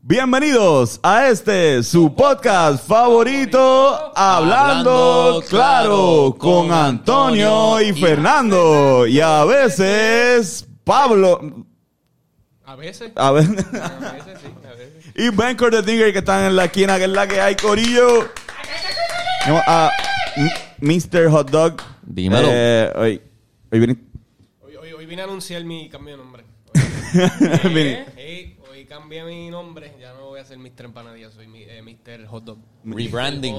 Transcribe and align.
Bienvenidos 0.00 1.00
a 1.02 1.28
este 1.28 1.82
su 1.82 2.14
podcast 2.14 2.86
favorito, 2.86 4.12
Hablando 4.14 5.42
Claro, 5.48 6.36
con 6.38 6.70
Antonio 6.70 7.80
y 7.80 7.92
Fernando 7.92 9.06
y 9.08 9.20
a 9.20 9.44
veces 9.44 10.66
Pablo, 10.84 11.64
A 12.64 12.76
veces. 12.76 13.12
a 13.16 13.32
veces 13.32 13.66
sí, 13.66 14.48
a 14.64 14.74
veces. 14.74 15.12
y 15.16 15.28
Ben 15.30 15.56
que 15.56 16.18
están 16.18 16.44
en 16.44 16.54
la 16.56 16.66
esquina 16.66 16.96
que 16.96 17.04
es 17.04 17.10
la 17.10 17.26
que 17.26 17.40
hay 17.40 17.56
Corillo. 17.56 18.28
No, 19.48 19.60
a 19.66 19.90
M- 20.36 20.52
Mr. 20.80 21.28
Hot 21.30 21.50
Dog. 21.50 21.76
Dímelo. 22.02 22.48
Eh, 22.50 22.92
hoy, 22.94 23.22
hoy 23.72 23.78
vine- 23.80 23.98
Hoy, 24.62 24.76
hoy, 24.76 24.92
hoy 24.92 25.06
vine 25.06 25.22
a 25.22 25.24
anunciar 25.24 25.64
mi 25.64 25.88
cambio 25.88 26.16
de 26.16 26.22
nombre. 26.22 26.47
vine- 27.64 28.06
Hey, 28.16 28.58
hoy 28.70 28.84
cambié 28.84 29.24
mi 29.24 29.50
nombre. 29.50 29.92
Ya 30.00 30.12
no 30.14 30.26
voy 30.26 30.40
a 30.40 30.44
ser 30.44 30.58
Mr. 30.58 30.84
Empanadilla, 30.86 31.30
soy 31.30 31.46
mi, 31.48 31.62
eh, 31.62 31.82
Mr. 31.82 32.26
Hot 32.26 32.44
Dog. 32.44 32.58
Rebranding. 32.84 33.54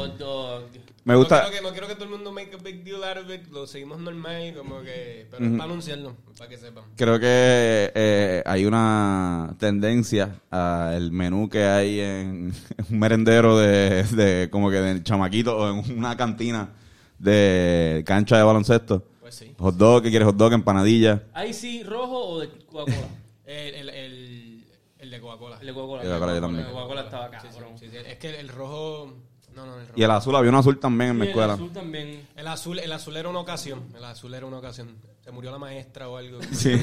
me 1.03 1.15
gusta. 1.15 1.43
No 1.43 1.49
quiero, 1.49 1.51
que, 1.51 1.61
no 1.61 1.71
quiero 1.71 1.87
que 1.87 1.93
todo 1.95 2.05
el 2.05 2.11
mundo 2.11 2.31
make 2.31 2.51
a 2.53 2.57
big 2.63 2.83
deal 2.83 3.03
out 3.03 3.17
of 3.17 3.29
it. 3.33 3.47
Lo 3.51 3.67
seguimos 3.67 3.99
normal, 3.99 4.53
como 4.57 4.81
que. 4.81 5.27
Pero 5.31 5.45
es 5.45 5.51
para 5.51 5.63
anunciarlo, 5.65 6.15
para 6.37 6.49
que 6.49 6.57
sepan. 6.57 6.83
Creo 6.95 7.19
que 7.19 7.91
eh, 7.95 8.43
hay 8.45 8.65
una 8.65 9.55
tendencia 9.59 10.41
al 10.49 11.11
menú 11.11 11.49
que 11.49 11.63
hay 11.65 11.99
en 11.99 12.53
un 12.89 12.99
merendero 12.99 13.57
de, 13.57 14.03
de 14.03 14.49
como 14.49 14.69
que 14.69 14.77
de 14.77 15.03
chamaquito 15.03 15.57
o 15.57 15.69
en 15.69 15.97
una 15.97 16.15
cantina 16.15 16.69
de 17.17 18.03
cancha 18.05 18.37
de 18.37 18.43
baloncesto. 18.43 19.03
Pues 19.19 19.35
sí. 19.35 19.53
Hot 19.59 19.75
dog, 19.75 20.01
¿qué 20.03 20.09
quieres? 20.09 20.25
Hot 20.27 20.37
dog, 20.37 20.53
empanadilla. 20.53 21.23
¿Ahí 21.33 21.53
sí 21.53 21.83
rojo 21.83 22.17
o 22.29 22.39
de 22.39 22.49
Coca-Cola? 22.49 23.07
El, 23.51 23.73
el, 23.75 23.89
el, 23.89 24.65
el 24.99 25.09
de 25.09 25.19
Coca-Cola. 25.21 25.57
El 25.59 25.67
de 25.67 25.73
Coca-Cola. 25.73 26.01
El 26.03 26.07
de 26.07 26.13
Coca-Cola 26.13 26.35
yo 26.35 26.41
también. 26.41 26.61
El 26.61 26.67
de 26.67 26.73
Coca-Cola 26.73 27.01
estaba 27.01 27.25
acá. 27.25 27.39
Sí, 27.41 27.47
sí, 27.79 27.87
sí. 27.89 27.97
Es 27.97 28.17
que 28.19 28.39
el 28.39 28.47
rojo. 28.49 29.13
No, 29.55 29.65
no, 29.65 29.73
el 29.79 29.87
rojo. 29.87 29.93
Y 29.99 30.03
el 30.03 30.11
azul, 30.11 30.35
había 30.35 30.49
un 30.51 30.55
azul 30.57 30.79
también 30.79 31.09
en 31.11 31.15
mi 31.17 31.21
Y 31.21 31.23
el 31.23 31.29
escuela. 31.29 31.53
azul 31.53 31.71
también. 31.71 32.27
El 32.35 32.47
azul, 32.47 32.77
el 32.79 32.91
azul 32.91 33.17
era 33.17 33.27
una 33.29 33.39
ocasión. 33.39 33.87
El 33.95 34.03
azul 34.05 34.33
era 34.35 34.45
una 34.45 34.59
ocasión. 34.59 34.95
Se 35.23 35.31
murió 35.31 35.49
la 35.51 35.57
maestra 35.57 36.07
o 36.09 36.17
algo. 36.17 36.39
Sí. 36.51 36.79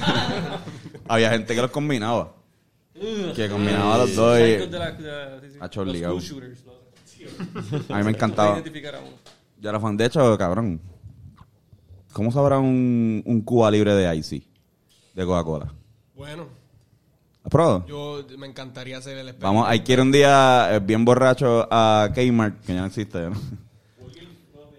había 1.08 1.30
gente 1.30 1.54
que 1.54 1.62
los 1.62 1.70
combinaba. 1.70 2.34
Que 2.94 3.48
combinaba 3.48 3.98
los 3.98 4.14
dos 4.16 4.38
y. 4.40 4.58
A 5.60 5.68
Charlie 5.70 6.00
Los 6.00 6.24
shooters. 6.24 6.64
a 7.90 7.98
mí 7.98 8.04
me 8.04 8.10
encantaba. 8.10 8.60
Yo 9.60 9.70
era 9.70 9.78
fan. 9.78 9.96
De 9.96 10.06
hecho, 10.06 10.36
cabrón, 10.36 10.80
¿cómo 12.12 12.32
sabrá 12.32 12.58
un, 12.58 13.22
un 13.24 13.40
Cuba 13.42 13.70
libre 13.70 13.94
de 13.94 14.16
Icy? 14.16 14.46
De 15.14 15.24
Coca-Cola. 15.24 15.72
Bueno, 16.16 16.48
¿Has 17.44 17.50
probado? 17.50 17.86
yo 17.86 18.24
me 18.38 18.46
encantaría 18.46 18.98
hacer 18.98 19.12
el 19.18 19.28
experimento. 19.28 19.46
Vamos, 19.46 19.68
hay 19.68 19.80
que 19.80 19.92
ir 19.92 20.00
un 20.00 20.10
día 20.10 20.74
eh, 20.74 20.80
bien 20.80 21.04
borracho 21.04 21.68
a 21.70 22.08
Kmart, 22.14 22.64
que 22.64 22.74
ya 22.74 22.80
no 22.80 22.86
existe, 22.86 23.18
¿no? 23.30 23.36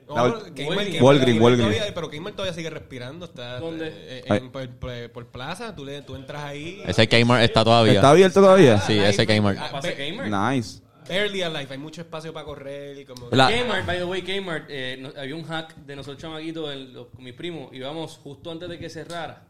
No, 0.10 0.16
La- 0.16 0.24
Walgreens. 0.24 1.02
Walgreens, 1.02 1.42
Walgreens. 1.42 1.76
todavía- 1.76 1.94
Pero 1.94 2.10
Kmart 2.10 2.36
todavía 2.38 2.54
sigue 2.54 2.70
respirando. 2.70 3.26
Está, 3.26 3.60
¿Dónde? 3.60 3.92
eh, 3.94 4.24
Ay. 4.30 4.40
por, 4.52 4.70
por- 4.70 5.12
por 5.12 5.26
plaza, 5.28 5.76
tú, 5.76 5.84
le, 5.84 6.02
tú 6.02 6.16
entras 6.16 6.44
ahí. 6.44 6.82
Ese 6.88 7.08
Kmart 7.10 7.44
está 7.44 7.64
todavía. 7.66 7.94
¿Está 7.96 8.10
abierto 8.12 8.40
todavía? 8.42 8.80
Sí, 8.80 8.98
ese 8.98 9.28
Kmart. 9.28 9.58
Ah, 9.60 9.70
¿Pasa 9.72 9.90
Ba- 9.90 9.96
Kmart? 9.96 10.56
Nice. 10.56 10.80
Barely 11.10 11.42
alive. 11.42 11.68
Hay 11.72 11.78
mucho 11.78 12.02
espacio 12.02 12.32
para 12.34 12.46
correr. 12.46 13.00
Y 13.00 13.06
como 13.06 13.28
La- 13.32 13.50
Kmart, 13.50 13.86
by 13.86 13.98
the 13.98 14.06
way, 14.06 14.22
Kmart, 14.22 14.66
eh, 14.70 14.98
no- 15.00 15.12
había 15.22 15.36
un 15.36 15.44
hack 15.44 15.76
de 15.76 15.96
nosotros 15.98 16.22
chamaquitos 16.22 16.74
en 16.74 16.94
con 16.94 17.24
mi 17.24 17.34
primo. 17.34 17.70
Íbamos 17.74 18.18
justo 18.24 18.50
antes 18.50 18.70
de 18.70 18.80
que 18.80 18.90
cerrara. 18.90 19.44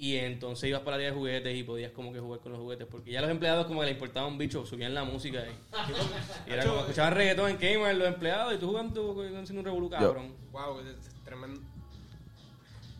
Y 0.00 0.14
entonces 0.14 0.68
ibas 0.70 0.82
para 0.82 0.92
la 0.92 1.02
área 1.02 1.10
de 1.10 1.16
juguetes 1.16 1.56
y 1.56 1.64
podías 1.64 1.90
como 1.90 2.12
que 2.12 2.20
jugar 2.20 2.38
con 2.38 2.52
los 2.52 2.60
juguetes. 2.60 2.86
Porque 2.88 3.10
ya 3.10 3.20
los 3.20 3.30
empleados 3.30 3.66
como 3.66 3.80
que 3.80 3.86
le 3.86 3.92
importaba 3.92 4.28
un 4.28 4.38
bicho, 4.38 4.64
subían 4.64 4.94
la 4.94 5.02
música 5.02 5.40
ahí. 5.40 5.50
Y 6.46 6.52
era 6.52 6.64
como 6.64 6.80
escuchaban 6.82 7.14
reggaetón 7.14 7.50
en 7.50 7.56
Kmart 7.56 7.98
los 7.98 8.06
empleados 8.08 8.54
y 8.54 8.58
tú 8.58 8.68
jugando 8.68 9.10
haciendo 9.42 9.58
un 9.60 9.64
revolú 9.64 9.90
cabrón. 9.90 10.32
Wow, 10.52 10.78
es, 10.80 11.24
tremendo. 11.24 11.60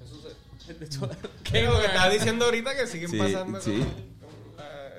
Eso 0.05 0.17
se... 0.21 0.75
De 0.75 0.84
hecho, 0.84 1.09
¿Qué 1.45 1.62
lo 1.62 1.81
que 1.81 1.87
Kmart. 1.87 2.12
diciendo 2.12 2.45
ahorita 2.47 2.77
que 2.77 2.87
siguen 2.89 3.11
Sí, 3.11 3.17
pasando 3.19 3.61
sí. 3.61 3.71
con 3.78 4.56
la- 4.56 4.91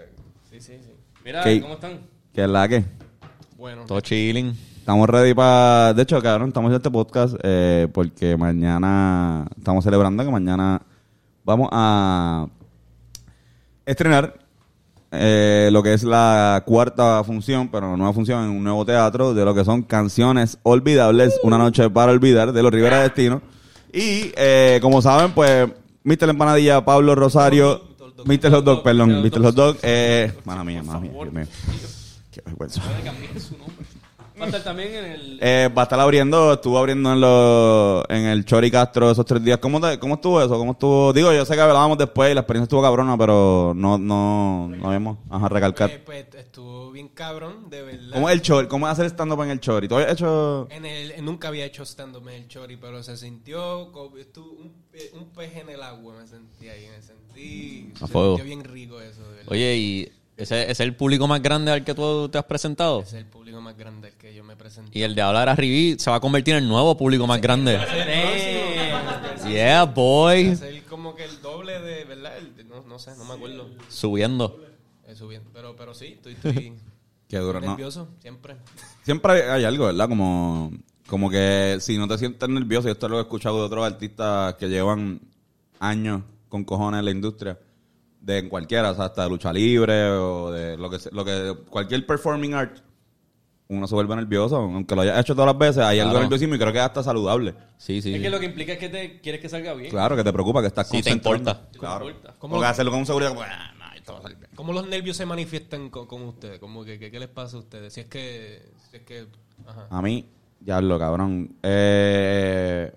Sí, 0.50 0.62
sí, 0.62 0.80
sí. 0.82 0.92
Mira, 1.26 1.44
¿Qué? 1.44 1.62
¿cómo 1.62 1.74
están? 1.74 2.00
¿Qué 2.34 2.44
es 2.44 2.50
la 2.50 2.68
que? 2.70 2.84
Bueno, 3.58 3.86
Todo 3.86 4.00
chilling. 4.00 4.58
Estamos 4.80 5.08
ready 5.10 5.34
para... 5.34 5.94
De 5.94 6.02
hecho, 6.04 6.20
cabrón, 6.22 6.48
estamos 6.48 6.70
en 6.72 6.78
este 6.78 6.90
podcast 6.90 7.36
eh, 7.44 7.88
porque 7.94 8.38
mañana... 8.38 9.46
Estamos 9.58 9.84
celebrando 9.84 10.24
que 10.24 10.32
mañana 10.32 10.82
vamos 11.50 11.70
a 11.72 12.48
estrenar 13.84 14.38
eh, 15.12 15.70
lo 15.72 15.82
que 15.82 15.94
es 15.94 16.04
la 16.04 16.62
cuarta 16.64 17.24
función, 17.24 17.70
pero 17.70 17.98
nueva 17.98 18.14
función 18.14 18.44
en 18.44 18.52
un 18.52 18.64
nuevo 18.64 18.86
teatro 18.86 19.34
de 19.34 19.44
lo 19.44 19.56
que 19.56 19.66
son 19.66 19.82
canciones 19.82 20.60
olvidables, 20.62 21.40
una 21.42 21.58
noche 21.58 21.90
para 21.90 22.12
olvidar 22.12 22.54
de 22.54 22.62
los 22.62 22.72
Rivera 22.72 23.02
Destino. 23.02 23.42
Y 23.92 24.32
eh, 24.38 24.78
como 24.80 25.02
saben, 25.02 25.32
pues 25.32 25.68
Mr. 26.04 26.30
Empanadilla, 26.30 26.86
Pablo 26.86 27.16
Rosario, 27.16 27.82
Mr. 28.26 28.52
Hot 28.52 28.64
Dog, 28.64 28.84
perdón, 28.84 29.24
Mr. 29.24 29.42
Hot 29.42 29.56
Dog, 29.56 29.78
eh, 29.82 30.32
mala 30.46 30.64
mía, 30.64 30.84
mala 30.84 31.00
mía, 31.00 31.12
Dios 31.12 31.34
mío. 31.34 31.46
Qué 32.32 32.42
vergüenza. 32.46 32.80
Va 34.40 34.46
a 34.46 34.48
estar 34.48 34.64
también 34.64 34.94
en 34.96 35.06
el... 35.06 35.40
Eh, 35.42 35.70
va 35.78 35.82
a 35.82 35.84
estar 35.84 36.00
abriendo, 36.00 36.54
estuvo 36.54 36.78
abriendo 36.78 37.12
en 37.12 37.20
los 37.22 38.06
en 38.10 38.26
el 38.26 38.46
Chori 38.46 38.72
Castro 38.72 39.12
esos 39.12 39.26
tres 39.26 39.44
días. 39.44 39.58
¿Cómo, 39.60 39.82
te- 39.82 40.00
¿Cómo 40.00 40.16
estuvo 40.16 40.42
eso? 40.42 40.58
¿Cómo 40.58 40.72
estuvo? 40.74 41.12
Digo, 41.14 41.34
yo 41.34 41.46
sé 41.46 41.56
que 41.56 41.62
hablábamos 41.62 41.98
después 41.98 42.32
y 42.32 42.34
la 42.34 42.42
experiencia 42.42 42.64
estuvo 42.66 42.82
cabrona, 42.82 43.18
pero 43.18 43.74
no, 43.76 43.98
no, 43.98 44.70
no 44.70 44.88
habíamos, 44.88 45.18
ajá, 45.30 45.50
recalcar. 45.50 45.90
eh, 45.90 46.02
pues 46.06 46.26
estuvo 46.36 46.92
bien 46.92 47.10
cabrón, 47.10 47.70
de 47.70 47.82
verdad. 47.82 48.14
¿Cómo 48.14 48.30
es 48.30 48.36
el 48.36 48.42
Chori? 48.42 48.68
¿Cómo 48.68 48.88
es 48.88 48.94
hacer 48.94 49.06
stand-up 49.08 49.42
en 49.44 49.50
el 49.52 49.60
Chori? 49.60 49.88
¿Tú 49.88 49.96
habías 49.96 50.14
hecho...? 50.14 50.68
En 50.72 50.86
el, 50.86 51.14
nunca 51.24 51.50
había 51.50 51.66
hecho 51.66 51.84
stand-up 51.86 52.28
en 52.30 52.36
el 52.36 52.48
Chori, 52.48 52.78
pero 52.78 53.04
se 53.04 53.18
sintió 53.18 53.92
como 53.92 54.18
estuvo 54.18 54.52
un, 54.52 54.72
pe- 54.92 55.12
un 55.14 55.26
pez 55.32 55.56
en 55.58 55.70
el 55.70 55.84
agua, 55.84 56.14
me 56.20 56.28
sentí 56.28 56.70
ahí, 56.70 56.88
me 56.88 57.02
sentí... 57.02 57.92
A 58.02 58.08
se 58.08 58.14
fuego. 58.14 58.38
sintió 58.38 58.46
bien 58.56 58.64
rico 58.64 59.02
eso, 59.02 59.22
de 59.24 59.30
verdad. 59.38 59.52
Oye, 59.52 59.76
¿y 59.78 60.12
ese, 60.42 60.72
es 60.72 60.80
el 60.80 60.96
público 60.96 61.28
más 61.28 61.42
grande 61.42 61.72
al 61.72 61.84
que 61.84 61.94
tú 61.94 62.30
te 62.30 62.38
has 62.38 62.46
presentado? 62.46 63.02
Ese 63.02 63.18
es 63.18 63.24
el 63.26 63.30
público 63.30 63.60
más 63.62 63.76
grande 63.78 64.08
al 64.10 64.14
que 64.16 64.34
yo 64.34 64.44
me 64.44 64.56
presenté. 64.56 64.98
Y 64.98 65.04
el 65.04 65.14
de 65.16 65.22
hablar 65.22 65.50
a 65.50 65.56
Rivi 65.56 65.98
se 66.00 66.10
va 66.10 66.18
a 66.18 66.20
convertir 66.20 66.56
en 66.56 66.64
el 66.64 66.70
nuevo 66.70 66.96
público 66.98 67.28
más 67.28 67.40
grande. 67.42 67.80
Yeah, 69.48 69.86
boy. 69.86 70.48
Es 70.50 70.62
el 70.62 70.84
como 70.84 71.16
que 71.16 71.24
el 71.26 71.42
doble 71.42 71.80
de, 71.80 72.04
¿verdad? 72.06 72.38
El 72.38 72.56
de- 72.56 72.64
no, 72.66 72.84
no 72.84 73.00
sé, 73.00 73.16
no 73.18 73.26
me 73.26 73.34
acuerdo. 73.34 73.68
Subiendo. 73.88 74.62
Eso 75.08 75.28
bien, 75.28 75.42
pero, 75.54 75.76
pero 75.76 75.94
sí, 75.96 76.08
estoy, 76.08 76.34
estoy 76.34 76.74
Qué 77.28 77.38
duro, 77.38 77.60
¿no? 77.60 77.68
nervioso, 77.70 78.10
siempre. 78.22 78.58
Siempre 79.04 79.50
hay 79.50 79.64
algo, 79.64 79.86
¿verdad? 79.88 80.08
Como, 80.08 80.72
como 81.08 81.30
que 81.32 81.78
si 81.80 81.98
no 81.98 82.08
te 82.08 82.18
sientes 82.18 82.48
nervioso, 82.48 82.88
y 82.88 82.92
esto 82.92 83.08
lo 83.10 83.18
he 83.18 83.22
escuchado 83.22 83.58
de 83.60 83.64
otros 83.64 83.86
artistas 83.86 84.54
que 84.56 84.68
llevan 84.68 85.20
años 85.80 86.22
con 86.48 86.64
cojones 86.64 87.00
en 87.00 87.06
la 87.06 87.12
industria, 87.12 87.58
de 88.22 88.48
cualquiera, 88.50 88.92
o 88.92 88.96
sea, 88.96 89.06
hasta 89.06 89.24
de 89.24 89.30
lucha 89.30 89.52
libre 89.54 90.10
o 90.12 90.52
de 90.52 90.78
lo 90.78 90.90
que, 90.90 90.98
lo 91.12 91.24
que 91.26 91.56
cualquier 91.70 92.06
performing 92.06 92.54
art, 92.54 92.80
uno 93.70 93.88
se 93.88 93.94
vuelve 93.96 94.16
nervioso, 94.16 94.58
aunque 94.58 94.96
lo 94.96 95.02
haya 95.02 95.20
hecho 95.20 95.34
todas 95.36 95.48
las 95.54 95.58
veces, 95.58 95.84
hay 95.84 96.00
algo 96.00 96.12
Claro. 96.12 96.24
nerviosismo 96.26 96.56
y 96.56 96.60
creo 96.60 96.72
que 96.74 96.80
es 96.80 96.86
hasta 96.86 97.04
saludable. 97.04 97.54
Sí, 97.78 98.02
sí. 98.02 98.16
Es 98.16 98.22
que 98.22 98.30
lo 98.30 98.40
que 98.40 98.48
implica 98.48 98.74
es 98.74 98.80
que 98.80 98.90
te 98.90 99.22
quieres 99.22 99.40
que 99.42 99.48
salga 99.48 99.74
bien. 99.76 99.90
Claro, 99.92 100.16
que 100.16 100.24
te 100.24 100.34
preocupa, 100.34 100.62
que 100.62 100.68
estás 100.68 100.88
Sí, 100.90 101.02
te 101.04 101.12
importa. 101.12 101.68
Claro. 101.78 102.06
Te 102.06 102.12
importa. 102.12 102.36
Como 102.40 102.60
que 102.60 102.66
hacerlo 102.66 102.92
con 102.92 103.06
seguridad, 103.06 103.30
como, 103.30 103.44
ah, 103.44 103.74
no, 103.78 103.94
esto 103.96 104.14
va 104.14 104.20
a 104.20 104.22
salir 104.24 104.38
bien. 104.38 104.50
¿Cómo 104.56 104.74
los 104.74 104.88
nervios 104.88 105.16
se 105.18 105.26
manifiestan 105.26 105.90
con, 105.92 106.08
con 106.08 106.24
ustedes? 106.24 106.60
Como 106.60 106.84
que, 106.84 106.98
que- 106.98 107.12
¿Qué 107.12 107.20
les 107.20 107.30
pasa 107.30 107.58
a 107.58 107.60
ustedes? 107.60 107.94
Si 107.94 108.02
es 108.02 108.08
que... 108.08 108.64
Si 108.90 108.98
es 108.98 109.04
que 109.04 109.28
ajá. 109.68 109.88
A 109.92 110.02
mí, 110.02 110.26
ya 110.62 110.82
lo 110.82 110.98
cabrón. 110.98 111.56
Eh, 111.62 112.92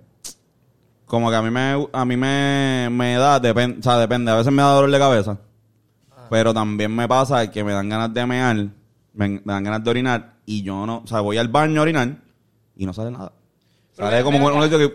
como 1.13 1.29
que 1.29 1.37
a 1.37 1.43
mí 1.43 1.51
me, 1.51 1.89
a 1.93 2.05
mí 2.07 2.17
me, 2.17 2.89
me 2.91 3.17
da, 3.17 3.39
depende, 3.39 3.81
o 3.81 3.83
sea, 3.83 3.99
depende. 3.99 4.31
A 4.31 4.37
veces 4.37 4.51
me 4.51 4.63
da 4.63 4.71
dolor 4.71 4.91
de 4.91 4.99
cabeza. 4.99 5.39
Pero 6.31 6.55
también 6.55 6.97
me 6.97 7.07
pasa 7.07 7.51
que 7.51 7.63
me 7.63 7.73
dan 7.73 7.91
ganas 7.91 8.15
de 8.15 8.25
mear, 8.25 8.57
me, 9.13 9.29
me 9.29 9.43
dan 9.45 9.63
ganas 9.63 9.85
de 9.85 9.91
orinar 9.91 10.37
y 10.47 10.63
yo 10.63 10.87
no, 10.87 11.03
o 11.05 11.07
sea, 11.07 11.21
voy 11.21 11.37
al 11.37 11.49
baño 11.49 11.81
a 11.81 11.83
orinar 11.83 12.17
y 12.75 12.87
no 12.87 12.95
sale 12.95 13.11
nada. 13.11 13.31
Pero 13.95 14.09
Sale 14.09 14.23
como 14.23 14.39
un 14.39 14.71
que 14.71 14.95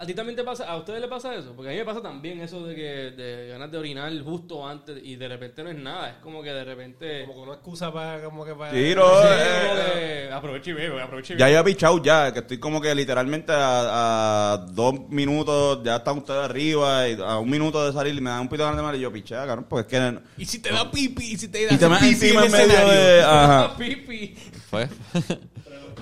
¿A 0.00 0.06
ti 0.06 0.14
también 0.14 0.36
te 0.36 0.44
pasa, 0.44 0.64
a 0.64 0.76
ustedes 0.76 1.00
le 1.00 1.08
pasa 1.08 1.34
eso? 1.34 1.54
Porque 1.56 1.70
a 1.70 1.72
mí 1.72 1.78
me 1.78 1.84
pasa 1.84 2.00
también 2.00 2.40
eso 2.40 2.64
de 2.64 2.76
que 2.76 2.82
de 3.20 3.48
ganas 3.48 3.68
de 3.68 3.78
orinar 3.78 4.12
justo 4.22 4.64
antes 4.64 4.96
y 5.02 5.16
de 5.16 5.26
repente 5.26 5.64
no 5.64 5.70
es 5.70 5.76
nada. 5.76 6.10
Es 6.10 6.16
como 6.22 6.40
que 6.40 6.50
de 6.50 6.62
repente... 6.62 7.24
Como 7.26 7.34
que 7.34 7.40
una 7.40 7.54
excusa 7.54 7.92
para... 7.92 8.22
Como 8.22 8.44
que 8.44 8.54
para... 8.54 8.70
Tiro, 8.70 9.22
Sí, 9.22 9.28
eh, 9.28 9.66
como 9.66 9.74
que 9.74 10.32
aproveche 10.32 10.70
y 10.70 10.74
bebe, 10.74 11.02
aproveche 11.02 11.34
y 11.34 11.36
Ya 11.36 11.50
yo 11.50 11.58
he 11.58 11.64
pichado 11.64 12.00
ya, 12.00 12.32
que 12.32 12.38
estoy 12.38 12.58
como 12.58 12.80
que 12.80 12.94
literalmente 12.94 13.50
a, 13.52 14.52
a 14.52 14.56
dos 14.70 15.08
minutos, 15.08 15.80
ya 15.82 15.96
están 15.96 16.18
ustedes 16.18 16.44
arriba, 16.44 17.08
y 17.08 17.20
a 17.20 17.38
un 17.38 17.50
minuto 17.50 17.84
de 17.84 17.92
salir 17.92 18.14
y 18.14 18.20
me 18.20 18.30
dan 18.30 18.42
un 18.42 18.48
pito 18.48 18.62
de 18.62 18.68
ganas 18.68 18.76
de 18.76 18.82
mar 18.84 18.94
y 18.94 19.00
yo 19.00 19.12
pichea, 19.12 19.46
cabrón, 19.46 19.66
pues 19.68 19.84
es 19.84 19.90
que... 19.90 20.18
Y 20.36 20.44
si 20.44 20.60
te 20.60 20.70
da 20.70 20.88
pipi, 20.88 21.32
y 21.32 21.36
si 21.36 21.48
te 21.48 21.66
da 21.66 21.74
Y 21.74 21.76
te 21.76 21.88
me 21.88 21.96
pipi 21.96 22.08
encima 22.10 22.46
en 22.46 22.52
medio 22.52 22.88
de... 22.88 23.22
Ajá. 23.22 23.74
Pipi. 23.78 24.36
Fue. 24.70 24.88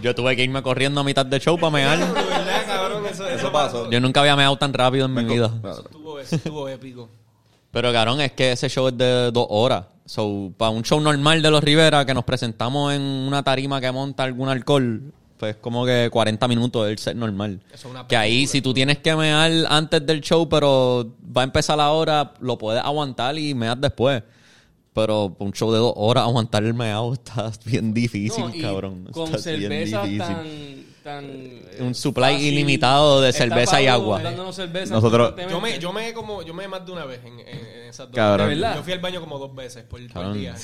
Yo 0.03 0.15
tuve 0.15 0.37
que 0.37 0.45
irme 0.45 0.63
corriendo 0.63 1.01
a 1.01 1.05
mitad 1.05 1.27
de 1.27 1.39
show 1.41 1.59
para 1.59 1.71
mear. 1.71 1.99
De 1.99 2.13
verdad, 2.13 2.67
cabrón, 2.67 3.07
eso, 3.07 3.27
eso 3.27 3.37
Eso 3.37 3.53
pasó. 3.53 3.91
Yo 3.91 4.01
nunca 4.01 4.21
había 4.21 4.37
meado 4.37 4.57
tan 4.57 4.73
rápido 4.73 5.07
en 5.07 5.15
mi 5.15 5.25
vida. 5.25 5.51
Claro. 5.61 5.83
Estuvo, 5.83 6.21
eso 6.21 6.37
estuvo 6.37 6.69
épico. 6.69 7.09
Pero, 7.71 7.93
cabrón, 7.93 8.21
es 8.21 8.33
que 8.33 8.53
ese 8.53 8.69
show 8.69 8.89
es 8.89 8.97
de 8.97 9.31
dos 9.31 9.47
horas. 9.51 9.85
So, 10.07 10.53
para 10.57 10.71
un 10.71 10.83
show 10.83 11.01
normal 11.01 11.43
de 11.43 11.51
los 11.51 11.63
Rivera, 11.63 12.05
que 12.07 12.15
nos 12.15 12.25
presentamos 12.25 12.95
en 12.95 13.03
una 13.03 13.43
tarima 13.43 13.81
que 13.81 13.91
monta 13.91 14.23
algún 14.23 14.49
alcohol, 14.49 15.13
pues 15.37 15.57
como 15.57 15.85
que 15.85 16.09
40 16.11 16.49
minutos 16.49 16.89
el 16.89 16.99
set 16.99 17.17
normal. 17.17 17.61
Eso 17.73 17.89
es 17.89 17.95
una 17.95 18.07
que 18.07 18.17
ahí, 18.17 18.47
si 18.47 18.63
tú 18.63 18.73
tienes 18.73 18.99
que 18.99 19.15
mear 19.17 19.51
antes 19.69 20.07
del 20.07 20.21
show, 20.21 20.49
pero 20.49 21.13
va 21.37 21.43
a 21.43 21.45
empezar 21.45 21.77
la 21.77 21.91
hora, 21.91 22.33
lo 22.41 22.57
puedes 22.57 22.83
aguantar 22.83 23.37
y 23.37 23.55
meas 23.55 23.81
después. 23.81 24.23
Pero 24.97 25.37
un 25.39 25.53
show 25.53 25.71
de 25.71 25.79
dos 25.79 25.93
horas, 25.95 26.25
aguantar 26.25 26.65
el 26.65 26.73
meado 26.73 27.13
está 27.13 27.53
bien 27.67 27.93
difícil, 27.93 28.45
No, 28.45 28.55
y 28.55 28.63
cabrón. 28.63 29.07
Con 29.13 29.35
Está 29.35 29.51
bien 29.51 29.61
cerveza 29.71 30.03
difícil. 30.05 30.19
tan, 30.19 30.45
tan. 31.05 31.25
eh, 31.27 31.77
Un 31.81 31.95
supply 31.95 32.33
ilimitado 32.49 33.21
de 33.21 33.31
cerveza 33.35 33.83
y 33.83 33.89
agua. 33.89 34.23
cerveza 34.53 34.95
Nosotros- 34.95 35.35
Yo 35.51 35.61
me, 35.61 35.79
yo 35.79 35.93
me 35.93 36.15
como, 36.15 36.41
yo 36.43 36.55
me 36.55 36.67
más 36.67 36.87
de 36.87 36.93
una 36.93 37.05
vez 37.05 37.21
en, 37.27 37.39
en- 37.41 37.47
en 37.47 37.89
esas 37.91 38.07
dos. 38.07 38.17
Cabrón. 38.17 38.55
Yo 38.59 38.83
fui 38.83 38.95
al 38.95 39.01
baño 39.01 39.21
como 39.21 39.39
dos 39.39 39.55
veces 39.55 39.85
por, 39.85 40.01
por 40.11 40.33
día. 40.33 40.55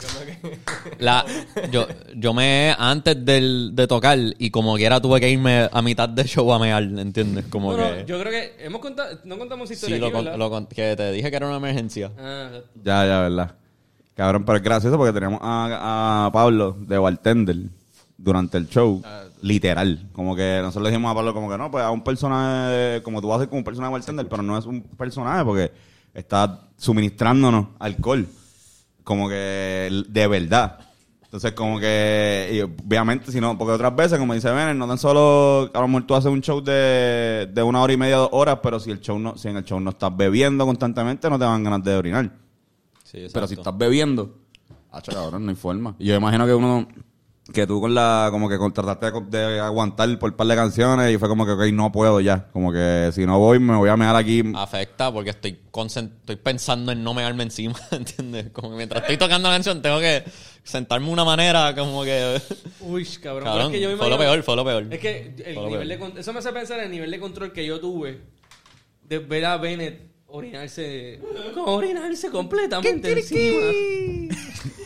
La, 0.98 1.26
yo, 1.70 1.86
yo 2.16 2.32
me 2.32 2.74
antes 2.78 3.22
del, 3.22 3.72
de 3.74 3.86
tocar 3.86 4.18
y 4.38 4.50
como 4.50 4.76
quiera 4.76 4.98
tuve 4.98 5.20
que 5.20 5.28
irme 5.28 5.68
a 5.70 5.82
mitad 5.82 6.08
de 6.08 6.24
show 6.24 6.50
a 6.54 6.58
mear, 6.58 6.82
¿entiendes? 6.84 7.44
Como 7.50 7.72
No, 7.76 7.78
no, 7.78 7.96
que... 7.96 8.04
yo 8.06 8.18
creo 8.18 8.32
que 8.32 8.56
hemos 8.64 8.80
contado, 8.80 9.18
no 9.24 9.36
contamos 9.38 9.70
esa 9.70 9.86
sí, 9.86 9.92
que 10.74 10.96
te 10.96 11.12
dije 11.12 11.28
que 11.30 11.36
era 11.36 11.46
una 11.48 11.56
emergencia. 11.58 12.10
Ah. 12.18 12.48
Ya, 12.82 13.06
ya, 13.06 13.20
verdad. 13.20 13.54
Cabrón, 14.22 14.44
pero 14.44 14.58
es 14.58 14.62
gracioso 14.62 14.96
porque 14.96 15.12
teníamos 15.12 15.40
a, 15.42 16.26
a 16.26 16.30
Pablo 16.32 16.76
de 16.78 16.96
bartender 16.96 17.56
durante 18.16 18.56
el 18.56 18.68
show, 18.68 19.02
literal. 19.40 20.10
Como 20.12 20.36
que 20.36 20.60
nosotros 20.62 20.84
le 20.84 20.90
dijimos 20.90 21.10
a 21.10 21.14
Pablo 21.16 21.34
como 21.34 21.50
que 21.50 21.58
no, 21.58 21.72
pues 21.72 21.82
a 21.82 21.90
un 21.90 22.04
personaje, 22.04 23.02
como 23.02 23.20
tú 23.20 23.26
vas 23.26 23.38
a 23.38 23.40
ser 23.40 23.48
como 23.48 23.58
un 23.58 23.64
personaje 23.64 23.90
de 23.90 23.98
bartender, 23.98 24.28
pero 24.28 24.44
no 24.44 24.56
es 24.56 24.64
un 24.64 24.80
personaje 24.80 25.44
porque 25.44 25.72
está 26.14 26.68
suministrándonos 26.76 27.66
alcohol. 27.80 28.28
Como 29.02 29.28
que 29.28 30.04
de 30.08 30.26
verdad. 30.28 30.78
Entonces, 31.24 31.50
como 31.50 31.80
que, 31.80 32.50
y 32.52 32.60
obviamente, 32.60 33.32
si 33.32 33.40
no, 33.40 33.58
porque 33.58 33.72
otras 33.72 33.96
veces, 33.96 34.20
como 34.20 34.34
dice 34.34 34.52
Vener, 34.52 34.76
no 34.76 34.86
tan 34.86 34.98
solo, 34.98 35.68
a 35.74 35.80
lo 35.80 35.88
mejor 35.88 36.06
tú 36.06 36.14
haces 36.14 36.30
un 36.30 36.42
show 36.42 36.60
de, 36.60 37.50
de 37.52 37.62
una 37.64 37.82
hora 37.82 37.92
y 37.92 37.96
media, 37.96 38.18
dos 38.18 38.28
horas, 38.30 38.60
pero 38.62 38.78
si 38.78 38.92
el 38.92 39.00
show 39.00 39.18
no, 39.18 39.36
si 39.36 39.48
en 39.48 39.56
el 39.56 39.64
show 39.64 39.80
no 39.80 39.90
estás 39.90 40.16
bebiendo 40.16 40.64
constantemente, 40.64 41.28
no 41.28 41.40
te 41.40 41.44
dan 41.44 41.64
ganas 41.64 41.82
de 41.82 41.96
orinar. 41.96 42.41
Sí, 43.12 43.26
Pero 43.30 43.46
si 43.46 43.54
estás 43.54 43.76
bebiendo, 43.76 44.38
hacho 44.90 45.12
cabrón, 45.12 45.44
no 45.44 45.50
hay 45.50 45.56
forma. 45.56 45.94
Y 45.98 46.06
yo 46.06 46.14
imagino 46.14 46.46
que 46.46 46.54
uno, 46.54 46.88
que 47.52 47.66
tú 47.66 47.78
con 47.78 47.94
la, 47.94 48.28
como 48.30 48.48
que 48.48 48.56
trataste 48.72 49.12
de, 49.28 49.38
de 49.38 49.60
aguantar 49.60 50.18
por 50.18 50.30
un 50.30 50.36
par 50.38 50.46
de 50.46 50.54
canciones 50.54 51.14
y 51.14 51.18
fue 51.18 51.28
como 51.28 51.44
que, 51.44 51.52
ok, 51.52 51.60
no 51.74 51.92
puedo 51.92 52.20
ya. 52.20 52.48
Como 52.52 52.72
que 52.72 53.10
si 53.12 53.26
no 53.26 53.38
voy, 53.38 53.58
me 53.58 53.76
voy 53.76 53.90
a 53.90 53.98
mear 53.98 54.16
aquí. 54.16 54.42
Afecta 54.54 55.12
porque 55.12 55.28
estoy 55.28 55.60
estoy 55.84 56.36
pensando 56.36 56.90
en 56.90 57.04
no 57.04 57.12
mearme 57.12 57.42
encima, 57.42 57.78
¿entiendes? 57.90 58.50
Como 58.50 58.70
que 58.70 58.76
mientras 58.76 59.02
estoy 59.02 59.18
tocando 59.18 59.50
la 59.50 59.56
canción 59.56 59.82
tengo 59.82 60.00
que 60.00 60.24
sentarme 60.64 61.08
de 61.08 61.12
una 61.12 61.26
manera 61.26 61.74
como 61.74 62.04
que... 62.04 62.40
Uy, 62.80 63.04
cabrón. 63.22 63.44
Cabrón, 63.44 63.66
es 63.66 63.72
que 63.72 63.80
yo 63.82 63.90
me 63.90 63.98
fue 63.98 64.08
lo 64.08 64.16
peor, 64.16 64.42
fue 64.42 64.56
lo 64.56 64.64
peor. 64.64 64.86
Es 64.90 65.00
que 65.00 65.34
el 65.44 65.56
nivel 65.56 65.98
peor. 65.98 66.14
de 66.14 66.20
eso 66.22 66.32
me 66.32 66.38
hace 66.38 66.50
pensar 66.50 66.78
en 66.78 66.86
el 66.86 66.90
nivel 66.90 67.10
de 67.10 67.20
control 67.20 67.52
que 67.52 67.66
yo 67.66 67.78
tuve 67.78 68.22
de 69.06 69.18
ver 69.18 69.44
a 69.44 69.58
Bennett 69.58 70.11
orinarse, 70.32 71.20
orinarse 71.66 72.30
completamente 72.30 73.12
encima. 73.12 73.60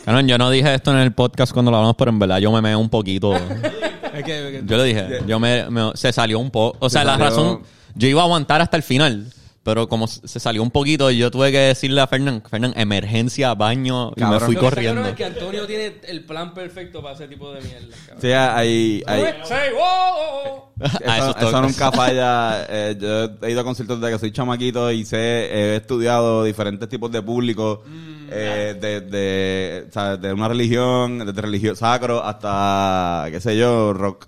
Cabrón, 0.03 0.27
yo 0.27 0.37
no 0.37 0.49
dije 0.49 0.73
esto 0.73 0.91
en 0.91 0.97
el 0.97 1.13
podcast 1.13 1.53
cuando 1.53 1.71
lo 1.71 1.77
hablamos, 1.77 1.95
pero 1.97 2.11
en 2.11 2.19
verdad 2.19 2.37
yo 2.39 2.51
me 2.51 2.61
meo 2.61 2.79
un 2.79 2.89
poquito. 2.89 3.33
es 3.35 4.23
que, 4.23 4.23
que- 4.25 4.61
Yo 4.65 4.77
le 4.77 4.83
dije, 4.83 5.07
yo 5.25 5.39
me, 5.39 5.69
me- 5.69 5.91
se 5.95 6.11
salió 6.11 6.39
un 6.39 6.51
poco. 6.51 6.77
O 6.81 6.89
sea, 6.89 7.01
Se 7.01 7.05
la 7.07 7.13
salió- 7.13 7.25
razón, 7.29 7.59
yo 7.95 8.07
iba 8.09 8.21
a 8.21 8.25
aguantar 8.25 8.61
hasta 8.61 8.75
el 8.77 8.83
final, 8.83 9.25
pero 9.67 9.89
como 9.89 10.07
se 10.07 10.39
salió 10.39 10.63
un 10.63 10.71
poquito, 10.71 11.11
yo 11.11 11.29
tuve 11.29 11.51
que 11.51 11.57
decirle 11.57 11.99
a 11.99 12.07
Fernán, 12.07 12.41
Fernán, 12.49 12.71
emergencia, 12.77 13.53
baño, 13.53 14.13
y 14.15 14.23
me 14.23 14.39
fui 14.39 14.55
Lo 14.55 14.61
que 14.61 14.65
corriendo. 14.65 15.05
es 15.05 15.13
que 15.13 15.25
Antonio 15.25 15.67
tiene 15.67 15.99
el 16.07 16.23
plan 16.23 16.53
perfecto 16.53 17.01
para 17.01 17.15
ese 17.15 17.27
tipo 17.27 17.51
de 17.51 17.59
mierda. 17.59 17.93
cabrón. 18.05 18.21
Sí, 18.21 18.31
hay, 18.31 19.03
hay, 19.05 19.23
Sí, 19.43 19.53
wow, 19.73 19.81
wow, 19.81 20.53
wow. 20.53 20.63
Ah, 21.05 21.17
eso, 21.17 21.37
eso 21.37 21.49
eso 21.49 21.61
nunca 21.61 21.91
falla. 21.91 22.65
Eh, 22.69 22.97
yo 22.97 23.45
he 23.45 23.51
ido 23.51 23.59
a 23.59 23.63
conciertos 23.65 23.99
desde 23.99 24.13
que 24.13 24.19
soy 24.19 24.31
chamaquito 24.31 24.89
y 24.89 25.03
sé, 25.03 25.17
he 25.17 25.75
estudiado 25.75 26.45
diferentes 26.45 26.87
tipos 26.87 27.11
de 27.11 27.21
público, 27.21 27.83
eh, 28.31 28.73
de, 28.79 29.01
de, 29.01 29.85
o 29.89 29.91
sea, 29.91 30.15
de 30.15 30.31
una 30.31 30.47
religión, 30.47 31.25
desde 31.25 31.41
religión 31.41 31.75
sacro 31.75 32.23
hasta, 32.23 33.27
qué 33.31 33.41
sé 33.41 33.57
yo, 33.57 33.91
rock, 33.91 34.27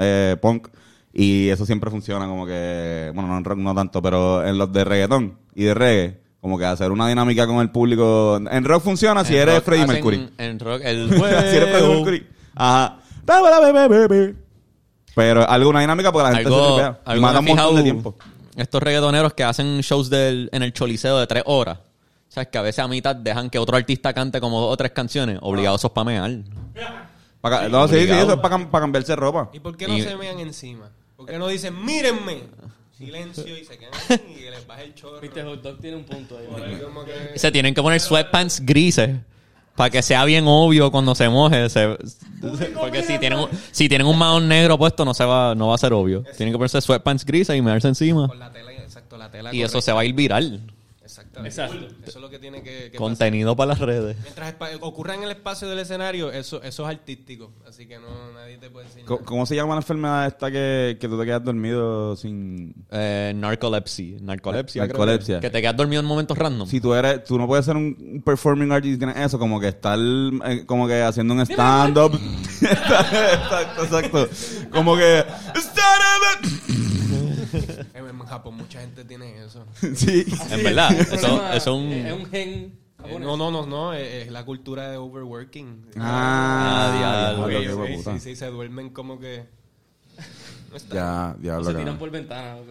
eh, 0.00 0.36
punk. 0.42 0.66
Y 1.12 1.48
eso 1.48 1.66
siempre 1.66 1.90
funciona 1.90 2.26
como 2.26 2.46
que, 2.46 3.10
bueno, 3.14 3.28
no 3.28 3.38
en 3.38 3.44
rock 3.44 3.58
no 3.58 3.74
tanto, 3.74 4.00
pero 4.00 4.46
en 4.46 4.56
los 4.58 4.72
de 4.72 4.84
reggaetón 4.84 5.38
y 5.54 5.64
de 5.64 5.74
reggae, 5.74 6.20
como 6.40 6.58
que 6.58 6.64
hacer 6.64 6.92
una 6.92 7.08
dinámica 7.08 7.46
con 7.46 7.56
el 7.56 7.70
público. 7.70 8.40
En 8.50 8.64
rock 8.64 8.82
funciona 8.82 9.24
si 9.24 9.34
En 9.34 9.42
eres 9.42 9.62
Freddie 9.62 9.86
Mercury. 9.86 10.30
En 10.38 10.58
rock, 10.58 10.82
el... 10.84 11.10
si 11.14 11.16
eres 11.22 11.70
Freddie 11.70 11.94
Mercury. 11.94 12.26
Ajá. 12.54 12.98
Pero 15.14 15.48
algo, 15.48 15.70
una 15.70 15.80
dinámica 15.80 16.12
porque 16.12 16.30
la 16.30 16.36
gente 16.36 16.50
se 16.50 16.54
algo, 16.56 16.74
tripea. 16.74 17.00
Y 17.06 17.10
algo 17.10 17.22
mata 17.22 17.38
un 17.40 17.44
montón 17.44 17.66
de 17.66 17.70
fijado, 17.70 17.82
tiempo. 17.82 18.16
Estos 18.56 18.82
reggaetoneros 18.82 19.34
que 19.34 19.44
hacen 19.44 19.80
shows 19.80 20.08
del, 20.10 20.48
en 20.52 20.62
el 20.62 20.72
choliseo 20.72 21.18
de 21.18 21.26
tres 21.26 21.42
horas. 21.46 21.78
O 21.78 22.32
sea, 22.32 22.44
que 22.44 22.58
a 22.58 22.62
veces 22.62 22.78
a 22.78 22.86
mitad 22.88 23.16
dejan 23.16 23.50
que 23.50 23.58
otro 23.58 23.76
artista 23.76 24.12
cante 24.12 24.40
como 24.40 24.60
dos 24.60 24.72
o 24.72 24.76
tres 24.76 24.92
canciones. 24.92 25.38
Obligados 25.42 25.84
a 25.84 25.92
pamear. 25.92 26.30
Pa' 27.40 27.68
no, 27.68 27.88
sí, 27.88 28.06
sí, 28.06 28.10
eso 28.12 28.34
es 28.34 28.38
para 28.40 28.80
cambiarse 28.80 29.16
ropa. 29.16 29.50
¿Y 29.52 29.60
por 29.60 29.76
qué 29.76 29.88
no 29.88 29.96
Y- 29.96 30.02
se 30.02 30.16
mean 30.16 30.38
encima? 30.38 30.90
¿Por 31.20 31.28
qué 31.30 31.38
no 31.38 31.48
dicen, 31.48 31.84
mírenme? 31.84 32.44
Silencio 32.96 33.56
y 33.56 33.64
se 33.64 33.78
quedan 33.78 33.94
así 33.94 34.14
y 34.30 34.40
que 34.42 34.50
les 34.50 34.66
baja 34.66 34.82
el 34.82 34.94
chorro. 34.94 35.20
Viste, 35.20 35.42
Hot 35.42 35.62
Dog 35.62 35.78
tiene 35.80 35.96
un 35.96 36.04
punto 36.04 36.38
ahí. 36.38 36.46
Como 36.82 37.04
que- 37.04 37.38
Se 37.38 37.50
tienen 37.52 37.74
que 37.74 37.82
poner 37.82 38.00
sweatpants 38.00 38.60
grises. 38.64 39.10
Para 39.76 39.88
que 39.88 40.02
sea 40.02 40.24
bien 40.26 40.44
obvio 40.46 40.90
cuando 40.90 41.14
se 41.14 41.28
moje. 41.28 41.68
se- 41.70 41.96
porque 42.78 43.02
si 43.02 43.18
tienen, 43.18 43.38
un- 43.38 43.48
si 43.70 43.88
tienen 43.88 44.06
un 44.06 44.18
mahón 44.18 44.48
negro 44.48 44.76
puesto, 44.76 45.04
no 45.04 45.14
se 45.14 45.24
va, 45.24 45.54
no 45.54 45.68
va 45.68 45.74
a 45.74 45.78
ser 45.78 45.92
obvio. 45.94 46.22
Tienen 46.36 46.52
que 46.52 46.58
ponerse 46.58 46.80
sweatpants 46.80 47.24
grises 47.24 47.56
y 47.56 47.62
mearse 47.62 47.88
encima. 47.88 48.28
Con 48.28 48.38
la 48.38 48.50
tela, 48.50 48.72
exacto, 48.72 49.16
la 49.16 49.30
tela. 49.30 49.54
Y 49.54 49.62
eso 49.62 49.72
correcta. 49.74 49.84
se 49.86 49.92
va 49.92 50.00
a 50.00 50.04
ir 50.04 50.12
viral. 50.14 50.60
Exactamente. 51.30 51.86
Exacto. 51.86 52.08
Eso 52.08 52.18
es 52.18 52.22
lo 52.22 52.30
que 52.30 52.38
tiene 52.38 52.62
que, 52.62 52.70
que 52.70 52.98
pasar. 52.98 52.98
Contenido 52.98 53.54
para 53.56 53.68
las 53.68 53.78
redes. 53.78 54.16
Mientras 54.22 54.54
ocurra 54.80 55.14
en 55.14 55.22
el 55.22 55.30
espacio 55.30 55.68
del 55.68 55.78
escenario, 55.78 56.32
eso, 56.32 56.62
eso 56.62 56.82
es 56.84 56.96
artístico. 56.96 57.52
Así 57.68 57.86
que 57.86 57.98
no, 57.98 58.32
nadie 58.32 58.58
te 58.58 58.68
puede 58.70 58.86
nada. 58.88 59.18
¿Cómo 59.24 59.46
se 59.46 59.54
llama 59.54 59.74
la 59.74 59.80
enfermedad 59.80 60.26
esta 60.26 60.50
que, 60.50 60.98
que 61.00 61.08
tú 61.08 61.18
te 61.18 61.24
quedas 61.24 61.44
dormido 61.44 62.16
sin... 62.16 62.74
Eh, 62.90 63.32
narcolepsia. 63.36 64.18
Narcolepsia. 64.20 64.86
Narcolepsia. 64.86 65.36
Que, 65.36 65.46
que 65.46 65.50
te 65.50 65.60
quedas 65.60 65.76
dormido 65.76 66.00
en 66.00 66.06
momentos 66.06 66.36
random. 66.36 66.68
Si 66.68 66.80
tú 66.80 66.94
eres, 66.94 67.22
tú 67.24 67.38
no 67.38 67.46
puedes 67.46 67.64
ser 67.64 67.76
un, 67.76 67.96
un 68.00 68.22
performing 68.22 68.72
artist 68.72 68.96
y 68.96 68.98
tienes 68.98 69.16
eso, 69.16 69.38
como 69.38 69.60
que 69.60 69.68
estar 69.68 69.98
eh, 69.98 70.64
como 70.66 70.88
que 70.88 71.00
haciendo 71.02 71.34
un 71.34 71.40
stand-up. 71.40 72.18
exacto, 72.60 73.84
exacto. 73.84 74.28
Como 74.70 74.96
que... 74.96 75.24
Japón 78.30 78.56
mucha 78.56 78.80
gente 78.80 79.04
tiene 79.04 79.44
eso. 79.44 79.64
sí. 79.94 80.24
En 80.50 80.62
verdad. 80.64 80.92
Es 80.92 81.08
un 81.10 81.14
Eso, 81.18 81.52
es 81.52 81.66
un... 81.66 81.92
es 81.92 82.12
un 82.12 82.26
gen 82.26 82.48
Eh, 82.48 82.72
japonés. 83.02 83.20
no, 83.20 83.36
no, 83.36 83.50
no, 83.50 83.66
no. 83.66 83.92
Es, 83.94 84.26
es 84.26 84.30
la 84.32 84.44
cultura 84.44 84.88
de 84.90 84.96
overworking. 84.96 85.86
Ah, 85.98 86.94
diablo, 87.36 87.48
diablo, 87.48 87.86
Sí, 88.14 88.20
sí, 88.20 88.36
se 88.36 88.46
duermen 88.46 88.90
como 88.90 89.18
que. 89.18 89.44
No 90.70 90.76
está- 90.76 90.94
Ya, 90.94 91.36
diablo. 91.40 91.70
se 91.70 91.74
tiran 91.76 91.98
por 91.98 92.10
ventanas. 92.10 92.58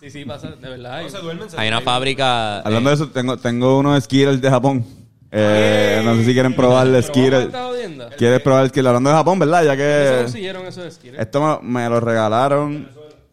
Sí, 0.00 0.10
sí, 0.10 0.24
pasa, 0.24 0.50
de 0.52 0.68
verdad. 0.68 1.02
No 1.02 1.08
se 1.08 1.18
duermen. 1.18 1.50
se 1.50 1.58
Hay 1.58 1.66
una 1.66 1.80
fábrica... 1.80 2.60
Hablando 2.60 2.88
eh, 2.88 2.92
de 2.96 3.02
eso, 3.02 3.10
tengo, 3.10 3.36
tengo 3.36 3.78
unos 3.80 4.04
Skittles 4.04 4.40
de 4.40 4.48
Japón. 4.48 4.86
Eh, 5.32 6.00
no 6.04 6.14
sé 6.14 6.24
si 6.24 6.32
quieren 6.32 6.54
probar 6.54 6.86
el 6.86 6.92
¿Pero 6.92 7.06
Skittles. 7.08 7.44
estás 7.46 7.66
jodiendo? 7.66 8.08
¿Quieres 8.16 8.40
probar 8.40 8.62
el 8.62 8.68
Skittles? 8.68 8.86
Hablando 8.86 9.10
de 9.10 9.16
Japón, 9.16 9.38
¿verdad? 9.40 9.64
Ya 9.64 9.70
¿Cómo 9.76 9.82
se 9.82 10.14
que... 10.16 10.22
consiguieron 10.22 10.66
eso 10.66 10.82
de 10.82 10.90
Skitter? 10.92 11.20
Esto 11.20 11.60
me, 11.62 11.68
me 11.82 11.88
lo 11.88 11.98
regalaron. 11.98 12.88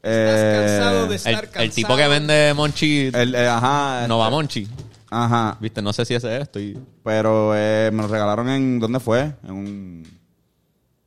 Estás 0.07 0.79
cansado 0.79 1.07
de 1.07 1.13
Eh, 1.13 1.15
estar 1.15 1.33
el, 1.33 1.39
cansado. 1.41 1.63
el 1.63 1.71
tipo 1.71 1.95
que 1.97 2.07
vende 2.07 2.53
Monchi... 2.55 3.09
el, 3.13 3.35
eh, 3.35 3.47
ajá. 3.47 4.07
no 4.07 4.17
va 4.19 4.25
este, 4.25 4.35
Monchi. 4.35 4.67
Ajá. 5.09 5.57
Viste, 5.59 5.81
no 5.81 5.93
sé 5.93 6.05
si 6.05 6.13
ese 6.13 6.35
es 6.35 6.41
esto. 6.43 6.59
Pero 7.03 7.53
eh, 7.55 7.89
me 7.93 8.03
lo 8.03 8.07
regalaron 8.07 8.49
en... 8.49 8.79
¿Dónde 8.79 8.99
fue? 8.99 9.33
En 9.43 9.51
un... 9.51 10.07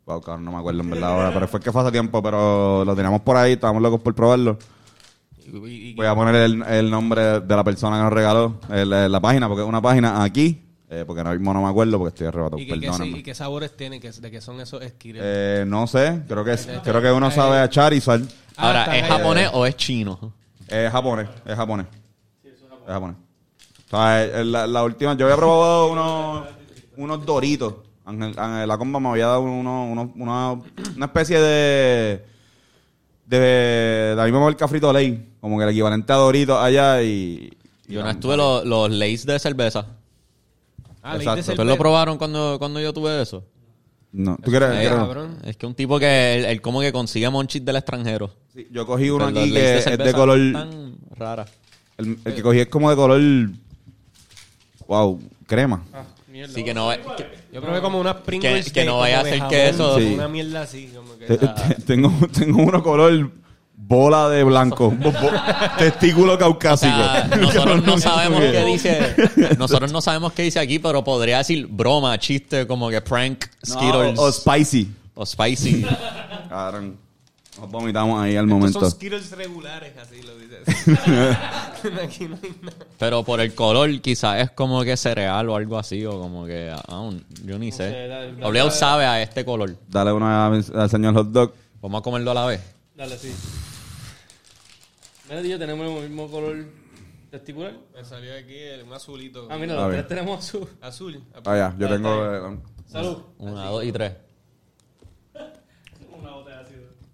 Wow, 0.06 0.20
cabrón, 0.22 0.44
no 0.46 0.52
me 0.52 0.58
acuerdo 0.58 0.80
en 0.80 0.90
verdad 0.90 1.10
ahora. 1.12 1.32
Pero 1.34 1.46
fue 1.48 1.60
que 1.60 1.70
fue 1.70 1.82
hace 1.82 1.92
tiempo, 1.92 2.22
pero 2.22 2.84
lo 2.84 2.94
teníamos 2.96 3.20
por 3.20 3.36
ahí. 3.36 3.52
Estábamos 3.52 3.82
locos 3.82 4.00
por 4.00 4.14
probarlo. 4.14 4.58
Voy 5.52 6.06
a 6.06 6.14
poner 6.14 6.34
el, 6.36 6.62
el 6.62 6.90
nombre 6.90 7.40
de 7.40 7.56
la 7.56 7.64
persona 7.64 7.96
que 7.98 8.02
nos 8.02 8.12
regaló. 8.12 8.58
el- 8.70 8.92
el- 8.92 9.12
la 9.12 9.20
página, 9.20 9.48
porque 9.48 9.62
es 9.62 9.68
una 9.68 9.80
página 9.82 10.22
aquí. 10.22 10.64
eh, 10.90 11.04
porque 11.06 11.20
ahora 11.20 11.32
mismo 11.34 11.52
no 11.52 11.62
me 11.62 11.68
acuerdo 11.68 11.98
porque 11.98 12.08
estoy 12.14 12.26
arrebatado. 12.28 12.60
¿Y 12.62 12.66
qué, 12.66 12.72
qué, 12.74 12.80
Perdóname. 12.80 13.18
y 13.18 13.22
qué 13.22 13.34
sabores 13.34 13.76
tienen? 13.76 14.00
¿Qué- 14.00 14.10
¿De 14.10 14.30
qué 14.30 14.40
son 14.40 14.58
esos? 14.60 14.80
Eh, 14.82 15.64
no 15.66 15.86
sé, 15.86 16.22
creo 16.26 16.42
que 16.44 16.52
es- 16.54 16.66
creo 16.82 17.02
que 17.02 17.12
uno 17.12 17.30
sabe 17.30 17.58
a 17.58 17.68
Charizard. 17.68 18.22
Ah, 18.58 18.66
Ahora, 18.66 18.96
¿es 18.98 19.06
japonés 19.06 19.50
o 19.52 19.64
es 19.66 19.76
chino? 19.76 20.32
Es 20.66 20.90
japonés, 20.90 21.28
es 21.46 21.54
japonés. 21.56 21.86
Es 22.44 22.92
japonés. 22.92 23.16
O 23.86 23.90
sea, 23.90 24.24
eh, 24.24 24.44
la, 24.44 24.66
la 24.66 24.82
última, 24.84 25.16
yo 25.16 25.26
había 25.26 25.36
probado 25.36 25.92
unos, 25.92 26.44
unos 26.96 27.24
doritos. 27.24 27.74
Ángel, 28.04 28.34
Ángel, 28.38 28.66
la 28.68 28.76
comba 28.78 28.98
me 29.00 29.08
había 29.10 29.26
dado 29.26 29.42
uno, 29.42 29.84
uno- 29.86 30.12
una, 30.16 30.52
una 30.96 31.06
especie 31.06 31.38
de 31.40 32.24
de, 33.26 33.38
de 33.38 34.14
la 34.16 34.24
misma 34.24 34.40
marca 34.40 34.66
Frito 34.66 34.90
Lay, 34.92 35.28
como 35.40 35.58
que 35.58 35.64
el 35.64 35.70
equivalente 35.70 36.10
a 36.12 36.16
Doritos 36.16 36.58
allá 36.58 37.02
y, 37.02 37.52
Yo 37.86 38.02
no 38.02 38.08
estuve 38.10 38.36
los, 38.38 38.64
los 38.64 38.90
Lays 38.90 39.26
de 39.26 39.38
cerveza. 39.38 39.84
Ah, 41.02 41.16
Exacto. 41.16 41.40
¿Ustedes 41.40 41.58
lo 41.58 41.76
probaron 41.76 42.16
cuando, 42.18 42.58
cuando 42.58 42.80
yo 42.80 42.92
tuve 42.94 43.20
eso? 43.22 43.44
No, 44.12 44.36
¿tú 44.42 44.50
quieres? 44.50 44.70
Eh, 44.70 44.78
quieres- 44.80 44.98
cabrón. 44.98 45.38
Es 45.44 45.56
que 45.56 45.66
un 45.66 45.74
tipo 45.74 45.98
que 45.98 46.34
él, 46.36 46.44
él 46.46 46.60
como 46.60 46.80
que 46.80 46.92
consigue 46.92 47.28
monchis 47.30 47.64
del 47.64 47.76
extranjero. 47.76 48.30
Sí, 48.54 48.66
yo 48.70 48.86
cogí 48.86 49.10
uno 49.10 49.26
Pero 49.26 49.40
aquí 49.40 49.52
que 49.52 49.78
es 49.78 49.84
de 49.98 50.12
color... 50.12 50.38
Tan 50.52 50.94
rara. 51.16 51.44
El, 51.98 52.18
el 52.24 52.34
que 52.34 52.42
cogí 52.42 52.60
es 52.60 52.68
como 52.68 52.88
de 52.90 52.96
color... 52.96 53.20
Wow, 54.86 55.20
crema. 55.46 55.84
Ah, 55.92 56.04
mierda. 56.30 56.54
Sí, 56.54 56.64
que 56.64 56.72
no... 56.72 56.88
Que, 57.16 57.26
Yo 57.52 57.60
probé 57.60 57.80
como 57.82 58.00
unas 58.00 58.16
Pringles 58.16 58.66
Que- 58.66 58.72
que 58.80 58.84
no 58.86 58.98
vaya 58.98 59.20
a 59.20 59.22
como 59.22 59.32
de 59.34 59.38
ser 59.40 59.48
que 59.48 59.56
jabón, 59.56 59.74
eso- 59.74 59.88
como 59.94 59.98
Sí. 59.98 60.14
Una 60.14 60.28
mierda 60.28 60.62
así, 60.62 60.86
como 60.94 61.18
que... 61.18 61.26
Tengo, 61.86 62.12
tengo 62.38 62.62
uno 62.62 62.82
color 62.82 63.30
bola 63.80 64.28
de 64.28 64.44
blanco. 64.44 64.94
Testículo 65.78 66.36
caucásico. 66.38 66.92
nosotros 67.40 67.84
no 67.84 67.98
sabemos 67.98 68.40
qué 68.40 68.64
dice... 68.64 69.16
Nosotros 69.56 69.92
no 69.92 70.00
sabemos 70.00 70.32
qué 70.32 70.42
dice 70.42 70.58
aquí, 70.60 70.78
pero 70.78 71.02
podría 71.04 71.38
decir 71.38 71.66
broma, 71.66 72.18
chiste, 72.18 72.66
como 72.66 72.90
que 72.90 73.00
prank, 73.00 73.44
No, 73.68 73.74
Skittles 73.74 74.18
o, 74.18 74.22
o 74.22 74.32
spicy. 74.32 74.88
o 75.14 75.24
spicy. 75.24 75.86
Cabrón. 76.48 76.96
Nos 77.60 77.70
vomitamos 77.72 78.22
ahí 78.22 78.36
al 78.36 78.44
Estos 78.44 78.58
momento. 78.58 78.80
son 78.80 78.90
Skittles 78.90 79.30
regulares, 79.32 79.92
así 79.96 80.22
lo 80.22 80.36
dices. 80.36 80.88
Aquí 82.04 82.28
no 82.28 82.38
hay 82.40 82.54
nada. 82.62 82.76
Pero 82.98 83.24
por 83.24 83.40
el 83.40 83.52
color 83.54 84.00
quizás 84.00 84.42
es 84.42 84.50
como 84.52 84.84
que 84.84 84.96
cereal 84.96 85.48
o 85.48 85.56
algo 85.56 85.76
así, 85.78 86.04
o 86.04 86.20
como 86.20 86.46
que... 86.46 86.70
ah, 86.72 87.10
yo 87.44 87.58
ni 87.58 87.72
sé. 87.72 88.08
Obligado 88.42 88.70
sabe 88.70 89.06
a 89.06 89.20
este 89.22 89.44
color. 89.44 89.74
Dale 89.88 90.12
una 90.12 90.46
al 90.46 90.90
señor 90.90 91.14
hot 91.14 91.28
dog. 91.32 91.52
Vamos 91.80 91.98
a 92.00 92.02
comerlo 92.02 92.30
a 92.30 92.34
la 92.34 92.46
vez. 92.46 92.60
Dale, 92.94 93.16
sí. 93.18 93.32
Mira, 95.28 95.42
tío, 95.42 95.58
tenemos 95.58 96.02
el 96.02 96.08
mismo 96.10 96.30
color 96.30 96.64
testicular. 97.30 97.74
Me 97.94 98.04
salió 98.04 98.34
aquí 98.36 98.54
el- 98.56 98.82
un 98.84 98.92
azulito. 98.92 99.46
Ah, 99.50 99.58
mira, 99.58 99.74
A 99.74 99.76
los 99.86 99.90
tres 99.90 100.08
tenemos 100.08 100.38
azul. 100.38 100.68
Azul. 100.80 101.22
Ah, 101.44 101.56
ya, 101.56 101.74
yo 101.78 101.86
Ya, 101.86 101.92
tengo... 101.94 102.62
Salud. 102.86 103.22
Una, 103.38 103.66
dos 103.66 103.84
y 103.84 103.92
tres. 103.92 104.12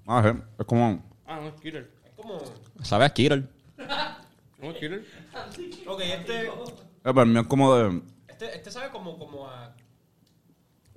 ah, 0.07 0.23
sí, 0.33 0.39
es 0.59 0.67
como... 0.67 1.03
Ah, 1.27 1.41
no 1.41 1.49
es 1.49 1.55
Skitter. 1.57 1.91
Es 2.05 2.13
como... 2.15 2.41
¿Sabe 2.83 3.05
a 3.07 3.09
Skittle? 3.09 3.49
¿No 4.59 4.71
es 4.71 4.77
Skitter? 4.77 5.05
Ok, 5.87 6.01
este... 6.03 6.47
Eh, 6.47 6.51
pero 7.03 7.23
el 7.23 7.29
mío 7.29 7.41
es 7.41 7.47
como 7.49 7.75
de... 7.75 8.03
Este, 8.29 8.55
este 8.57 8.71
sabe 8.71 8.91
como, 8.91 9.19
como 9.19 9.49
a... 9.49 9.75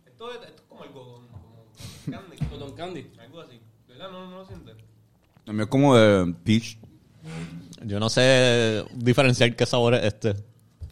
Esto 0.05 0.31
es, 0.31 0.37
esto 0.47 0.61
es 0.61 0.61
como 0.69 0.83
algodón, 0.83 1.27
como 1.27 1.65
candy. 2.11 2.37
Cotton 2.49 2.75
candy. 2.75 3.11
Algo 3.19 3.41
así. 3.41 3.59
¿Verdad? 3.87 4.11
¿No, 4.11 4.29
no 4.29 4.37
lo 4.39 4.45
sientes? 4.45 4.75
El 5.45 5.53
mío 5.53 5.63
es 5.63 5.69
como 5.69 5.95
de 5.95 6.33
peach. 6.43 6.77
Yo 7.85 7.99
no 7.99 8.09
sé 8.09 8.83
diferenciar 8.95 9.55
qué 9.55 9.65
sabor 9.65 9.93
es 9.95 10.03
este. 10.05 10.35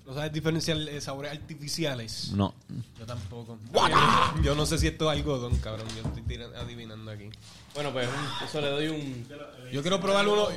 ¿No 0.05 0.13
sabes 0.13 0.31
diferenciar 0.31 0.77
eh, 0.77 1.01
sabores 1.01 1.31
artificiales? 1.31 2.31
No. 2.33 2.53
Yo 2.99 3.05
tampoco. 3.07 3.57
Yo 4.43 4.53
no 4.53 4.65
sé 4.67 4.77
si 4.77 4.87
esto 4.87 5.11
es 5.11 5.17
algodón, 5.17 5.57
cabrón. 5.57 5.87
Yo 5.95 6.07
estoy 6.07 6.21
tirando- 6.21 6.55
adivinando 6.57 7.09
aquí. 7.11 7.29
Bueno, 7.73 7.91
pues 7.91 8.07
un- 8.07 8.47
eso 8.47 8.61
le 8.61 8.69
doy 8.69 8.87
un... 8.89 9.27
Yo 9.71 9.81
quiero 9.81 9.99
probar 9.99 10.27
uno. 10.27 10.47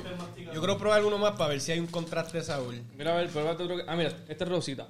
Yo 0.52 0.60
quiero 0.60 0.76
probar 0.76 1.02
uno 1.04 1.16
más 1.16 1.32
para 1.32 1.48
ver 1.50 1.60
si 1.62 1.72
hay 1.72 1.80
un 1.80 1.86
contraste 1.86 2.38
de 2.38 2.44
sabor. 2.44 2.74
Mira, 2.96 3.14
a 3.14 3.16
ver, 3.16 3.30
pruébate 3.30 3.62
otro... 3.62 3.76
que- 3.78 3.84
Ah, 3.88 3.96
mira, 3.96 4.10
este 4.28 4.44
es 4.44 4.50
rosita. 4.50 4.86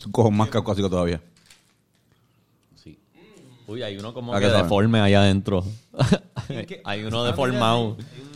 Es 0.00 0.06
un 0.06 0.12
cojón 0.12 0.34
más 0.34 0.48
caucásico 0.48 0.88
todavía. 0.88 1.20
Sí. 2.82 2.98
Uy, 3.66 3.82
hay 3.82 3.96
uno 3.98 4.12
como 4.14 4.34
¿A 4.34 4.38
que 4.40 4.46
qué 4.46 4.50
sabe? 4.50 4.62
deforme 4.64 5.00
allá 5.00 5.20
adentro. 5.20 5.64
qué? 6.66 6.80
hay 6.84 7.04
uno 7.04 7.22
Ah, 7.24 7.26
deformado. 7.26 7.96
mira, 7.96 8.08
hay 8.14 8.20
un- 8.22 8.33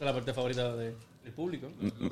la 0.00 0.12
parte 0.12 0.32
favorita 0.32 0.74
de- 0.76 0.94
del 1.24 1.32
público. 1.34 1.68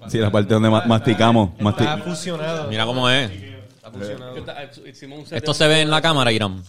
Sí, 0.08 0.18
la 0.18 0.30
parte 0.30 0.54
donde 0.54 0.70
ma- 0.70 0.84
masticamos. 0.86 1.50
masti- 1.58 1.80
Está 1.80 1.98
fusionado. 1.98 2.68
Mira 2.68 2.84
cómo 2.84 3.08
es. 3.08 3.30
Está 3.30 3.90
fusionado. 3.90 4.34
Que 4.34 4.40
está- 4.40 4.88
Hicimos 4.88 5.18
un 5.20 5.26
set 5.26 5.38
Esto 5.38 5.52
de- 5.52 5.58
se 5.58 5.68
ve 5.68 5.80
en 5.82 5.90
la 5.90 6.00
cámara, 6.02 6.32
Irán. 6.32 6.62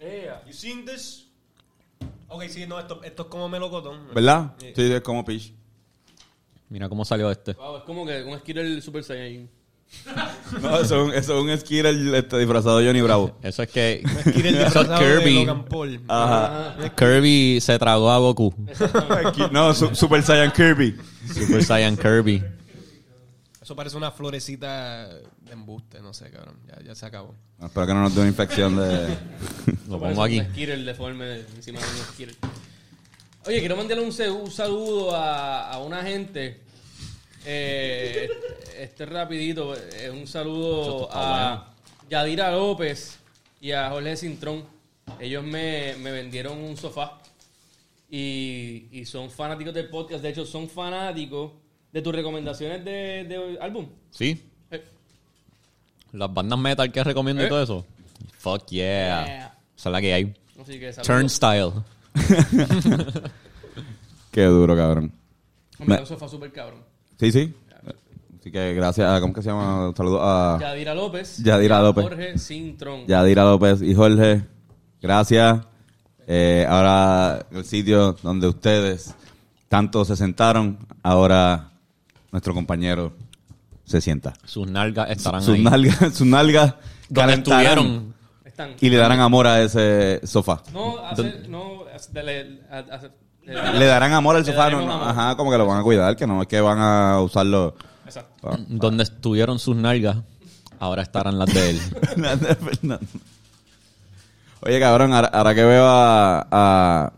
Ea. 0.00 0.42
You 0.46 0.52
seen 0.52 0.84
this? 0.84 1.26
Ok, 2.28 2.44
sí, 2.48 2.66
no, 2.66 2.78
esto, 2.78 3.02
esto 3.02 3.22
es 3.22 3.28
como 3.28 3.48
melocotón. 3.48 4.08
¿Verdad? 4.14 4.54
Sí, 4.60 4.72
es 4.76 5.00
como 5.00 5.24
peach. 5.24 5.52
Mira 6.68 6.88
cómo 6.88 7.04
salió 7.04 7.30
este. 7.30 7.52
Wow, 7.54 7.76
es 7.78 7.82
como 7.84 8.04
que 8.04 8.22
un 8.24 8.38
Skitter 8.38 8.82
Super 8.82 9.04
Saiyan. 9.04 9.48
No, 10.62 10.78
eso 10.80 10.82
es 11.02 11.08
un, 11.08 11.12
eso 11.12 11.38
es 11.38 11.42
un 11.44 11.58
Skittle 11.58 12.16
este, 12.18 12.38
disfrazado 12.38 12.78
de 12.78 12.86
Johnny 12.86 13.00
Bravo. 13.00 13.36
Eso 13.42 13.62
es 13.64 13.68
que. 13.70 14.02
Eso 14.04 14.80
es 14.82 14.88
Kirby. 14.98 15.34
Logan 15.44 15.64
Paul. 15.64 16.00
Ajá. 16.08 16.76
Kirby 16.96 17.58
se 17.60 17.78
tragó 17.78 18.10
a 18.10 18.18
Goku. 18.18 18.54
No, 19.50 19.74
su- 19.74 19.94
Super 19.94 20.22
Saiyan 20.22 20.52
Kirby. 20.52 20.96
Super 21.34 21.64
Saiyan 21.64 21.96
Kirby. 21.96 22.42
Eso 23.60 23.74
parece 23.74 23.96
una 23.96 24.12
florecita 24.12 25.08
de 25.08 25.52
embuste, 25.52 26.00
no 26.00 26.14
sé, 26.14 26.30
cabrón. 26.30 26.56
Ya, 26.68 26.84
ya 26.84 26.94
se 26.94 27.04
acabó. 27.06 27.34
No, 27.58 27.66
espero 27.66 27.86
que 27.88 27.94
no 27.94 28.02
nos 28.02 28.14
dé 28.14 28.20
una 28.20 28.28
infección 28.30 28.76
de... 28.76 29.08
Lo 29.88 29.98
pongo 29.98 30.22
aquí. 30.22 30.38
Un 30.38 30.46
Skitter 30.52 30.84
deforme 30.84 31.40
encima 31.56 31.80
de 31.80 31.84
un 31.86 32.06
Skitter. 32.12 32.34
Oye, 33.46 33.58
quiero 33.60 33.76
mandarle 33.76 34.04
un, 34.04 34.12
se- 34.12 34.30
un 34.30 34.50
saludo 34.52 35.16
a, 35.16 35.70
a 35.72 35.78
una 35.80 36.02
gente. 36.04 36.60
Eh, 37.48 38.28
este 38.78 39.06
rapidito, 39.06 39.74
eh, 39.76 40.10
un 40.10 40.26
saludo 40.26 41.08
a 41.12 41.72
Yadira 42.10 42.50
López 42.50 43.18
y 43.60 43.70
a 43.72 43.88
Jorge 43.90 44.16
Cintrón. 44.16 44.64
Ellos 45.20 45.44
me, 45.44 45.94
me 46.00 46.10
vendieron 46.10 46.58
un 46.58 46.76
sofá 46.76 47.18
y, 48.10 48.88
y 48.90 49.04
son 49.04 49.30
fanáticos 49.30 49.72
del 49.74 49.88
podcast. 49.88 50.22
De 50.22 50.30
hecho, 50.30 50.44
son 50.44 50.68
fanáticos 50.68 51.52
de 51.92 52.02
tus 52.02 52.12
recomendaciones 52.14 52.84
de, 52.84 53.24
de 53.24 53.58
álbum. 53.60 53.86
Sí. 54.10 54.42
Eh, 54.70 54.84
Las 56.12 56.32
bandas 56.34 56.58
metal 56.58 56.90
que 56.90 57.04
recomiendo 57.04 57.42
y 57.42 57.46
Eh. 57.46 57.48
todo 57.48 57.62
eso. 57.62 57.86
Fuck 58.38 58.66
yeah. 58.70 59.24
Yeah. 59.24 59.58
Esa 59.76 59.88
es 59.88 59.92
la 59.92 60.00
que 60.00 60.12
hay. 60.14 60.34
Así 60.60 60.80
que 60.80 60.92
saludos. 60.92 61.06
Turnstile. 61.06 61.72
Qué 64.32 64.42
duro, 64.44 64.74
cabrón. 64.76 65.12
Hombre, 65.78 66.00
un 66.00 66.06
sofá 66.06 66.28
súper 66.28 66.52
cabrón. 66.52 66.82
Sí, 67.18 67.32
sí. 67.32 67.54
Así 68.38 68.52
que 68.52 68.74
gracias 68.74 69.08
a... 69.10 69.20
¿Cómo 69.20 69.32
que 69.32 69.42
se 69.42 69.48
llama? 69.48 69.92
Saludos 69.96 70.20
a 70.22 70.58
Yadira 70.60 70.94
López. 70.94 71.38
Yadira 71.42 71.80
López. 71.82 72.04
Jorge 72.04 72.38
Cintrón. 72.38 73.06
Yadira 73.06 73.44
López 73.44 73.82
y 73.82 73.94
Jorge. 73.94 74.44
Gracias. 75.02 75.60
Eh, 76.28 76.66
ahora 76.68 77.46
el 77.52 77.64
sitio 77.64 78.12
donde 78.22 78.48
ustedes 78.48 79.14
tanto 79.68 80.04
se 80.04 80.16
sentaron, 80.16 80.78
ahora 81.02 81.70
nuestro 82.32 82.52
compañero 82.54 83.12
se 83.84 84.00
sienta. 84.00 84.34
Sus 84.44 84.68
nalgas 84.68 85.10
estarán 85.10 85.42
Sus 85.42 85.54
ahí. 85.56 85.62
nalgas, 85.62 85.98
sus 86.14 86.26
nalgas 86.26 86.74
calentarán 87.12 88.14
y 88.80 88.90
le 88.90 88.96
darán 88.96 89.20
amor 89.20 89.46
a 89.46 89.62
ese 89.62 90.20
sofá. 90.24 90.62
No, 90.72 90.98
hacer, 90.98 91.48
no, 91.48 91.84
hacer- 91.94 93.12
Le 93.46 93.84
darán 93.86 94.12
amor 94.12 94.36
al 94.36 94.44
sofá, 94.44 94.70
no, 94.70 94.92
ajá, 95.04 95.36
como 95.36 95.50
que 95.52 95.58
lo 95.58 95.66
van 95.66 95.78
a 95.78 95.82
cuidar, 95.82 96.16
que 96.16 96.26
no 96.26 96.42
es 96.42 96.48
que 96.48 96.60
van 96.60 96.78
a 96.80 97.20
usarlo. 97.20 97.74
Exacto. 98.04 98.50
Ah. 98.50 98.58
Donde 98.68 99.04
estuvieron 99.04 99.58
sus 99.58 99.76
nalgas, 99.76 100.16
ahora 100.80 101.02
estarán 101.02 101.38
las 101.38 101.52
de 101.54 101.70
él. 101.70 101.80
Oye, 104.62 104.80
cabrón, 104.80 105.12
ahora, 105.12 105.28
ahora 105.28 105.54
que 105.54 105.64
veo 105.64 105.84
a, 105.86 106.46
a- 106.50 107.12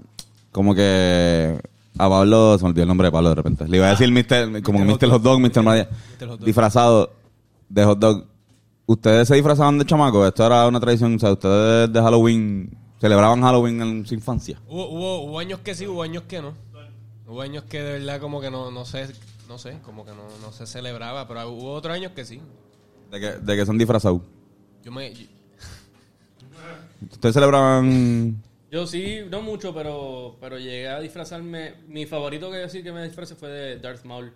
Como 0.52 0.74
que. 0.74 1.58
A 2.00 2.08
Pablo. 2.08 2.56
Se 2.58 2.64
me 2.64 2.70
olvidó 2.70 2.82
el 2.82 2.88
nombre 2.88 3.06
de 3.08 3.12
Pablo 3.12 3.28
de 3.30 3.34
repente. 3.34 3.66
Le 3.66 3.76
iba 3.78 3.86
a 3.86 3.90
decir 3.90 4.10
Mr. 4.10 4.62
Como 4.62 4.78
que 4.78 4.84
Mr. 4.84 5.10
Hot 5.10 5.22
Dog, 5.22 5.40
Mr. 5.40 5.62
María. 5.62 5.88
Disfrazado 6.40 7.12
de 7.68 7.84
hot 7.84 7.98
dog. 7.98 8.24
¿Ustedes 8.86 9.28
se 9.28 9.34
disfrazaban 9.34 9.78
de 9.78 9.84
chamaco? 9.84 10.26
Esto 10.26 10.46
era 10.46 10.66
una 10.68 10.78
tradición. 10.80 11.16
O 11.16 11.18
sea, 11.18 11.32
ustedes 11.32 11.92
de 11.92 12.00
Halloween. 12.00 12.70
¿Celebraban 13.00 13.40
Halloween 13.42 13.80
en 13.80 14.06
su 14.06 14.14
infancia? 14.14 14.60
Hubo, 14.66 14.88
hubo, 14.88 15.20
hubo 15.24 15.38
años 15.38 15.60
que 15.60 15.74
sí, 15.74 15.86
hubo 15.86 16.02
años 16.02 16.24
que 16.24 16.42
no. 16.42 16.54
Hubo 17.26 17.42
años 17.42 17.64
que 17.64 17.82
de 17.82 17.92
verdad 17.98 18.20
como 18.20 18.40
que 18.40 18.50
no, 18.50 18.70
no 18.70 18.84
sé, 18.84 19.06
no 19.48 19.58
sé, 19.58 19.78
como 19.82 20.04
que 20.04 20.12
no, 20.12 20.24
no 20.40 20.52
se 20.52 20.66
celebraba, 20.66 21.28
pero 21.28 21.48
hubo 21.50 21.72
otros 21.74 21.94
años 21.94 22.12
que 22.12 22.24
sí. 22.24 22.40
¿De 23.10 23.20
que, 23.20 23.30
de 23.32 23.56
que 23.56 23.66
son 23.66 23.78
disfrazados? 23.78 24.22
Yo 24.82 24.90
me... 24.92 25.12
yo- 25.14 25.26
¿Ustedes 27.12 27.34
celebraban.? 27.34 28.42
Yo 28.70 28.86
sí, 28.86 29.20
no 29.30 29.40
mucho, 29.40 29.72
pero, 29.74 30.36
pero 30.40 30.58
llegué 30.58 30.88
a 30.88 31.00
disfrazarme. 31.00 31.74
Mi 31.86 32.04
favorito 32.06 32.50
que 32.50 32.58
decir 32.58 32.82
que 32.82 32.92
me 32.92 33.02
disfrace 33.04 33.34
fue 33.34 33.48
de 33.48 33.78
Darth 33.78 34.04
Maul. 34.04 34.32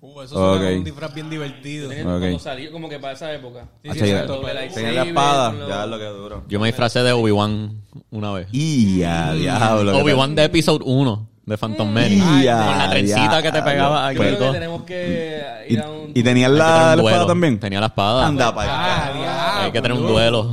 Uh, 0.00 0.22
eso 0.22 0.34
suena 0.34 0.76
un 0.76 0.84
disfraz 0.84 1.12
bien 1.14 1.28
divertido. 1.30 1.88
Tenía- 1.88 2.04
Ok. 2.04 2.20
Cuando 2.20 2.38
salió, 2.38 2.70
como 2.72 2.88
que 2.88 2.98
para 2.98 3.14
esa 3.14 3.32
época. 3.32 3.64
Sí, 3.82 3.88
Ah, 3.90 3.94
sí, 3.94 3.98
tenía- 4.00 4.92
la 4.92 5.02
espada. 5.04 5.52
lo- 5.52 5.68
Ya 5.68 5.84
es 5.84 5.90
lo 5.90 5.98
que 5.98 6.04
duro. 6.04 6.44
Yo 6.48 6.60
me 6.60 6.66
disfracé 6.68 7.02
de 7.02 7.12
Obi-Wan 7.12 7.82
una 8.10 8.32
vez. 8.32 8.48
Y 8.52 9.02
a 9.02 9.32
diablo. 9.32 9.92
¿qué 9.92 10.00
Obi-Wan 10.02 10.34
de 10.34 10.44
Episode 10.44 10.84
1 10.86 11.28
de 11.46 11.56
Phantom 11.58 11.90
Menace. 11.90 12.22
Ay, 12.24 12.46
Con 12.46 12.78
la 12.78 12.90
trencita 12.90 13.42
que 13.42 13.52
te 13.52 13.62
pegaba 13.62 14.06
aquí 14.08 14.16
y 14.16 14.20
creo 14.20 14.38
que 14.38 14.50
tenemos 14.52 14.82
que 14.82 15.42
¿Y, 15.68 15.72
ir 15.74 15.80
a 15.80 15.90
un... 15.90 16.12
y 16.14 16.22
tenías 16.22 16.50
la, 16.50 16.58
la 16.68 16.94
duelo. 16.96 17.08
espada 17.08 17.26
también? 17.26 17.58
Tenía 17.58 17.80
la 17.80 17.86
espada. 17.86 18.26
Anda 18.26 18.54
para 18.54 18.70
Ah, 18.70 19.12
diablo, 19.12 19.60
Hay 19.64 19.72
que 19.72 19.82
tener 19.82 19.96
un 19.96 20.06
duelo. 20.06 20.50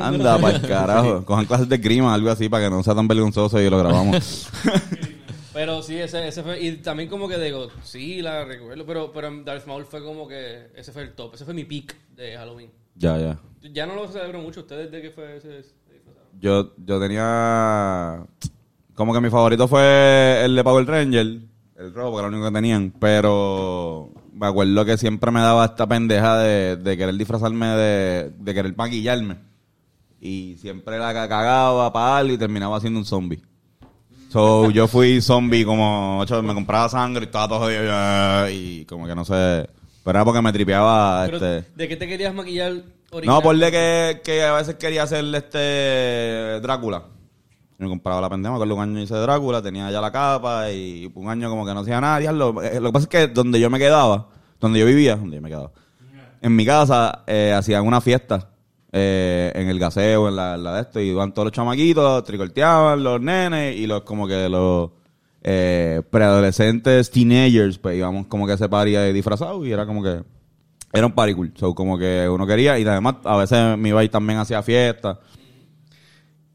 Anda, 0.00 0.38
para 0.38 0.56
el 0.56 0.62
carajo. 0.62 1.24
Cojan 1.26 1.44
clases 1.46 1.68
de 1.68 1.78
grima, 1.78 2.12
algo 2.14 2.30
así, 2.30 2.48
para 2.48 2.64
que 2.64 2.70
no 2.70 2.82
sea 2.82 2.94
tan 2.94 3.06
vergonzoso 3.08 3.60
y 3.60 3.68
lo 3.70 3.78
grabamos. 3.78 4.48
Pero 5.58 5.82
sí, 5.82 5.96
ese, 5.98 6.28
ese 6.28 6.44
fue. 6.44 6.60
Y 6.62 6.76
también 6.76 7.08
como 7.08 7.26
que 7.28 7.36
digo, 7.36 7.66
sí, 7.82 8.22
la 8.22 8.44
recuerdo. 8.44 8.86
Pero, 8.86 9.10
pero 9.12 9.42
Darth 9.42 9.66
Maul 9.66 9.84
fue 9.86 10.04
como 10.04 10.28
que. 10.28 10.68
Ese 10.76 10.92
fue 10.92 11.02
el 11.02 11.14
top. 11.14 11.34
Ese 11.34 11.44
fue 11.44 11.52
mi 11.52 11.64
peak 11.64 11.96
de 12.14 12.36
Halloween. 12.36 12.70
ya, 12.94 13.18
ya. 13.18 13.40
Ya 13.72 13.84
no 13.84 13.96
lo 13.96 14.06
celebro 14.06 14.38
mucho. 14.40 14.60
¿Ustedes 14.60 14.88
de 14.92 15.02
qué 15.02 15.10
fue 15.10 15.36
ese? 15.38 15.62
Yo, 16.40 16.74
yo 16.76 17.00
tenía. 17.00 18.24
Como 18.94 19.12
que 19.12 19.20
mi 19.20 19.30
favorito 19.30 19.66
fue 19.66 20.42
el 20.44 20.54
de 20.54 20.62
Power 20.62 20.86
Ranger. 20.86 21.26
El 21.76 21.92
robo, 21.92 22.12
que 22.16 22.20
era 22.20 22.28
lo 22.28 22.36
único 22.36 22.48
que 22.52 22.54
tenían. 22.54 22.92
Pero 23.00 24.10
me 24.32 24.46
acuerdo 24.46 24.84
que 24.84 24.96
siempre 24.96 25.32
me 25.32 25.40
daba 25.40 25.64
esta 25.64 25.88
pendeja 25.88 26.38
de, 26.38 26.76
de 26.76 26.96
querer 26.96 27.16
disfrazarme, 27.16 27.66
de, 27.66 28.30
de 28.38 28.54
querer 28.54 28.76
maquillarme. 28.76 29.38
Y 30.20 30.54
siempre 30.58 30.98
la 31.00 31.12
ca- 31.12 31.28
cagaba 31.28 31.92
para 31.92 32.18
algo 32.18 32.32
y 32.34 32.38
terminaba 32.38 32.78
siendo 32.78 33.00
un 33.00 33.04
zombie. 33.04 33.42
So, 34.28 34.70
yo 34.70 34.86
fui 34.88 35.20
zombie 35.22 35.64
como 35.64 36.18
ocho, 36.18 36.42
me 36.42 36.52
compraba 36.52 36.88
sangre 36.88 37.22
y 37.22 37.26
estaba 37.26 37.48
todo 37.48 37.60
jodido, 37.60 37.84
ya, 37.84 38.46
y 38.50 38.84
como 38.84 39.06
que 39.06 39.14
no 39.14 39.24
sé. 39.24 39.68
Pero 40.04 40.18
era 40.18 40.24
porque 40.24 40.42
me 40.42 40.52
tripeaba 40.52 41.24
Pero, 41.26 41.36
este. 41.36 41.70
¿De 41.74 41.88
qué 41.88 41.96
te 41.96 42.06
querías 42.06 42.34
maquillar 42.34 42.72
original? 43.10 43.36
No, 43.36 43.42
ponle 43.42 43.70
que, 43.70 44.20
que 44.22 44.42
a 44.42 44.52
veces 44.52 44.74
quería 44.76 45.04
hacer 45.04 45.24
este 45.34 46.60
Drácula. 46.60 47.04
Me 47.78 47.88
compraba 47.88 48.20
la 48.20 48.28
pendeja, 48.28 48.50
me 48.50 48.56
acuerdo 48.56 48.74
un 48.74 48.82
año 48.82 49.00
hice 49.00 49.14
Drácula, 49.14 49.62
tenía 49.62 49.90
ya 49.90 50.00
la 50.00 50.10
capa 50.10 50.70
y 50.70 51.10
un 51.14 51.28
año 51.28 51.48
como 51.48 51.64
que 51.64 51.72
no 51.72 51.80
hacía 51.80 52.00
nada. 52.00 52.18
diablo. 52.18 52.62
Eh, 52.62 52.80
Lo 52.80 52.88
que 52.88 52.92
pasa 52.92 53.04
es 53.04 53.08
que 53.08 53.28
donde 53.28 53.60
yo 53.60 53.70
me 53.70 53.78
quedaba, 53.78 54.28
donde 54.60 54.80
yo 54.80 54.86
vivía, 54.86 55.16
donde 55.16 55.36
yo 55.36 55.42
me 55.42 55.48
quedaba, 55.48 55.70
en 56.42 56.54
mi 56.54 56.66
casa 56.66 57.22
eh, 57.26 57.54
hacían 57.56 57.86
una 57.86 58.00
fiesta 58.00 58.48
eh, 58.92 59.52
en 59.54 59.68
el 59.68 59.78
gaseo, 59.78 60.28
en 60.28 60.36
la, 60.36 60.56
la 60.56 60.74
de 60.76 60.80
esto, 60.82 61.00
y 61.00 61.08
iban 61.08 61.32
todos 61.32 61.46
los 61.46 61.52
chamaquitos, 61.52 62.24
tricorteaban 62.24 63.02
los 63.02 63.20
nenes 63.20 63.76
y 63.76 63.86
los 63.86 64.02
como 64.02 64.26
que 64.26 64.48
los 64.48 64.90
eh, 65.42 66.02
preadolescentes, 66.10 67.10
teenagers, 67.10 67.78
pues 67.78 67.96
íbamos 67.96 68.26
como 68.26 68.46
que 68.46 68.52
a 68.52 68.54
ese 68.56 68.68
party 68.68 68.96
disfrazados 69.12 69.66
y 69.66 69.72
era 69.72 69.86
como 69.86 70.02
que 70.02 70.22
era 70.92 71.06
un 71.06 71.12
party 71.12 71.34
cool. 71.34 71.52
So, 71.56 71.74
como 71.74 71.98
que 71.98 72.28
uno 72.28 72.46
quería 72.46 72.78
y 72.78 72.84
además 72.84 73.16
a 73.24 73.36
veces 73.36 73.76
mi 73.76 73.90
iba 73.90 74.06
también 74.08 74.38
hacía 74.38 74.62
fiesta. 74.62 75.20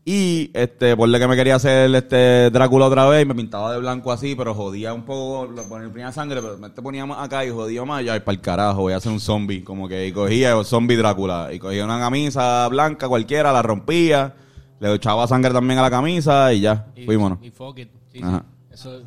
Y 0.06 0.52
este, 0.54 0.98
por 0.98 1.08
lo 1.08 1.18
que 1.18 1.28
me 1.30 1.36
quería 1.38 1.56
hacer 1.56 1.94
este 1.96 2.50
Drácula 2.50 2.88
otra 2.88 3.06
vez, 3.08 3.24
y 3.24 3.26
me 3.26 3.36
pintaba 3.36 3.72
de 3.72 3.80
blanco 3.80 4.12
así, 4.12 4.36
pero 4.36 4.54
jodía 4.54 4.94
un 4.94 5.04
poco, 5.04 5.46
lo 5.50 5.64
ponía 5.64 6.12
sangre, 6.12 6.42
pero 6.42 6.58
me 6.58 6.70
te 6.70 6.82
ponía 6.82 7.06
más 7.06 7.20
acá 7.26 7.46
y 7.46 7.50
jodía 7.52 7.86
más, 7.86 8.04
ya, 8.04 8.18
y 8.18 8.20
para 8.20 8.36
el 8.36 8.42
carajo, 8.42 8.82
voy 8.82 8.92
a 8.94 8.98
hacer 8.98 9.14
un 9.14 9.22
zombie, 9.22 9.64
como 9.64 9.88
que, 9.88 10.06
y 10.06 10.12
cogía 10.12 10.52
el 10.58 10.66
zombie 10.66 10.98
Drácula, 10.98 11.54
y 11.54 11.60
cogía 11.60 11.86
una 11.86 12.00
camisa 12.00 12.68
blanca 12.68 13.08
cualquiera, 13.08 13.54
la 13.54 13.62
rompía, 13.62 14.36
le 14.82 14.94
echaba 14.94 15.26
sangre 15.26 15.54
también 15.54 15.80
a 15.80 15.84
la 15.84 15.90
camisa 15.90 16.52
y 16.52 16.60
ya, 16.60 16.88
Y, 16.98 17.06
fuímonos. 17.06 17.40
Y 17.42 17.50
fuck 17.52 17.80
it. 17.80 17.90
Sí, 18.12 18.20
sí. 18.20 18.26
Eso, 18.72 19.00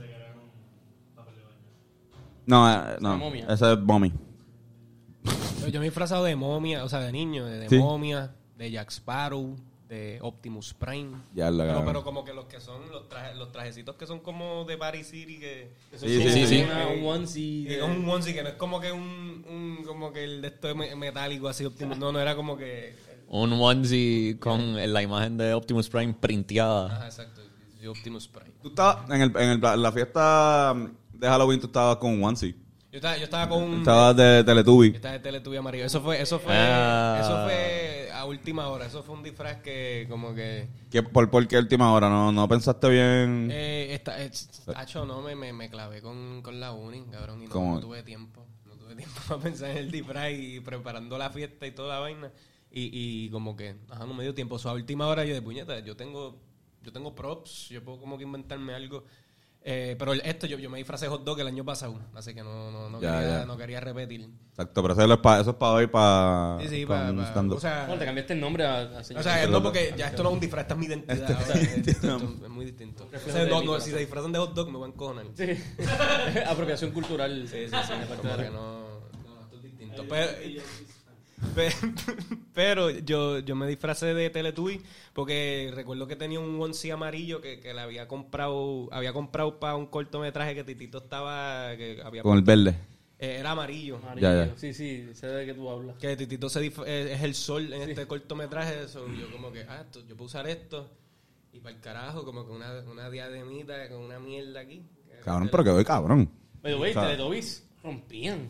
No, 2.47 2.73
eh, 2.73 2.97
no, 3.01 3.19
momia. 3.19 3.47
ese 3.51 3.73
es 3.73 3.79
mommy. 3.81 4.13
yo, 5.61 5.69
yo 5.69 5.81
me 5.81 5.87
he 5.87 5.91
disfrazado 5.91 6.25
de 6.25 6.37
momia, 6.37 6.85
o 6.85 6.89
sea, 6.89 7.01
de 7.01 7.13
niño, 7.13 7.45
de, 7.45 7.59
de 7.59 7.69
Sí. 7.69 7.77
momia, 7.77 8.33
de 8.57 8.71
Jack 8.71 8.91
Sparrow, 8.93 9.57
de 9.89 10.19
Optimus 10.21 10.75
Prime. 10.75 11.17
Ya 11.35 11.51
la 11.51 11.65
pero, 11.65 11.85
pero 11.85 12.03
como 12.05 12.25
que 12.25 12.33
los 12.35 12.47
que 12.47 12.61
son 12.61 12.91
los, 12.91 13.09
traje- 13.09 13.35
los 13.35 13.53
trajecitos 13.53 13.95
que 13.97 14.07
son 14.07 14.19
como 14.21 14.65
de 14.65 14.77
Paris 14.77 15.09
City 15.09 15.39
que 15.39 15.71
Eso 15.93 16.07
Sí, 16.07 16.21
es 16.23 16.33
sí, 16.35 16.47
sí. 16.47 16.63
una- 16.63 16.89
un 16.89 17.05
onesie. 17.07 17.69
de- 17.69 17.83
un 17.83 18.09
onesie 18.09 18.35
que 18.35 18.43
no 18.43 18.49
es 18.49 18.55
como 18.57 18.81
que 18.81 18.91
un, 18.91 19.45
un 19.49 19.85
como 19.87 20.13
que 20.13 20.25
el 20.25 20.43
de 20.43 20.49
esto 20.49 20.75
me- 20.75 20.95
metálico 20.97 21.49
así 21.49 21.65
Optimus 21.65 21.99
no 21.99 22.11
no 22.11 22.19
era 22.21 22.35
como 22.35 22.57
que 22.57 22.97
Un 23.29 23.53
onesie 23.53 24.39
con 24.41 24.75
la 24.93 25.03
imagen 25.03 25.37
de 25.37 25.55
Optimus 25.55 25.89
Prime 25.89 26.15
printeada. 26.15 26.87
ajá 26.97 27.07
exacto 27.07 27.43
de 27.81 27.89
Optimus 27.89 28.27
Prime 28.27 28.51
Tú 28.63 28.69
estabas, 28.71 29.09
en, 29.11 29.23
el, 29.23 29.33
en 29.37 29.51
el- 29.65 29.83
la 29.83 29.93
fiesta 29.93 30.75
de 31.13 31.29
Halloween 31.29 31.61
tú 31.61 31.67
estabas 31.67 31.97
con 31.99 32.11
un 32.13 32.25
onesie. 32.25 32.57
yo 32.91 32.97
estaba 32.99 33.17
yo 33.19 33.25
estaba 33.25 33.49
con 33.49 33.63
un 33.63 33.79
Estabas 33.79 34.17
de 34.17 34.43
Teletubby. 34.43 34.93
Esta 34.97 35.13
de 35.13 35.21
Teletubby 35.21 35.57
amarillo. 35.59 35.85
Eso 35.85 36.01
fue, 36.01 36.21
eso 36.21 36.39
fue, 36.41 36.53
Ah. 36.57 37.19
eso 37.21 37.45
fue 37.45 38.06
última 38.27 38.69
hora. 38.69 38.87
Eso 38.87 39.03
fue 39.03 39.15
un 39.15 39.23
disfraz 39.23 39.63
que 39.63 40.07
como 40.11 40.35
que 40.35 40.69
¿Qué, 40.91 41.03
por, 41.03 41.31
¿Por 41.31 41.47
qué 41.49 41.57
última 41.59 41.93
hora? 41.93 42.09
¿No, 42.09 42.31
no 42.33 42.49
pensaste 42.49 42.89
bien? 42.89 43.49
eh, 43.51 43.95
esta, 43.95 44.23
eh, 44.23 44.31
tacho, 44.67 45.07
no 45.07 45.23
me, 45.23 45.35
me, 45.35 45.53
me 45.53 45.71
clavé 45.71 46.03
con, 46.03 46.43
con 46.43 46.61
la 46.61 46.73
uni, 46.73 47.05
cabrón, 47.11 47.43
y 47.43 47.47
no, 47.47 47.75
no 47.75 47.81
tuve 47.81 48.03
tiempo. 48.03 48.45
No 48.67 48.75
tuve 48.77 48.95
tiempo 48.95 49.19
para 49.29 49.41
pensar 49.41 49.71
en 49.71 49.79
el 49.79 49.91
disfraz 49.91 50.33
y 50.33 50.61
preparando 50.61 51.17
la 51.19 51.31
fiesta 51.31 51.67
y 51.67 51.71
toda 51.73 51.95
la 51.95 52.01
vaina. 52.01 52.31
Y, 52.71 52.91
y 52.93 53.31
como 53.31 53.57
que, 53.57 53.77
ajá, 53.89 54.05
no 54.07 54.13
me 54.15 54.23
dio 54.25 54.35
tiempo. 54.35 54.57
O 54.57 54.59
sea, 54.59 54.73
a 54.73 54.75
última 54.75 55.07
hora 55.07 55.25
yo 55.25 55.33
de 55.35 55.41
puñeta, 55.41 55.79
yo 55.81 55.97
tengo, 55.97 56.39
yo 56.83 56.93
tengo 56.93 57.15
props, 57.15 57.69
yo 57.71 57.83
puedo 57.83 57.99
como 57.99 58.19
que 58.19 58.25
inventarme 58.25 58.75
algo. 58.75 59.05
Eh, 59.69 59.97
pero 59.99 60.13
esto 60.13 60.47
yo, 60.47 60.59
yo 60.61 60.71
me 60.71 60.79
disfracé 60.79 61.07
de 61.07 61.11
hot 61.11 61.25
dog 61.25 61.41
el 61.41 61.49
año 61.49 61.65
pasado, 61.65 61.99
así 62.15 62.33
que 62.33 62.41
no, 62.45 62.71
no, 62.71 62.89
no, 62.89 63.01
Ya, 63.01 63.19
quería, 63.19 63.39
ya. 63.41 63.47
no 63.47 63.57
quería 63.57 63.81
repetir. 63.81 64.31
Exacto, 64.51 64.81
pero 64.81 64.95
eso 64.95 65.13
es 65.13 65.19
para, 65.19 65.41
eso 65.41 65.51
es 65.51 65.57
para 65.57 65.73
hoy, 65.73 65.87
para, 65.89 66.59
Sí, 66.63 66.69
sí, 66.69 66.87
para 66.87 67.01
para, 67.01 67.11
un 67.11 67.17
para- 67.17 67.29
stand-up. 67.31 67.57
o 67.57 67.61
sea, 67.61 67.81
Bueno, 67.87 67.99
te 67.99 68.05
cambiaste 68.05 68.33
el 68.35 68.41
nombre 68.41 68.65
a, 68.65 68.81
a 68.99 69.03
señor. 69.03 69.23
O 69.23 69.25
sea, 69.25 69.45
no 69.49 69.61
porque 69.61 69.93
ya 69.97 70.07
esto 70.07 70.23
no 70.23 70.29
es 70.29 70.35
un 70.35 70.41
disfraz, 70.41 70.63
esta 70.63 70.75
es 70.75 70.79
mi 70.81 70.87
identidad. 70.87 71.33
ahora, 71.33 71.55
es, 71.61 71.85
distinto, 71.85 72.17
es 72.45 72.49
muy 72.49 72.65
distinto. 72.65 73.09
O 73.13 73.31
sea, 73.31 73.45
no, 73.47 73.61
no, 73.63 73.81
si 73.81 73.91
se 73.91 73.99
disfrazan 73.99 74.31
de 74.31 74.39
hot 74.39 74.55
dog 74.55 74.71
me 74.71 74.79
van 74.79 74.91
a 74.91 74.95
encojonar. 74.95 75.27
Sí, 75.35 75.47
Sí. 75.57 75.63
Apropiación 76.47 76.93
cultural. 76.93 77.49
sí, 77.51 77.67
sí. 77.67 77.73
como 78.23 78.37
que 78.37 78.51
no, 78.51 78.53
no, 78.53 79.41
esto 79.43 79.57
es 79.57 79.63
distinto. 79.65 80.05
Pero, 80.09 80.09
pe- 80.09 80.63
pero 82.55 82.91
yo, 82.91 83.39
yo 83.41 83.57
me 83.57 83.67
disfracé 83.67 84.15
de 84.15 84.31
Teletubby 84.31 84.81
porque 85.13 85.71
recuerdo 85.75 86.07
que 86.07 86.17
tenía 86.17 86.41
un 86.41 86.61
onesie 86.61 86.93
amarillo 86.93 87.41
que, 87.41 87.61
que 87.61 87.73
le 87.75 87.81
había 87.81 88.09
comprado 88.09 88.89
había 88.93 89.13
comprado 89.13 89.59
para 89.59 89.77
un 89.77 89.87
cortometraje 89.87 90.55
que 90.55 90.65
Titito 90.65 90.99
estaba 90.99 91.77
que 91.77 92.01
había 92.05 92.23
Con 92.23 92.37
el 92.37 92.43
verde. 92.45 92.75
eh, 93.19 93.37
era 93.41 93.53
amarillo 93.53 93.97
Amarillo. 93.97 94.29
Ya, 94.29 94.47
ya. 94.47 94.57
Sí, 94.57 94.73
sí, 94.75 95.09
sé 95.15 95.27
de 95.29 95.47
qué 95.47 95.55
tú 95.55 95.69
hablas. 95.71 95.97
que 95.97 96.17
Titito 96.17 96.49
se 96.49 96.65
eh, 96.67 97.13
es 97.15 97.23
el 97.23 97.35
sol 97.35 97.73
en 97.73 97.89
este 97.91 98.07
cortometraje 98.07 98.85
eso 98.85 99.07
yo 99.09 99.31
como 99.31 99.53
que 99.53 99.63
ah 99.69 99.83
esto, 99.83 100.01
yo 100.07 100.17
puedo 100.17 100.27
usar 100.27 100.47
esto 100.49 100.91
y 101.53 101.61
para 101.61 101.75
el 101.75 101.81
carajo 101.81 102.25
como 102.25 102.45
que 102.47 102.53
una, 102.53 102.81
una 102.91 103.09
diademita 103.11 103.89
con 103.89 103.99
una 103.99 104.19
mierda 104.19 104.61
aquí 104.61 104.83
Cabrón, 105.25 105.49
pero 105.51 105.65
quedó 105.65 105.85
cabrón. 105.85 106.31
Pero, 106.63 106.79
güey, 106.79 106.91
O 106.93 106.95
sea, 106.95 107.03
Teletubbies 107.09 107.67
rompían. 107.83 108.49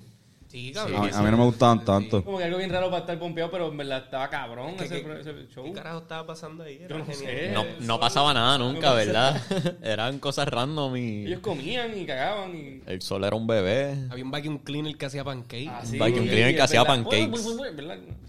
Sí 0.49 0.71
a, 0.71 0.75
cabrón 0.75 1.11
a 1.15 1.23
mí 1.23 1.31
no 1.31 1.37
me 1.37 1.45
gustaban 1.45 1.85
tanto. 1.85 2.25
Como 2.25 2.39
que 2.39 2.45
algo 2.45 2.59
bien 2.59 2.71
raro 2.71 2.87
para 2.87 3.01
estar 3.01 3.19
pompeado, 3.19 3.51
pero 3.51 3.69
en 3.69 3.77
verdad 3.77 4.05
estaba 4.05 4.29
cabrón 4.31 4.75
¿Qué- 4.77 4.85
ese, 4.85 5.49
show. 5.55 5.65
¿Qué 5.65 5.73
carajo 5.73 5.99
estaba 5.99 6.27
pasando 6.27 6.65
ahí? 6.65 6.77
Era 6.77 6.89
Yo 6.89 6.99
no 6.99 7.13
sé. 7.13 7.51
No, 7.53 7.65
no 7.81 8.01
pasaba 8.01 8.33
nada 8.35 8.59
nunca, 8.59 8.93
¿verdad? 8.95 9.41
Eran 9.83 10.19
cosas 10.19 10.49
random 10.49 10.97
y 10.97 11.27
Ellos 11.27 11.41
comían 11.41 11.99
y 11.99 12.07
cagaban 12.07 12.57
y... 12.57 12.83
el 12.87 13.03
sol 13.03 13.25
era 13.25 13.37
un 13.37 13.47
bebé. 13.47 14.07
Había 14.11 14.25
un 14.25 14.31
vacuum 14.31 14.59
cleaner 14.59 14.97
que 14.97 15.07
hacía 15.07 15.25
pancake. 15.25 15.69
Ah, 15.71 15.83
Un 15.85 15.99
vacuum 15.99 16.27
cleaner 16.27 16.55
que 16.55 16.63
hacía 16.63 16.85
pancakes. 16.85 17.39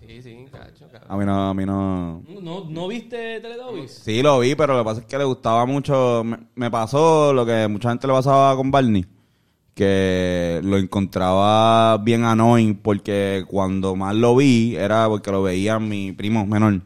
Sí, 0.08 0.22
sí, 0.22 0.46
cacho, 0.52 0.88
cabrón. 0.92 1.12
A 1.12 1.18
mí 1.18 1.26
no, 1.26 1.50
a 1.50 1.54
mí 1.54 1.66
no. 1.66 2.24
¿No, 2.42 2.66
¿No 2.70 2.88
viste 2.88 3.42
Teletubbies? 3.42 3.92
Sí, 3.92 4.24
lo 4.24 4.40
vi, 4.40 4.56
pero 4.56 4.74
lo 4.74 4.80
que 4.80 4.86
pasa 4.86 5.02
es 5.02 5.06
que 5.06 5.18
le 5.18 5.26
gustaba 5.26 5.66
mucho. 5.66 6.24
Me, 6.24 6.38
me 6.56 6.72
pasó 6.72 7.34
lo 7.34 7.46
que 7.46 7.68
mucha 7.68 7.90
gente 7.90 8.08
le 8.08 8.14
pasaba 8.14 8.56
con 8.56 8.72
Barney. 8.72 9.06
Que 9.78 10.60
lo 10.64 10.76
encontraba 10.78 11.98
bien 12.00 12.26
annoying 12.26 12.74
porque 12.82 13.46
cuando 13.48 13.96
más 13.96 14.16
lo 14.16 14.36
vi 14.36 14.76
era 14.76 15.08
porque 15.08 15.30
lo 15.32 15.44
veía 15.44 15.78
mi 15.78 16.14
primo 16.14 16.48
menor. 16.48 16.82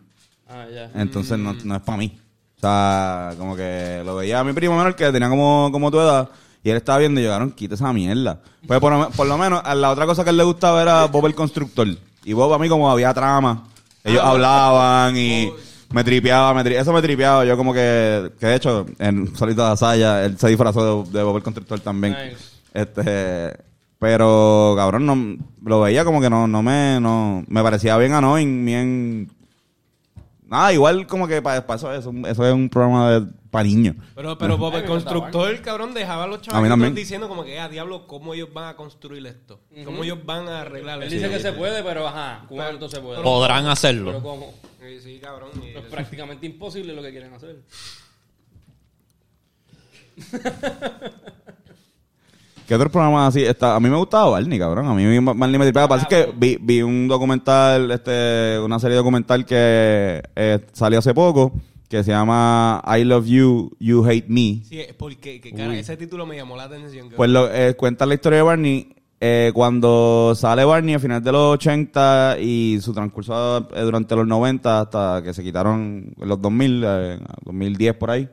Ah, 0.49 0.65
ya. 0.69 0.91
Entonces 1.01 1.39
no, 1.39 1.53
no 1.63 1.75
es 1.77 1.81
para 1.81 1.97
mí. 1.97 2.19
O 2.57 2.59
sea, 2.59 3.31
como 3.37 3.55
que 3.55 4.01
lo 4.05 4.17
veía 4.17 4.41
a 4.41 4.43
mi 4.43 4.51
primo 4.51 4.75
menor 4.77 4.93
que 4.95 5.09
tenía 5.09 5.29
como, 5.29 5.69
como 5.71 5.89
tu 5.89 6.01
edad. 6.01 6.27
Y 6.63 6.69
él 6.69 6.75
estaba 6.75 6.99
viendo 6.99 7.21
y 7.21 7.23
llegaron, 7.23 7.51
quita 7.51 7.75
esa 7.75 7.93
mierda. 7.93 8.41
Pues 8.67 8.79
por, 8.81 9.09
por 9.13 9.25
lo 9.25 9.37
menos, 9.37 9.61
a 9.63 9.73
la 9.73 9.89
otra 9.89 10.05
cosa 10.05 10.25
que 10.25 10.29
él 10.31 10.37
le 10.37 10.43
gustaba 10.43 10.81
era 10.81 11.05
Bob 11.05 11.25
el 11.27 11.33
Constructor. 11.33 11.87
Y 12.25 12.33
Bob 12.33 12.53
a 12.53 12.59
mí 12.59 12.67
como 12.67 12.91
había 12.91 13.13
trama. 13.13 13.63
Ellos 14.03 14.21
hablaban 14.21 15.15
y 15.15 15.49
me 15.93 16.03
tripeaba, 16.03 16.53
me 16.53 16.63
tri- 16.69 16.77
eso 16.79 16.91
me 16.91 17.01
tripeaba. 17.01 17.45
Yo 17.45 17.55
como 17.55 17.73
que, 17.73 18.31
que 18.37 18.45
de 18.47 18.55
hecho, 18.55 18.85
en 18.99 19.33
Solito 19.35 19.65
de 19.65 19.71
Asaya, 19.71 20.25
él 20.25 20.37
se 20.37 20.49
disfrazó 20.49 21.05
de, 21.05 21.11
de 21.17 21.23
Bob 21.23 21.37
el 21.37 21.43
Constructor 21.43 21.79
también. 21.79 22.13
Nice. 22.13 22.50
Este, 22.73 23.53
pero 23.99 24.73
cabrón, 24.77 25.05
no, 25.05 25.37
lo 25.63 25.81
veía 25.81 26.03
como 26.05 26.21
que 26.21 26.29
no, 26.29 26.47
no 26.47 26.63
me, 26.63 26.99
no, 27.01 27.43
me 27.47 27.61
parecía 27.63 27.97
bien 27.97 28.13
annoying, 28.13 28.65
bien 28.65 29.31
Nada, 30.47 30.73
igual 30.73 31.07
como 31.07 31.29
que 31.29 31.41
para, 31.41 31.63
eso, 31.75 31.93
es 31.93 32.05
un- 32.05 32.25
eso 32.25 32.45
es 32.45 32.53
un 32.53 32.67
programa 32.67 33.09
de, 33.09 33.25
para 33.49 33.63
niños. 33.63 33.95
Pero, 34.13 34.37
pero 34.37 34.57
Bob, 34.57 34.75
el 34.75 34.83
constructor, 34.83 35.61
cabrón, 35.61 35.93
dejaba 35.93 36.25
a 36.25 36.27
los 36.27 36.39
A 36.49 36.51
también. 36.51 36.93
diciendo 36.93 37.29
como 37.29 37.45
que, 37.45 37.57
ah, 37.57 37.69
diablo, 37.69 38.05
¿cómo 38.05 38.33
ellos 38.33 38.49
van 38.53 38.67
a 38.67 38.75
construir 38.75 39.25
esto? 39.27 39.61
¿Cómo 39.85 40.03
ellos 40.03 40.17
van 40.25 40.49
a 40.49 40.59
arreglar 40.61 40.97
Él 40.97 41.03
esto? 41.03 41.15
dice 41.15 41.29
que 41.29 41.39
se 41.39 41.53
puede, 41.53 41.81
pero 41.83 42.05
ajá, 42.05 42.43
¿cuánto 42.49 42.89
se 42.89 42.99
puede? 42.99 43.21
Podrán 43.23 43.61
Pero 43.61 43.71
hacerlo. 43.71 44.21
¿cómo? 44.21 44.53
Sí, 44.81 44.99
sí, 44.99 45.19
cabrón. 45.21 45.51
y- 45.63 45.69
Es 45.69 45.85
prácticamente 45.85 46.45
imposible 46.45 46.93
lo 46.93 47.01
que 47.01 47.11
quieren 47.11 47.33
hacer. 47.33 47.61
¿Qué 52.71 52.75
otros 52.75 52.89
programas 52.89 53.27
así? 53.27 53.43
Está, 53.43 53.75
a 53.75 53.81
mí 53.81 53.89
me 53.89 53.97
gustaba 53.97 54.29
Barney, 54.29 54.57
cabrón. 54.57 54.87
A 54.87 54.93
mí 54.93 55.03
Barney 55.19 55.59
me 55.59 55.65
tripaba. 55.65 55.89
Pasa 55.89 56.03
es 56.03 56.07
que 56.07 56.31
vi, 56.33 56.57
vi 56.57 56.81
un 56.81 57.05
documental, 57.05 57.91
este, 57.91 58.57
una 58.63 58.79
serie 58.79 58.95
documental 58.95 59.45
que 59.45 60.23
eh, 60.33 60.59
salió 60.71 60.99
hace 60.99 61.13
poco, 61.13 61.51
que 61.89 62.01
se 62.01 62.11
llama 62.11 62.81
I 62.87 63.03
Love 63.03 63.25
You, 63.25 63.75
You 63.77 64.05
Hate 64.05 64.29
Me. 64.29 64.63
Sí, 64.63 64.79
es 64.79 64.93
porque, 64.93 65.41
que, 65.41 65.51
cara, 65.51 65.77
ese 65.77 65.97
título 65.97 66.25
me 66.25 66.37
llamó 66.37 66.55
la 66.55 66.63
atención. 66.63 67.09
Pues 67.13 67.29
lo, 67.29 67.53
eh, 67.53 67.73
cuenta 67.75 68.05
la 68.05 68.13
historia 68.13 68.37
de 68.37 68.43
Barney 68.43 68.95
eh, 69.19 69.51
cuando 69.53 70.31
sale 70.33 70.63
Barney 70.63 70.93
a 70.95 70.99
finales 70.99 71.25
de 71.25 71.31
los 71.33 71.55
80 71.55 72.37
y 72.39 72.79
su 72.79 72.93
transcurso 72.93 73.67
eh, 73.75 73.81
durante 73.81 74.15
los 74.15 74.25
90 74.25 74.79
hasta 74.79 75.21
que 75.21 75.33
se 75.33 75.43
quitaron 75.43 76.13
en 76.17 76.29
los 76.29 76.41
2000, 76.41 76.83
eh, 76.85 77.19
2010 77.43 77.95
por 77.95 78.11
ahí. 78.11 78.29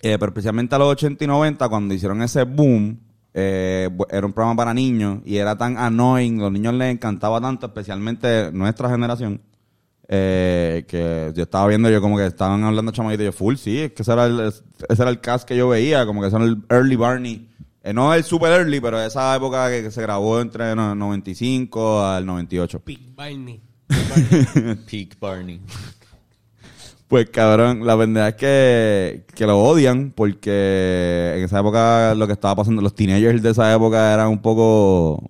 Pero 0.00 0.28
especialmente 0.28 0.74
a 0.74 0.78
los 0.78 0.88
80 0.92 1.24
y 1.24 1.26
90 1.26 1.68
cuando 1.68 1.92
hicieron 1.92 2.22
ese 2.22 2.44
boom, 2.44 3.09
eh, 3.34 3.88
era 4.10 4.26
un 4.26 4.32
programa 4.32 4.56
para 4.56 4.74
niños 4.74 5.20
y 5.24 5.36
era 5.36 5.56
tan 5.56 5.76
annoying, 5.78 6.38
los 6.40 6.50
niños 6.52 6.74
les 6.74 6.92
encantaba 6.92 7.40
tanto, 7.40 7.66
especialmente 7.66 8.50
nuestra 8.52 8.88
generación. 8.90 9.40
eh, 10.12 10.84
que 10.88 11.32
yo 11.36 11.44
estaba 11.44 11.68
viendo 11.68 11.88
yo 11.88 12.00
como 12.00 12.16
que 12.16 12.26
estaban 12.26 12.64
hablando 12.64 12.90
chamaquitos 12.90 13.22
y 13.22 13.26
yo 13.26 13.32
full 13.32 13.54
sí 13.54 13.78
es 13.78 13.92
que 13.92 14.02
ese 14.02 14.12
era 14.12 14.26
el 14.26 14.40
ese 14.40 14.62
era 15.02 15.08
el 15.08 15.20
cast 15.20 15.46
que 15.46 15.56
yo 15.56 15.68
veía 15.68 16.04
como 16.04 16.20
que 16.20 16.26
ese 16.26 16.34
era 16.36 16.46
el 16.46 16.58
early 16.68 16.96
Barney 16.96 17.48
eh, 17.84 17.92
no 17.92 18.12
el 18.12 18.24
super 18.24 18.50
early 18.50 18.80
pero 18.80 19.00
esa 19.00 19.36
época 19.36 19.70
que, 19.70 19.84
que 19.84 19.90
se 19.92 20.02
grabó 20.02 20.40
entre 20.40 20.74
no- 20.74 20.96
95 20.96 22.02
al 22.04 22.26
98 22.26 22.82
Big 22.84 23.14
Barney. 23.14 23.60
Peak 24.90 25.18
Barney. 25.20 25.60
Pues 27.10 27.28
cabrón, 27.30 27.84
la 27.84 27.96
verdad 27.96 28.28
es 28.28 28.34
que, 28.36 29.24
que 29.34 29.44
lo 29.44 29.58
odian 29.60 30.12
porque 30.12 31.32
en 31.36 31.42
esa 31.42 31.58
época 31.58 32.14
lo 32.14 32.28
que 32.28 32.34
estaba 32.34 32.54
pasando, 32.54 32.82
los 32.82 32.94
teenagers 32.94 33.42
de 33.42 33.50
esa 33.50 33.74
época 33.74 34.14
eran 34.14 34.28
un 34.28 34.40
poco, 34.40 35.28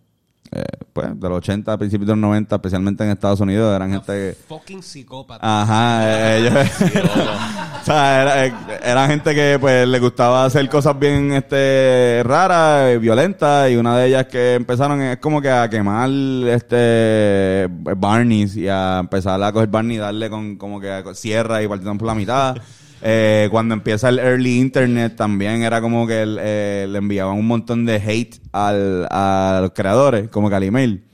eh, 0.53 0.65
pues, 0.93 1.09
de 1.21 1.29
los 1.29 1.39
80, 1.39 1.79
principios 1.79 2.07
de 2.09 2.13
los 2.15 2.21
90, 2.21 2.57
especialmente 2.57 3.05
en 3.05 3.11
Estados 3.11 3.41
Unidos, 3.41 3.75
eran 3.75 3.91
gente 3.93 4.13
que... 4.13 4.37
Fucking 4.49 4.83
psicópata. 4.83 5.41
Ajá, 5.63 6.01
eh, 6.05 6.39
ellos... 6.39 6.53
o 7.83 7.85
sea, 7.85 8.23
era, 8.23 8.47
eh, 8.47 8.53
era 8.83 9.07
gente 9.07 9.35
que 9.35 9.59
pues 9.61 9.87
le 9.87 9.99
gustaba 10.01 10.45
hacer 10.45 10.69
cosas 10.69 10.99
bien 10.99 11.33
este 11.33 12.23
raras, 12.25 12.91
eh, 12.91 12.99
violentas, 12.99 13.71
y 13.71 13.77
una 13.77 13.97
de 13.99 14.09
ellas 14.09 14.27
que 14.27 14.55
empezaron 14.55 15.01
es 15.03 15.19
como 15.19 15.41
que 15.41 15.51
a 15.51 15.69
quemar 15.71 16.11
este 16.49 17.69
Barneys 17.71 18.57
y 18.57 18.69
a 18.69 18.99
empezar 19.01 19.43
a 19.43 19.53
coger 19.53 19.69
Barney 19.69 19.97
y 19.97 20.01
darle 20.01 20.29
con 20.31 20.57
como 20.57 20.81
que 20.81 20.91
a- 20.91 21.15
sierra 21.15 21.63
y 21.63 21.69
partirlo 21.69 21.97
por 21.99 22.09
la 22.09 22.15
mitad. 22.15 22.57
Eh, 23.03 23.49
cuando 23.51 23.75
empieza 23.75 24.09
el 24.11 24.19
early 24.19 24.59
internet 24.59 25.17
también 25.17 25.63
era 25.63 25.81
como 25.81 26.07
que 26.07 26.23
el, 26.23 26.39
eh, 26.41 26.87
le 26.89 26.99
enviaban 26.99 27.37
un 27.37 27.47
montón 27.47 27.87
de 27.87 27.97
hate 27.97 28.37
al, 28.53 29.07
a 29.11 29.61
los 29.63 29.71
creadores, 29.73 30.29
como 30.29 30.49
que 30.51 30.55
al 30.57 30.63
email. 30.65 31.05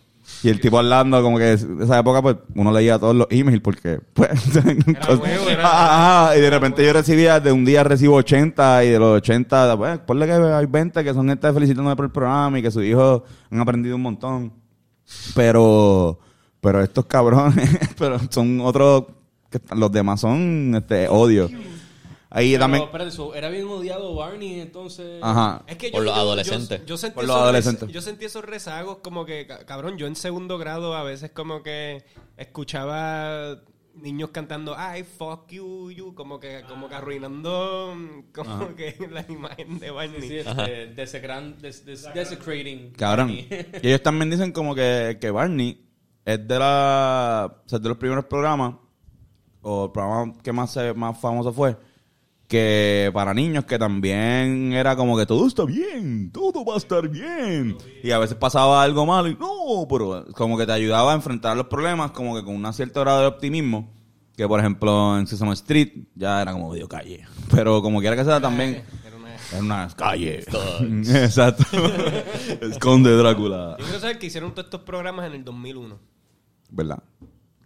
Y 0.43 0.49
el 0.49 0.61
tipo 0.61 0.79
hablando, 0.79 1.23
como 1.23 1.39
que 1.39 1.53
en 1.53 1.83
esa 1.83 1.99
época, 2.01 2.21
pues 2.21 2.37
uno 2.57 2.73
leía 2.73 2.99
todos 2.99 3.15
los 3.15 3.27
emails 3.31 3.61
porque, 3.63 4.01
pues. 4.13 4.31
era- 5.49 6.27
ajá, 6.27 6.37
y 6.37 6.41
de 6.41 6.51
repente 6.51 6.85
yo 6.85 6.93
recibía, 6.93 7.39
de 7.41 7.53
un 7.53 7.65
día 7.65 7.85
recibo 7.85 8.17
80 8.17 8.85
y 8.85 8.91
de 8.91 8.99
los 8.99 9.17
80, 9.19 9.77
pues, 9.77 9.99
ponle 10.01 10.27
que 10.27 10.33
hay 10.33 10.67
20 10.67 11.05
que 11.05 11.15
son 11.15 11.29
gente 11.29 11.53
felicitándome 11.53 11.95
por 11.97 12.05
el 12.07 12.11
programa 12.11 12.59
y 12.59 12.63
que 12.63 12.71
sus 12.71 12.83
hijos 12.85 13.23
han 13.51 13.61
aprendido 13.61 13.95
un 13.97 14.03
montón. 14.03 14.53
Pero, 15.35 16.19
pero 16.61 16.83
estos 16.83 17.07
cabrones, 17.07 17.71
pero 17.99 18.19
son 18.31 18.61
otros, 18.61 19.05
que 19.51 19.61
los 19.75 19.91
demás 19.93 20.21
son 20.21 20.75
este 20.77 21.09
odio. 21.09 21.49
Ahí 22.37 22.51
Pero, 22.53 22.61
también. 22.65 22.85
espérate, 22.85 23.11
so, 23.13 23.35
era 23.35 23.49
bien 23.49 23.67
odiado 23.67 24.15
Barney, 24.15 24.61
entonces... 24.61 25.21
Ajá. 25.23 25.63
Es 25.67 25.77
que 25.79 25.89
Por 25.91 26.05
los 26.05 26.15
adolescentes. 26.15 26.85
Yo, 26.85 26.99
sentí 26.99 27.15
Por 27.15 27.25
los 27.25 27.31
esos 27.35 27.43
adolescentes. 27.43 27.89
yo 27.89 28.01
sentí 28.03 28.25
esos 28.27 28.45
rezagos 28.45 28.99
como 28.99 29.25
que, 29.25 29.47
ca- 29.47 29.65
cabrón, 29.65 29.97
yo 29.97 30.07
en 30.07 30.17
segundo 30.17 30.59
grado 30.59 30.95
a 30.95 31.03
veces 31.03 31.31
como 31.31 31.63
que 31.63 32.05
escuchaba 32.37 33.57
niños 33.95 34.29
cantando 34.31 34.75
ay 34.77 35.05
fuck 35.05 35.49
you 35.51 35.91
you 35.91 36.15
como 36.15 36.39
que 36.39 36.63
como 36.69 36.87
que 36.87 36.95
arruinando 36.95 37.95
mm, 37.97 38.33
como 38.35 38.75
que 38.75 38.95
la 39.11 39.25
imagen 39.27 39.79
de 39.79 39.91
Barney 39.91 40.21
Sí, 40.21 40.37
este, 40.37 40.95
desecran- 40.95 41.57
des- 41.57 41.87
des- 41.87 42.13
desecrating. 42.13 42.91
Cabrón. 42.91 43.31
Y 43.31 43.47
ellos 43.83 44.03
también 44.03 44.29
dicen 44.31 44.53
como 44.53 44.75
que, 44.75 45.17
que 45.19 45.31
Barney 45.31 45.83
es 46.27 46.47
de 46.47 46.59
la 46.59 47.63
o 47.65 47.69
sea, 47.69 47.79
de 47.79 47.89
los 47.89 47.97
primeros 47.97 48.27
programas 48.27 48.75
o 49.63 49.87
el 49.87 49.93
programa 49.93 50.35
que 50.43 50.53
más 50.53 50.71
se- 50.73 50.93
más 50.93 51.19
famoso 51.19 51.53
fue 51.53 51.77
que 52.49 53.11
para 53.13 53.35
niños 53.35 53.65
que 53.65 53.79
también 53.79 54.73
era 54.73 54.95
como 54.97 55.17
que 55.17 55.27
todo 55.27 55.47
está 55.47 55.65
bien, 55.65 56.31
todo 56.31 56.65
va 56.65 56.75
a 56.75 56.79
estar 56.79 57.09
bien. 57.09 57.77
Y 58.03 58.11
a 58.13 58.19
veces 58.19 58.37
pasaba 58.37 58.83
algo 58.83 59.05
malo 59.07 59.29
y 59.29 59.35
no, 59.35 59.87
pero 59.89 60.25
como 60.33 60.57
que 60.57 60.65
te 60.67 60.73
ayudaba 60.73 61.13
a 61.13 61.17
enfrentar 61.17 61.57
los 61.57 61.67
problemas 61.67 62.13
como 62.13 62.37
que 62.37 62.45
con 62.45 62.55
una 62.55 62.73
cierta 62.73 63.01
grado 63.01 63.21
de 63.23 63.27
optimismo. 63.27 63.93
Que 64.37 64.47
por 64.47 64.61
ejemplo 64.61 65.19
en 65.19 65.27
Sesame 65.27 65.55
Street 65.55 65.93
ya 66.15 66.43
era 66.43 66.53
como 66.53 66.71
medio 66.71 66.87
calle. 66.87 67.25
Pero 67.51 67.81
como 67.81 68.01
quiera 68.01 68.15
que 68.17 68.23
sea 68.25 68.39
también 68.39 68.85
Era 69.07 69.17
una- 69.17 69.35
era 69.51 69.61
una 69.63 69.89
calle. 69.97 70.41
Exacto. 71.25 71.65
Esconde 72.61 73.17
Drácula. 73.17 73.77
yo 73.79 73.85
quiero 73.85 73.99
saber 74.01 74.19
que 74.19 74.27
hicieron 74.27 74.51
todos 74.53 74.67
estos 74.67 74.83
programas 74.83 75.27
en 75.27 75.33
el 75.37 75.43
2001 75.45 75.99
¿Verdad? 76.69 77.03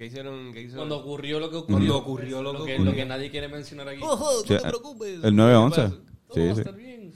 Que 0.00 0.06
hicieron 0.06 0.50
que 0.54 0.62
hizo 0.62 0.76
Cuando 0.76 0.96
ocurrió 0.96 1.38
lo 1.38 1.50
que 1.50 1.56
ocurrió. 1.56 1.76
Cuando 1.76 1.98
ocurrió 1.98 2.42
lo 2.42 2.52
que 2.52 2.56
que, 2.64 2.72
ocurrió. 2.76 2.90
lo 2.90 2.96
que 2.96 3.04
nadie 3.04 3.30
quiere 3.30 3.48
mencionar 3.48 3.86
aquí. 3.86 4.00
Ojo, 4.02 4.32
no 4.32 4.40
Sí, 4.40 4.46
te 4.46 4.58
preocupes 4.60 5.22
El 5.22 5.34
9-11. 5.34 5.74
Todo 5.74 6.00
Sí, 6.32 6.40
va 6.40 6.52
a 6.52 6.54
sí. 6.54 6.60
estar 6.62 6.74
bien. 6.74 7.12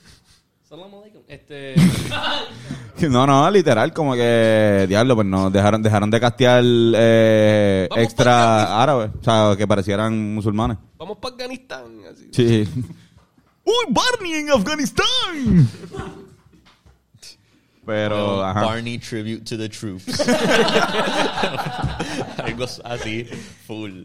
Salam 0.69 0.95
alaikum. 0.95 1.23
Este... 1.27 1.75
No, 3.09 3.27
no, 3.27 3.51
literal, 3.51 3.93
como 3.93 4.15
que, 4.15 4.85
diablo, 4.89 5.15
pues 5.17 5.27
no, 5.27 5.51
dejaron, 5.51 5.83
dejaron 5.83 6.11
de 6.11 6.21
castear 6.21 6.63
eh, 6.65 7.89
extra 7.97 8.81
árabes, 8.83 9.11
o 9.21 9.25
sea, 9.25 9.55
que 9.59 9.67
parecieran 9.67 10.35
musulmanes. 10.35 10.79
vamos 10.97 11.19
para 11.19 11.35
Afganistán 11.35 12.01
así. 12.11 12.29
Sí. 12.33 12.69
¡Uy, 13.65 13.85
Barney 13.91 14.35
en 14.35 14.51
Afganistán! 14.51 15.69
Pero, 17.87 18.43
ajá. 18.45 18.63
Barney 18.65 18.99
tribute 18.99 19.45
to 19.45 19.57
the 19.59 19.69
troops. 19.69 20.05
Algo 22.43 22.65
así, 22.85 23.25
full. 23.67 24.05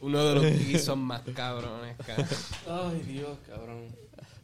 uno 0.00 0.24
de 0.24 0.34
los 0.34 0.44
guisos 0.66 0.96
más 0.96 1.22
cabrones 1.34 1.96
cabrón. 2.04 2.26
Ay, 2.92 3.02
Dios, 3.12 3.38
cabrón. 3.48 3.78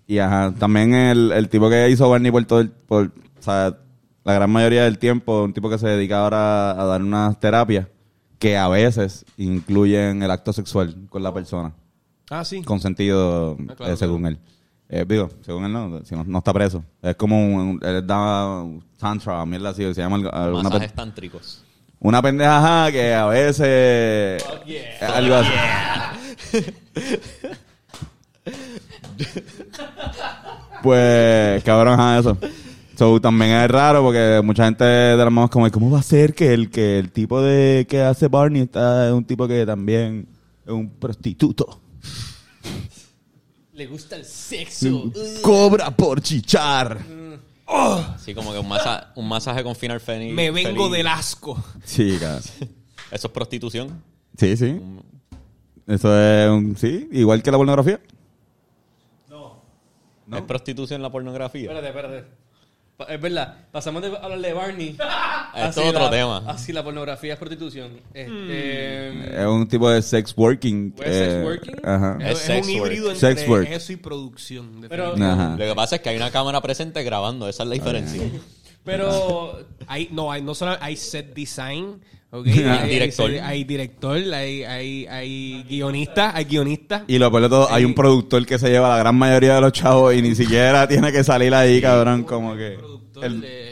Y 0.06 0.18
ajá, 0.18 0.52
también 0.58 0.94
el, 0.94 1.32
el 1.32 1.48
tipo 1.48 1.68
que 1.70 1.88
hizo 1.90 2.08
Barney 2.08 2.30
por 2.32 2.44
todo 2.44 2.60
el, 2.60 2.70
por, 2.70 3.06
o 3.06 3.42
sea, 3.42 3.76
la 4.24 4.34
gran 4.34 4.50
mayoría 4.50 4.84
del 4.84 4.98
tiempo, 4.98 5.44
un 5.44 5.52
tipo 5.52 5.70
que 5.70 5.78
se 5.78 5.88
dedica 5.88 6.20
ahora 6.20 6.72
a 6.72 6.84
dar 6.84 7.02
unas 7.02 7.38
terapias 7.38 7.86
que 8.38 8.56
a 8.56 8.68
veces 8.68 9.24
incluyen 9.36 10.22
el 10.22 10.30
acto 10.30 10.52
sexual 10.52 10.96
con 11.10 11.22
la 11.22 11.32
persona. 11.32 11.72
ah 12.30 12.44
sí 12.44 12.62
consentido 12.62 13.56
Ah, 13.68 13.74
claro, 13.76 13.92
eh, 13.92 13.96
según 13.96 14.26
él. 14.26 14.38
Eh, 14.92 15.04
digo, 15.08 15.30
según 15.42 15.64
él 15.66 15.72
no, 15.72 16.04
si 16.04 16.16
no, 16.16 16.24
no 16.24 16.38
está 16.38 16.52
preso. 16.52 16.82
Es 17.00 17.14
como 17.14 17.38
un, 17.40 17.80
él 17.80 18.04
da 18.04 18.62
un 18.62 18.82
tantra, 18.98 19.46
mierda 19.46 19.68
así, 19.70 19.82
se 19.94 20.00
llama 20.00 20.16
algo- 20.16 20.62
Masajes 20.64 20.92
tántricos. 20.92 21.62
una 22.00 22.20
pendeja 22.20 22.58
ajá, 22.84 22.90
que 22.90 23.14
a 23.14 23.26
veces 23.26 24.42
Fuck 24.42 24.64
yeah. 24.66 25.16
algo 25.16 25.34
así. 25.36 25.50
pues, 30.82 31.62
cabrón, 31.64 32.00
ajá, 32.00 32.18
eso. 32.18 32.36
So, 32.96 33.20
también 33.20 33.52
es 33.52 33.70
raro 33.70 34.02
porque 34.02 34.40
mucha 34.44 34.64
gente 34.64 34.84
de 34.84 35.16
la 35.16 35.30
mano 35.30 35.46
es 35.46 35.50
como, 35.50 35.70
¿cómo 35.70 35.90
va 35.90 36.00
a 36.00 36.02
ser 36.02 36.34
que 36.34 36.52
el, 36.52 36.68
que 36.70 36.98
el 36.98 37.10
tipo 37.12 37.40
de 37.40 37.86
que 37.88 38.02
hace 38.02 38.28
Barney 38.28 38.62
está, 38.62 39.06
es 39.06 39.12
un 39.12 39.24
tipo 39.24 39.46
que 39.48 39.64
también 39.64 40.26
es 40.66 40.72
un 40.72 40.90
prostituto? 40.90 41.80
Le 43.80 43.86
gusta 43.86 44.14
el 44.16 44.26
sexo. 44.26 45.10
Cobra 45.40 45.90
por 45.90 46.20
chichar. 46.20 46.98
Así 47.66 48.34
como 48.34 48.52
que 48.52 48.58
un, 48.58 48.68
masa- 48.68 49.10
un 49.16 49.26
masaje 49.26 49.62
con 49.62 49.74
final 49.74 50.00
feliz. 50.00 50.34
me 50.34 50.50
vengo 50.50 50.84
feliz. 50.84 50.98
del 50.98 51.06
asco 51.06 51.64
Sí, 51.82 52.18
cabrón. 52.20 52.42
Eso 53.10 53.26
es 53.28 53.32
prostitución. 53.32 54.02
Sí, 54.36 54.54
sí. 54.58 54.78
Eso 55.86 56.14
es 56.20 56.50
un... 56.50 56.76
Sí, 56.76 57.08
igual 57.10 57.42
que 57.42 57.50
la 57.50 57.56
pornografía. 57.56 57.98
¿Es 60.30 60.42
prostitución 60.42 61.00
la 61.00 61.10
pornografía? 61.10 61.62
Espérate, 61.62 61.86
espérate. 61.88 62.24
Es 63.08 63.20
verdad, 63.20 63.54
pasamos 63.72 64.02
de 64.02 64.08
hablar 64.16 64.40
de 64.40 64.52
Barney. 64.52 64.88
Esto 64.98 65.06
Así 65.54 65.80
es 65.80 65.86
otro 65.88 66.00
la- 66.04 66.10
tema. 66.10 66.42
Así 66.46 66.72
la 66.72 66.82
pornografía 66.84 67.32
es 67.34 67.38
prostitución. 67.38 67.92
Este, 68.12 69.40
Es 69.40 69.46
un 69.46 69.66
tipo 69.68 69.88
de 69.90 70.02
sex 70.02 70.34
working. 70.36 70.92
¿Pues 70.92 71.08
sex 71.08 71.44
working? 71.44 71.74
Ajá. 71.84 72.18
Es 72.20 72.30
es, 72.32 72.38
sex 72.38 72.66
un 72.66 72.72
híbrido 72.72 73.06
work. 73.06 73.14
entre 73.14 73.34
Sex 73.36 73.48
work. 73.48 73.68
eso 73.70 73.92
y 73.92 73.96
producción 73.96 74.86
Pero-. 74.88 75.16
Lo 75.16 75.56
que 75.58 75.74
pasa 75.74 75.96
es 75.96 76.02
que 76.02 76.08
hay 76.10 76.16
una 76.16 76.30
cámara 76.30 76.60
presente 76.60 77.02
grabando, 77.02 77.48
esa 77.48 77.62
es 77.64 77.68
la 77.68 77.74
diferencia. 77.74 78.22
Pero 78.84 79.58
Hay, 79.86 80.08
no, 80.12 80.30
hay, 80.30 80.40
no 80.42 80.54
solo 80.54 80.76
hay 80.80 80.94
set 80.96 81.34
design, 81.34 82.00
¿ok? 82.30 82.46
Hay 82.46 82.90
director. 82.90 83.28
Hay, 83.30 83.38
hay 83.38 83.64
director, 83.64 84.16
hay, 84.32 84.62
hay, 84.62 85.06
hay 85.06 85.64
guionista, 85.68 86.36
hay 86.36 86.44
guionista. 86.44 87.02
Y 87.08 87.18
lo 87.18 87.28
peor 87.30 87.42
de 87.42 87.48
todo, 87.48 87.72
hay 87.72 87.84
un 87.84 87.92
productor 87.94 88.46
que 88.46 88.56
se 88.56 88.70
lleva 88.70 88.88
la 88.88 88.98
gran 88.98 89.16
mayoría 89.16 89.56
de 89.56 89.60
los 89.62 89.72
chavos 89.72 90.14
y 90.14 90.22
ni 90.22 90.36
siquiera 90.36 90.86
tiene 90.88 91.10
que 91.10 91.24
salir 91.24 91.52
ahí, 91.54 91.80
cabrón, 91.80 92.22
como 92.22 92.54
que... 92.54 92.76
productor 92.78 93.24
El, 93.24 93.40
de- 93.40 93.69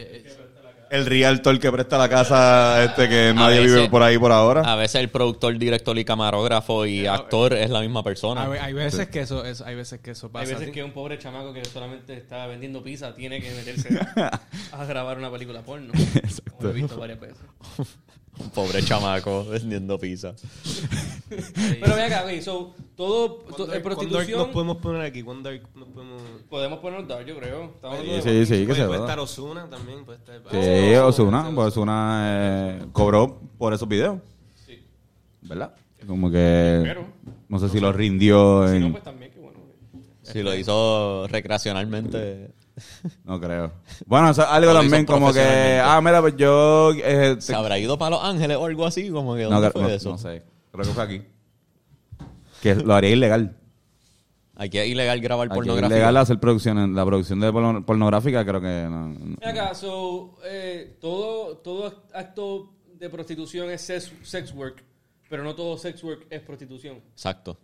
el 0.90 1.07
realtor 1.07 1.59
que 1.59 1.70
presta 1.70 1.98
la 1.98 2.09
casa, 2.09 2.83
este 2.85 3.09
que 3.09 3.33
nadie 3.35 3.61
veces- 3.61 3.74
vive 3.77 3.88
por 3.90 4.03
ahí 4.03 4.18
por 4.18 4.33
ahora. 4.33 4.61
A 4.62 4.77
veces 4.77 5.01
el 5.01 5.09
productor, 5.11 5.57
director 5.59 5.96
y 5.98 6.05
camarógrafo 6.05 6.87
y 6.87 7.07
actor 7.07 7.53
es 7.55 7.70
la 7.70 7.81
misma 7.81 8.03
persona. 8.03 8.44
hay, 8.51 8.59
hay 8.59 8.72
veces 8.72 9.09
que 9.09 9.20
eso, 9.20 9.44
eso- 9.44 9.64
hay 9.66 9.74
veces 9.74 10.01
que 10.01 10.12
eso 10.12 10.31
pasa. 10.31 10.44
hay 10.46 10.53
veces 10.53 10.66
¿sí? 10.66 10.72
que 10.72 10.83
un 10.85 10.92
pobre 10.92 11.18
chamaco 11.18 11.53
que 11.53 11.64
solamente 11.64 12.14
está 12.14 12.46
vendiendo 12.46 12.83
pizza 12.83 13.14
tiene 13.14 13.40
que 13.40 13.51
meterse 13.51 13.88
a 14.72 14.85
grabar 14.85 15.18
una 15.18 15.31
película 15.31 15.62
porno. 15.62 15.92
Como 16.51 16.62
lo 16.62 16.70
he 16.70 16.72
visto 16.72 16.96
varias 16.98 17.20
veces. 17.20 17.37
Un 18.40 18.51
pobre 18.51 18.83
chamaco 18.83 19.44
vendiendo 19.51 19.98
pizza. 19.98 20.35
Pero 21.29 21.94
ve 21.94 22.03
acá, 22.05 22.24
ok, 22.24 22.40
so, 22.40 22.74
todo, 22.96 23.40
¿Cuán 23.40 23.57
to- 23.57 23.66
dark- 23.66 23.77
en 23.77 23.83
cuán 23.83 23.94
prostitución 23.96 24.38
dark 24.38 24.46
nos 24.46 24.48
podemos 24.55 24.77
poner 24.79 25.03
aquí? 25.03 25.22
¿Cuán 25.22 25.42
dark 25.42 25.62
nos 25.74 25.88
podemos...? 25.88 26.22
podemos 26.48 26.79
poner 26.79 27.07
dark, 27.07 27.27
yo 27.27 27.37
creo. 27.38 27.64
Estamos 27.74 27.98
Sí, 28.01 28.20
sí, 28.22 28.46
sí, 28.46 28.61
que 28.61 28.66
puede, 28.66 28.81
se 28.81 28.87
puede 28.87 28.98
va. 29.01 29.05
estar 29.05 29.18
Ozuna 29.18 29.68
también. 29.68 30.05
Puede 30.05 30.18
estar, 30.18 30.40
Sí, 30.51 30.94
Oh, 30.96 31.07
Osuna, 31.09 31.42
puede 31.42 31.55
pues 31.55 31.66
Osuna 31.68 32.22
eh, 32.81 32.87
cobró 32.92 33.40
por 33.59 33.74
esos 33.74 33.88
videos, 33.88 34.18
Sí. 34.66 34.83
¿verdad? 35.42 35.74
Como 36.07 36.31
que 36.31 36.81
Pero- 36.85 37.05
no 37.48 37.59
sé 37.59 37.68
si 37.68 37.81
lo 37.81 37.92
rindió 37.92 38.66
Si 38.68 38.77
en... 38.77 38.83
no, 38.83 38.92
pues 38.92 39.05
también, 39.05 39.31
qué 39.33 39.40
bueno. 39.40 39.59
Si 40.22 40.42
lo 40.42 40.55
hizo 40.55 41.27
recreacionalmente. 41.29 42.51
No 43.25 43.41
creo. 43.41 43.73
Bueno, 44.07 44.31
eso 44.31 44.43
es 44.43 44.49
algo 44.49 44.73
Lo 44.73 44.79
hizo 44.81 44.83
también 44.83 45.07
como 45.07 45.27
que, 45.29 45.41
profesionalmente. 45.41 45.81
ah, 45.85 46.01
mira, 46.01 46.21
pues 46.21 46.37
yo... 46.37 46.93
eh, 46.95 47.35
te- 47.37 47.41
¿Se 47.41 47.55
habrá 47.55 47.79
ido 47.79 47.99
para 47.99 48.11
Los 48.17 48.25
Ángeles 48.25 48.57
o 48.57 48.64
algo 48.67 48.87
así? 48.87 49.11
Como 49.11 49.35
que, 49.37 49.43
no, 49.45 49.51
¿dónde 49.51 49.71
creo- 49.71 49.83
fue 49.83 49.91
no- 49.91 49.97
eso? 49.97 50.11
no 50.11 50.19
sé, 50.19 50.43
creo 50.73 50.85
que 50.85 50.91
fue 50.93 51.03
aquí. 51.05 51.23
Que 52.62 52.75
lo 52.75 52.95
haría 52.95 53.11
ilegal. 53.11 53.57
Aquí 54.57 54.79
es 54.79 54.88
ilegal 54.88 55.21
grabar 55.21 55.47
Aquí 55.47 55.53
es 55.53 55.57
pornografía. 55.59 55.97
ilegal 55.99 56.17
hacer 56.17 56.41
producción, 56.41 56.95
la 56.95 57.05
producción 57.07 57.38
de 57.41 57.53
porno- 57.53 57.87
pornográfica 57.87 58.45
creo 58.45 58.61
que 58.61 58.87
no. 58.91 59.09
no. 59.11 59.37
Ve 59.41 59.47
acá, 59.47 59.75
so, 59.75 60.37
eh, 60.45 60.97
todo, 61.01 61.59
todo 61.59 62.03
acto 62.12 62.73
de 62.99 63.09
prostitución 63.09 63.71
es 63.71 63.83
sex, 63.83 64.12
sex 64.23 64.53
work, 64.53 64.83
pero 65.31 65.45
no 65.45 65.55
todo 65.55 65.79
sex 65.79 66.03
work 66.03 66.27
es 66.29 66.41
prostitución. 66.41 66.97
Exacto. 67.12 67.57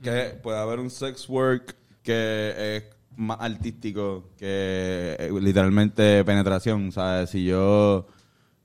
Que 0.00 0.38
puede 0.40 0.58
haber 0.58 0.78
un 0.78 0.90
sex 0.90 1.28
work 1.28 1.74
que 2.04 2.76
es 2.76 2.84
más 3.16 3.38
artístico 3.40 4.30
que 4.38 5.16
eh, 5.18 5.30
literalmente 5.40 6.24
penetración. 6.24 6.92
¿Sabes? 6.92 7.30
Si 7.30 7.44
yo 7.44 8.06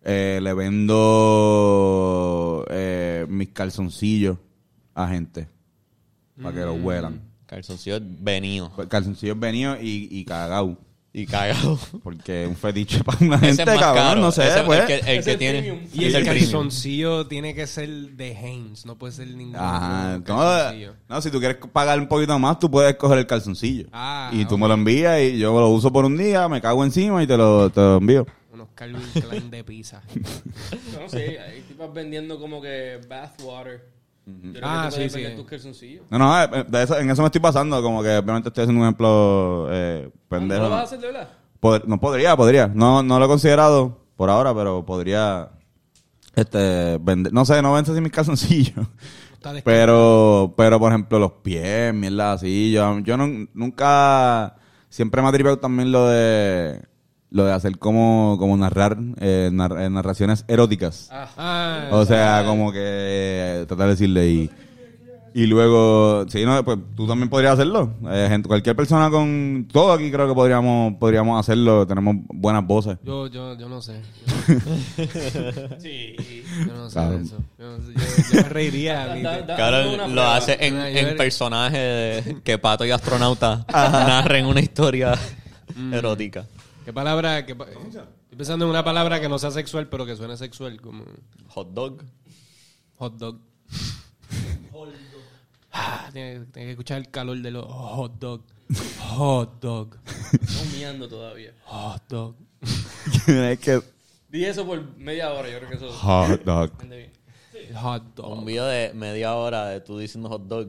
eh, 0.04 0.40
le 0.42 0.54
vendo 0.54 0.96
eh, 2.70 3.26
mis 3.30 3.50
calzoncillos 3.50 4.38
a 4.94 5.08
gente 5.08 5.48
para 6.42 6.56
que 6.56 6.62
los 6.62 6.82
huelan. 6.82 7.22
Calzoncillo 7.46 8.00
venido. 8.02 8.72
Pues 8.76 8.88
Calzoncillos 8.88 9.40
venidos 9.40 9.78
y, 9.82 10.08
y 10.10 10.26
cagao. 10.26 10.78
Y 11.14 11.26
cagado. 11.26 11.78
Porque 12.04 12.44
es 12.44 12.48
un 12.50 12.56
fetiche 12.56 13.04
para 13.04 13.18
una 13.20 13.36
Ese 13.36 13.46
gente, 13.48 13.62
es 13.64 13.68
más 13.68 13.80
cabrón. 13.80 14.04
caro. 14.06 14.22
No 14.22 14.32
sé, 14.32 14.48
Ese- 14.48 14.64
pues. 14.64 14.80
El 14.80 14.86
que, 14.88 14.94
el 14.96 15.18
Es 15.20 15.26
que 15.26 15.32
el 15.32 15.38
tiene. 15.38 15.60
premium. 15.62 15.88
Y 15.94 16.06
el 16.06 16.26
calzoncillo 16.26 17.28
tiene 17.28 17.54
que 17.54 17.68
ser 17.68 17.90
de 17.90 18.38
Hanes, 18.38 18.86
no 18.86 18.98
puede 18.98 19.12
ser 19.14 19.28
ningún 19.28 19.56
Ajá. 19.58 20.18
otro 20.22 20.36
No, 20.36 20.42
calzoncillo. 20.42 20.94
no, 21.10 21.22
si 21.22 21.30
tú 21.32 21.40
quieres 21.40 21.58
pagar 21.74 22.00
un 22.00 22.08
poquito 22.08 22.40
más, 22.40 22.60
tú 22.60 22.72
puedes 22.72 22.96
coger 22.96 23.18
el 23.20 23.28
calzoncillo. 23.28 23.88
Ah, 23.92 24.30
y 24.32 24.46
tú 24.46 24.58
me 24.58 24.68
lo 24.70 24.74
envías 24.74 25.20
y 25.22 25.38
yo 25.38 25.52
lo 25.60 25.68
uso 25.70 25.92
por 25.92 26.06
un 26.06 26.16
día, 26.18 26.48
me 26.48 26.62
cago 26.62 26.84
encima 26.86 27.22
y 27.22 27.28
te 27.28 27.36
lo, 27.36 27.70
te 27.70 27.82
lo 27.82 27.98
envío. 27.98 28.26
Unos 28.54 28.70
Calvin 28.76 29.02
Klein 29.14 29.50
de 29.52 29.64
pizza. 29.66 30.02
No 31.02 31.10
sé, 31.10 31.40
hay 31.40 31.62
tipas 31.62 31.94
vendiendo 31.94 32.40
como 32.40 32.62
que 32.62 33.00
bathwater. 33.10 33.86
Yo 34.42 34.52
creo 34.54 34.64
Ah, 34.70 34.84
que 34.84 34.90
tú 34.90 34.96
puedes 34.96 35.12
sí, 35.12 35.18
sí. 35.18 35.24
vender 35.24 35.36
tus 35.42 35.50
calzoncillos. 35.50 36.04
No, 36.10 36.18
no, 36.20 36.44
eh, 36.44 36.66
de 36.68 36.84
eso- 36.84 36.98
en 37.00 37.10
eso 37.10 37.22
me 37.22 37.28
estoy 37.28 37.42
pasando, 37.42 37.82
como 37.82 38.02
que 38.04 38.18
obviamente 38.18 38.50
estoy 38.50 38.64
haciendo 38.64 38.80
un 38.82 38.86
ejemplo 38.88 39.68
eh, 39.72 40.10
pendejo. 40.30 40.64
¿No 40.64 40.70
lo 40.70 40.76
vas 40.76 40.82
a 40.82 40.84
hacer 40.86 41.00
de 41.00 41.08
verdad? 41.08 41.30
Pod- 41.62 41.84
no 41.86 42.00
podría, 42.00 42.36
podría. 42.36 42.68
No, 42.68 43.04
no 43.04 43.20
lo 43.20 43.26
he 43.26 43.28
considerado 43.28 44.00
por 44.16 44.30
ahora, 44.30 44.54
pero 44.54 44.86
podría 44.86 45.50
este 46.36 46.98
vender. 47.00 47.32
No 47.34 47.46
sé, 47.46 47.62
no 47.62 47.74
vendo 47.74 47.92
así 47.92 48.02
mis 48.02 48.12
calzoncillos. 48.12 48.86
Pero, 49.64 50.54
pero 50.56 50.80
por 50.80 50.92
ejemplo, 50.92 51.18
los 51.18 51.32
pies, 51.44 51.94
mierda 51.94 52.34
así. 52.34 52.72
Yo, 52.72 53.00
yo 53.00 53.18
no- 53.18 53.48
nunca. 53.54 54.56
Siempre 54.90 55.22
me 55.22 55.30
ha 55.30 55.32
tripeado 55.32 55.58
también 55.58 55.92
lo 55.92 56.08
de. 56.10 56.80
Lo 57.32 57.46
de 57.46 57.54
hacer 57.54 57.78
como, 57.80 58.36
como 58.38 58.58
narrar, 58.58 58.98
eh, 59.22 59.50
nar- 59.54 59.80
eh, 59.82 59.90
narraciones 59.90 60.44
eróticas. 60.50 61.10
O 61.92 62.06
sea, 62.06 62.44
como 62.46 62.72
que 62.74 62.80
eh, 62.82 63.66
tratar 63.70 63.86
de 63.88 63.92
decirle 63.94 64.28
y, 64.28 64.50
y 65.34 65.46
luego, 65.46 66.26
sí, 66.28 66.44
no, 66.44 66.62
pues 66.66 66.78
tú 66.94 67.08
también 67.08 67.30
podrías 67.30 67.54
hacerlo. 67.54 67.94
Eh, 68.12 68.26
gente, 68.30 68.50
cualquier 68.50 68.76
persona 68.76 69.10
con 69.10 69.66
todo 69.72 69.94
aquí 69.94 70.12
creo 70.12 70.28
que 70.28 70.34
podríamos 70.34 70.96
podríamos 70.96 71.40
hacerlo. 71.40 71.88
Tenemos 71.88 72.18
buenas 72.34 72.68
voces. 72.68 72.98
yo, 73.02 73.28
yo, 73.28 73.58
yo 73.58 73.70
no 73.70 73.82
sé. 73.82 74.02
sí. 75.80 76.16
Yo 76.68 76.74
no 76.74 76.90
sé 76.90 76.94
Claro. 76.94 77.18
eso. 77.18 77.38
Yo. 77.58 77.78
Yo- 77.78 77.94
yo 78.34 78.44
me 78.44 78.50
reiría. 78.50 79.46
Claro, 79.56 80.08
lo 80.10 80.22
hace 80.24 80.58
en, 80.60 80.78
en 80.78 81.16
personaje 81.16 81.78
de 81.78 82.38
que 82.44 82.58
Pato 82.58 82.84
y 82.86 82.92
Astronauta 82.92 83.66
narren 83.72 84.46
una 84.48 84.60
historia 84.60 85.14
Mm. 85.74 85.94
erótica. 85.94 86.44
¿Qué 86.92 86.96
palabra? 86.96 87.46
qué 87.46 87.56
pa- 87.56 87.70
Estoy 87.70 88.38
pensando 88.38 88.66
en 88.66 88.72
una 88.72 88.84
palabra 88.84 89.22
que 89.22 89.30
no 89.30 89.40
sea 89.40 89.50
sexual, 89.50 89.88
pero 89.88 90.06
que 90.06 90.14
suene 90.18 90.36
sexual, 90.36 90.82
como 90.82 91.06
Hot 91.48 91.70
dog. 91.74 92.04
hot 92.98 93.14
dog. 93.18 93.40
Ah, 95.72 96.10
tiene, 96.12 96.42
tiene 96.48 96.66
que 96.68 96.72
escuchar 96.72 96.98
el 96.98 97.10
calor 97.10 97.38
de 97.38 97.50
los 97.50 97.64
hot 97.66 98.20
dog. 98.20 98.42
Hot 99.16 99.62
dog. 99.62 99.96
Estamos 100.34 100.74
miando 100.76 101.08
todavía. 101.08 101.54
Hot 101.64 102.04
dog. 102.10 102.36
es 103.28 103.60
que 103.60 103.82
Di 104.28 104.44
eso 104.44 104.66
por 104.66 104.98
media 104.98 105.32
hora, 105.32 105.50
yo 105.50 105.60
creo 105.60 105.70
que 105.70 105.76
eso 105.78 105.90
hot 105.94 106.44
dog. 106.44 106.72
bien. 106.90 107.10
Hot 107.76 108.04
Un 108.04 108.16
dog. 108.16 108.46
video 108.46 108.66
de 108.66 108.92
media 108.94 109.34
hora 109.36 109.68
de 109.68 109.80
tú 109.80 109.98
diciendo 109.98 110.28
hot 110.28 110.42
dog. 110.44 110.68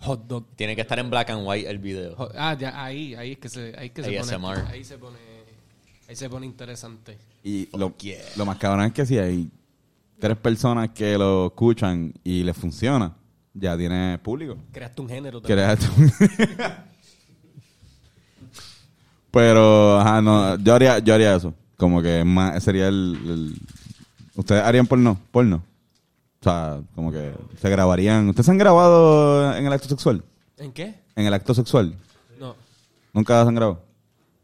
Hot 0.00 0.26
dog. 0.28 0.44
Tiene 0.56 0.74
que 0.76 0.82
estar 0.82 0.98
en 0.98 1.10
black 1.10 1.30
and 1.30 1.42
white 1.46 1.68
el 1.68 1.78
video. 1.78 2.14
Hot- 2.16 2.32
Ah, 2.36 2.54
ya, 2.58 2.82
ahí, 2.84 3.14
ahí 3.14 3.32
es 3.32 3.38
que 3.38 3.48
se, 3.48 3.74
ahí 3.76 3.86
es 3.88 3.92
que 3.92 4.02
se 4.04 4.18
ASMR. 4.18 4.40
pone. 4.40 4.70
Ahí 4.70 4.84
se 4.84 4.98
pone. 4.98 5.16
Ahí 6.08 6.16
se 6.16 6.30
pone 6.30 6.46
interesante. 6.46 7.18
Y 7.44 7.68
lo, 7.76 7.94
lo 8.36 8.46
más 8.46 8.56
cabrón 8.58 8.86
es 8.86 8.92
que 8.92 9.04
si 9.04 9.18
hay 9.18 9.50
tres 10.18 10.36
personas 10.36 10.90
que 10.90 11.18
lo 11.18 11.46
escuchan 11.48 12.12
y 12.24 12.42
les 12.42 12.56
funciona, 12.56 13.14
ya 13.54 13.76
tiene 13.76 14.18
público. 14.22 14.56
Creaste 14.72 15.02
un 15.02 15.08
género 15.08 15.40
también. 15.40 15.70
Esto. 15.70 15.86
Pero, 19.30 19.98
ajá, 20.00 20.22
no, 20.22 20.56
yo 20.56 20.74
haría, 20.74 20.98
yo 21.00 21.14
haría 21.14 21.34
eso. 21.36 21.52
Como 21.76 22.00
que 22.02 22.24
más, 22.24 22.62
sería 22.62 22.88
el, 22.88 23.18
el- 23.26 23.54
¿Ustedes 24.34 24.62
harían 24.62 24.86
porno? 24.86 25.18
Porno. 25.30 25.62
O 26.40 26.44
sea, 26.44 26.80
como 26.94 27.10
que 27.10 27.32
se 27.60 27.68
grabarían. 27.68 28.28
¿Ustedes 28.28 28.46
se 28.46 28.52
han 28.52 28.58
grabado 28.58 29.54
en 29.56 29.66
el 29.66 29.72
acto 29.72 29.88
sexual? 29.88 30.22
¿En 30.56 30.72
qué? 30.72 30.94
En 31.16 31.26
el 31.26 31.34
acto 31.34 31.52
sexual. 31.54 31.94
No. 32.38 32.54
¿Nunca 33.12 33.42
se 33.42 33.48
han 33.48 33.54
grabado? 33.54 33.82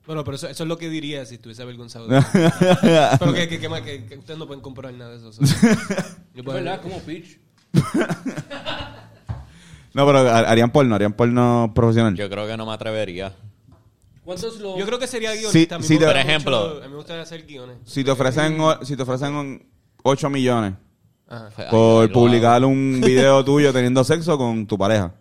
Bueno, 0.06 0.22
pero 0.24 0.36
eso, 0.36 0.48
eso 0.48 0.64
es 0.64 0.68
lo 0.68 0.76
que 0.76 0.88
diría 0.90 1.24
si 1.24 1.36
estuviese 1.36 1.62
avergonzado. 1.62 2.06
de 2.08 2.20
pero 3.18 3.32
que, 3.32 3.48
que, 3.48 3.58
que, 3.60 3.68
más- 3.68 3.80
que- 3.82 4.04
que 4.04 4.18
ustedes 4.18 4.38
no 4.38 4.46
pueden 4.46 4.60
comprar 4.60 4.92
nada 4.92 5.16
de 5.16 5.16
eso. 5.28 5.30
Yo 6.34 6.44
puedo- 6.44 6.56
verdad, 6.56 6.80
como 6.82 6.98
Peach. 7.00 7.38
No, 9.94 10.04
pero 10.06 10.18
ha- 10.18 10.38
harían 10.50 10.70
porno, 10.72 10.94
harían 10.94 11.12
porno 11.12 11.70
profesional. 11.74 12.16
Yo 12.16 12.28
creo 12.28 12.46
que 12.46 12.56
no 12.56 12.66
me 12.66 12.72
atrevería. 12.72 13.32
¿Cuántos 14.24 14.58
lo.? 14.58 14.76
Yo 14.78 14.86
creo 14.86 14.98
que 14.98 15.06
sería 15.06 15.32
guionista. 15.34 15.80
Sí, 15.80 15.92
me 15.94 15.96
gusta 15.98 16.06
por 16.06 16.16
mucho- 16.16 16.28
ejemplo- 16.28 16.78
a 16.78 16.84
mí 16.86 16.88
me 16.90 16.96
gusta 16.96 17.20
hacer 17.20 17.46
guiones. 17.46 17.76
Si 17.84 18.02
te 18.02 18.10
ofrecen, 18.10 18.56
si 18.82 18.96
te 18.96 19.02
ofrecen 19.02 19.64
8 20.02 20.30
millones 20.30 20.74
Ajá. 21.28 21.48
Pues, 21.56 21.66
ahí- 21.66 21.70
por 21.70 22.12
publicar 22.12 22.64
un 22.64 23.00
video 23.04 23.44
tuyo 23.44 23.72
teniendo 23.72 24.04
sexo 24.04 24.36
con 24.38 24.66
tu 24.66 24.76
pareja. 24.78 25.14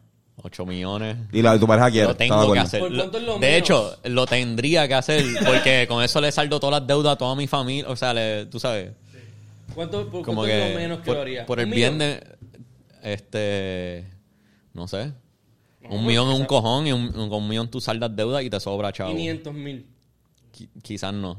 8 0.46 0.66
millones. 0.66 1.16
Y 1.32 1.42
la 1.42 1.58
tu 1.58 1.66
pareja 1.68 1.90
quiere. 1.92 2.06
Lo 2.08 2.12
¿estás 2.12 2.28
de 2.28 2.30
tengo 2.30 2.42
que 2.54 2.60
acuerdo? 2.60 2.62
hacer. 2.64 2.80
¿Por 2.82 2.96
cuánto 2.96 3.18
es 3.18 3.24
lo 3.24 3.34
de 3.36 3.40
menos? 3.40 3.58
hecho, 3.60 3.98
lo 4.06 4.26
tendría 4.26 4.88
que 4.88 4.94
hacer 4.96 5.24
porque 5.46 5.86
con 5.88 6.04
eso 6.04 6.20
le 6.20 6.32
saldo 6.32 6.60
todas 6.60 6.82
las 6.82 6.88
deudas 6.88 7.14
a 7.14 7.18
toda 7.18 7.36
mi 7.36 7.48
familia. 7.48 7.90
O 7.90 7.96
sea, 7.96 8.14
le- 8.14 8.46
tú 8.48 8.60
sabes. 8.60 8.92
¿Cuánto, 9.74 10.10
por 10.10 10.24
Como 10.24 10.42
cuánto 10.42 10.54
es 10.56 10.74
lo 10.74 10.80
menos 10.80 11.00
que 11.00 11.06
por, 11.06 11.16
lo 11.16 11.22
haría? 11.22 11.46
por 11.46 11.60
el 11.60 11.66
¿Un 11.66 11.72
bien 11.72 11.98
millón? 11.98 12.00
de. 13.02 13.14
Este. 13.14 14.08
No 14.74 14.88
sé. 14.88 15.14
No, 15.82 15.90
un 15.96 16.06
millón 16.06 16.30
es 16.32 16.40
un 16.40 16.46
cojón 16.46 16.88
y 16.88 16.92
un, 16.94 17.12
con 17.12 17.34
un 17.34 17.48
millón 17.48 17.70
tú 17.70 17.80
saldas 17.80 18.14
deudas 18.16 18.44
y 18.44 18.50
te 18.50 18.60
sobra, 18.60 18.92
chavo. 18.92 19.12
500 19.12 19.54
mil. 19.54 19.86
Qui- 20.56 20.70
quizás 20.82 21.14
no. 21.14 21.38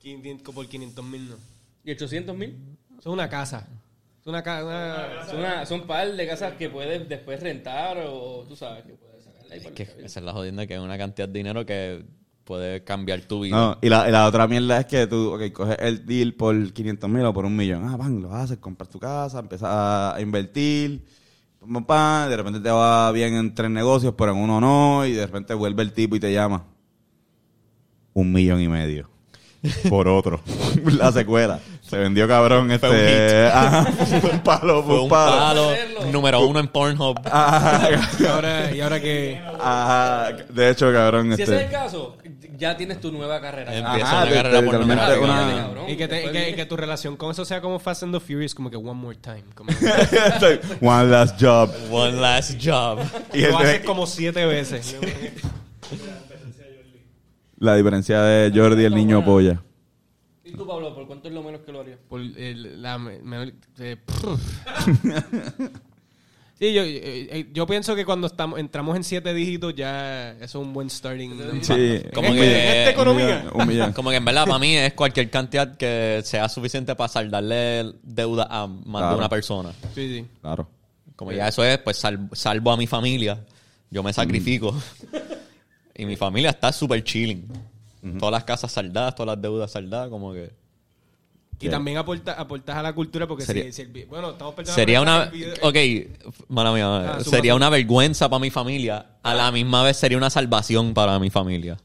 500 0.00 0.54
por 0.54 0.66
500 0.68 1.04
mil, 1.04 1.28
no. 1.30 1.36
¿Y 1.84 1.92
800 1.92 2.36
mil? 2.36 2.56
Es 2.98 3.06
una 3.06 3.28
casa. 3.28 3.66
Es 4.20 4.26
una 4.26 4.42
casa. 4.42 5.26
Son, 5.30 5.38
una- 5.38 5.66
son 5.66 5.86
par 5.86 6.12
de 6.12 6.26
casas 6.26 6.54
que 6.54 6.68
puedes 6.68 7.08
después 7.08 7.40
rentar 7.40 7.98
o 8.06 8.44
tú 8.48 8.56
sabes 8.56 8.84
que 8.84 8.94
puedes 8.94 9.24
sacar 9.24 9.42
ahí 9.50 9.58
Es 9.58 9.66
que 9.72 9.82
el- 9.84 10.04
esa 10.04 10.20
es 10.20 10.26
la 10.26 10.32
jodienda 10.32 10.66
que 10.66 10.74
es 10.74 10.80
una 10.80 10.98
cantidad 10.98 11.28
de 11.28 11.38
dinero 11.38 11.64
que 11.64 12.04
puede 12.44 12.82
cambiar 12.82 13.20
tu 13.22 13.40
vida. 13.42 13.54
No, 13.56 13.78
y 13.82 13.88
la, 13.90 14.08
y 14.08 14.12
la 14.12 14.26
otra 14.26 14.48
mierda 14.48 14.80
es 14.80 14.86
que 14.86 15.06
tú, 15.06 15.38
coges 15.52 15.76
el 15.80 16.06
deal 16.06 16.32
por 16.32 16.72
500 16.72 17.08
mil 17.10 17.24
o 17.24 17.32
por 17.32 17.44
un 17.44 17.54
millón. 17.54 17.86
Ah, 17.88 17.96
van, 17.96 18.22
lo 18.22 18.34
haces, 18.34 18.56
compras 18.58 18.88
tu 18.88 18.98
casa, 18.98 19.38
empiezas 19.40 19.68
a, 19.70 20.14
a 20.16 20.20
invertir. 20.20 21.04
Pam, 21.60 21.72
pam, 21.72 21.84
pam, 21.84 22.30
de 22.30 22.36
repente 22.36 22.60
te 22.60 22.70
va 22.70 23.12
bien 23.12 23.34
en 23.34 23.54
tres 23.54 23.70
negocios, 23.70 24.14
pero 24.16 24.32
en 24.32 24.38
uno 24.38 24.60
no. 24.60 25.04
Y 25.04 25.12
de 25.12 25.26
repente 25.26 25.52
vuelve 25.54 25.82
el 25.82 25.92
tipo 25.92 26.16
y 26.16 26.20
te 26.20 26.32
llama. 26.32 26.64
Un 28.14 28.32
millón 28.32 28.60
y 28.62 28.68
medio. 28.68 29.08
Por 29.88 30.08
otro. 30.08 30.40
la 30.98 31.12
secuela. 31.12 31.60
Se 31.88 31.96
vendió 31.96 32.28
cabrón 32.28 32.70
este. 32.70 32.86
un 32.88 32.96
hit. 32.96 33.50
Ajá, 33.54 33.84
fue 34.20 34.30
un 34.30 34.40
palo, 34.40 34.82
Fue 34.82 35.00
un 35.00 35.08
palo. 35.08 35.70
número 36.12 36.40
uno 36.46 36.58
en 36.60 36.68
Pornhub. 36.68 37.18
Ajá, 37.24 37.88
Y 38.20 38.24
ahora, 38.26 38.74
y 38.74 38.80
ahora 38.80 39.00
que... 39.00 39.40
ajá. 39.58 40.32
De 40.50 40.70
hecho, 40.70 40.92
cabrón, 40.92 41.34
Si 41.36 41.42
ese 41.42 41.42
es 41.44 41.48
el 41.48 41.58
este. 41.64 41.72
caso, 41.72 42.16
ya 42.58 42.76
tienes 42.76 43.00
tu 43.00 43.10
nueva 43.12 43.40
carrera. 43.40 43.74
Empieza 43.74 44.06
Ajá, 44.06 44.16
una 44.16 44.24
de- 44.26 44.34
carrera 44.34 44.62
pornográfica. 44.62 45.20
una- 45.20 45.62
Cabrón, 45.62 45.84
Y 45.88 45.96
que, 45.96 46.08
te- 46.08 46.20
y 46.20 46.24
que- 46.26 46.30
viene- 46.30 46.50
y 46.50 46.54
que 46.54 46.66
tu 46.66 46.76
relación 46.76 47.16
con 47.16 47.30
eso 47.30 47.44
sea 47.44 47.60
como 47.60 47.78
Fast 47.78 48.02
and 48.02 48.12
the 48.14 48.20
Furious, 48.20 48.54
como 48.54 48.68
que 48.70 48.76
one 48.76 48.92
more 48.94 49.16
time. 49.16 49.44
Como 49.54 49.70
One 50.82 51.06
last 51.10 51.40
job. 51.42 51.70
One 51.90 52.20
last 52.20 52.56
job. 52.62 52.98
Y 53.32 53.42
lo 53.46 53.58
haces 53.58 53.80
como 53.84 54.06
siete 54.06 54.44
veces. 54.44 54.96
La 57.58 57.74
diferencia 57.74 58.20
de 58.22 58.52
Jordi 58.54 58.82
y 58.82 58.84
el 58.84 58.94
niño 58.94 59.24
polla. 59.24 59.62
¿Y 60.48 60.52
tú, 60.52 60.66
Pablo, 60.66 60.94
por 60.94 61.06
cuánto 61.06 61.28
es 61.28 61.34
lo 61.34 61.42
menos 61.42 61.60
que 61.62 61.72
lo 61.72 61.80
harías? 61.80 61.98
Por 62.08 62.20
el- 62.20 62.80
la 62.82 62.98
me- 62.98 63.20
menor- 63.20 63.52
eh, 63.78 63.96
sí, 66.58 66.72
yo, 66.72 66.82
eh, 66.82 67.28
eh, 67.30 67.48
yo 67.52 67.66
pienso 67.66 67.94
que 67.94 68.04
cuando 68.04 68.26
estamos 68.26 68.58
entramos 68.58 68.96
en 68.96 69.04
siete 69.04 69.32
dígitos 69.34 69.74
ya 69.74 70.32
eso 70.32 70.44
es 70.44 70.54
un 70.66 70.72
buen 70.72 70.90
starting. 70.90 71.30
Sí. 71.62 72.02
Como 72.14 72.28
En 72.28 72.34
que- 72.34 72.46
esta- 72.46 72.72
en 72.72 72.78
esta 72.78 72.90
economía. 72.90 73.44
Un 73.54 73.68
millón. 73.68 73.92
Como 73.92 74.10
que 74.10 74.16
en 74.16 74.24
verdad 74.24 74.46
para 74.46 74.58
mí 74.58 74.76
es 74.76 74.92
cualquier 74.94 75.30
cantidad 75.30 75.76
que 75.76 76.20
sea 76.24 76.48
suficiente 76.48 76.94
para 76.96 77.08
saldarle 77.08 77.92
deuda 78.02 78.46
a 78.50 78.66
más 78.66 79.00
Claro. 79.00 79.10
de 79.10 79.16
una 79.18 79.28
persona. 79.28 79.72
Sí, 79.94 80.18
sí. 80.18 80.26
Claro. 80.40 80.68
Como 81.16 81.32
ya 81.32 81.48
eso 81.48 81.64
es, 81.64 81.78
pues 81.78 81.96
sal- 81.96 82.28
salvo 82.32 82.70
a 82.72 82.76
mi 82.76 82.86
familia. 82.86 83.44
Yo 83.90 84.02
me 84.02 84.12
sacrifico. 84.12 84.74
y 85.94 86.06
mi 86.06 86.16
familia 86.16 86.50
está 86.50 86.72
súper 86.72 87.02
chilling. 87.04 87.44
Todas 88.18 88.32
las 88.32 88.44
casas 88.44 88.70
saldadas, 88.72 89.14
todas 89.14 89.34
las 89.36 89.42
deudas 89.42 89.70
saldadas, 89.72 90.08
como 90.08 90.32
que... 90.32 90.52
Y 91.60 91.64
Sí. 91.64 91.70
también 91.70 91.96
aporta, 91.96 92.34
aportas 92.34 92.76
a 92.76 92.82
la 92.84 92.92
cultura 92.92 93.26
porque 93.26 93.44
Sería- 93.44 93.64
si, 93.64 93.72
si 93.72 93.82
el 93.82 94.06
bueno, 94.06 94.30
estamos 94.30 94.54
pensando 94.54 94.76
Sería 94.76 95.00
una... 95.02 95.32
Ok, 95.62 95.76
mala 96.46 96.72
mía, 96.72 97.14
Ah, 97.14 97.20
sería 97.24 97.56
una 97.56 97.68
vergüenza 97.68 98.28
para 98.28 98.38
mi 98.38 98.50
familia. 98.50 99.06
A 99.24 99.34
la 99.34 99.50
misma 99.50 99.82
vez 99.82 99.96
sería 99.96 100.16
una 100.16 100.30
salvación 100.30 100.94
para 100.94 101.18
mi 101.18 101.30
familia. 101.30 101.76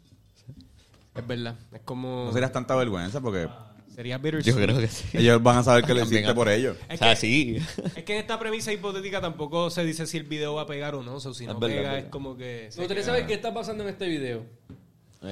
Es 1.16 1.26
verdad, 1.28 1.56
es 1.72 1.82
como 1.82 2.26
No 2.26 2.34
serías 2.34 2.52
tanta 2.52 2.76
vergüenza 2.76 3.20
porque 3.22 3.48
sería 3.96 4.18
bittersweet. 4.20 4.56
Yo 4.56 4.62
creo 4.62 4.78
que 4.80 4.88
sí. 4.88 5.18
ellos 5.18 5.42
van 5.42 5.58
a 5.58 5.64
saber 5.64 5.84
que 5.86 5.94
lo 5.96 6.02
hiciste 6.06 6.34
por 6.36 6.50
ellos. 6.50 6.78
Es 6.90 6.96
o 7.02 7.04
sea, 7.04 7.10
que- 7.16 7.16
sí. 7.22 7.58
Es 7.96 8.04
que 8.04 8.14
en 8.14 8.20
esta 8.20 8.38
premisa 8.38 8.72
hipotética 8.72 9.22
tampoco 9.22 9.72
se 9.72 9.84
dice 9.84 10.06
si 10.06 10.18
el 10.18 10.24
video 10.24 10.54
va 10.54 10.64
a 10.64 10.68
pegar 10.68 10.94
o 10.94 11.02
no. 11.02 11.16
O 11.16 11.20
sea, 11.20 11.34
si 11.34 11.46
no 11.48 11.54
Es 11.54 11.60
verdad, 11.60 11.76
pega 11.78 11.82
es 11.82 11.88
es 11.90 11.94
verdad. 12.04 12.10
como 12.12 12.38
que... 12.38 12.70
Me 12.74 12.78
gustaría 12.84 13.04
saber 13.04 13.26
qué 13.26 13.34
está 13.34 13.52
pasando 13.54 13.84
en 13.84 13.90
este 13.90 14.08
video. 14.08 14.46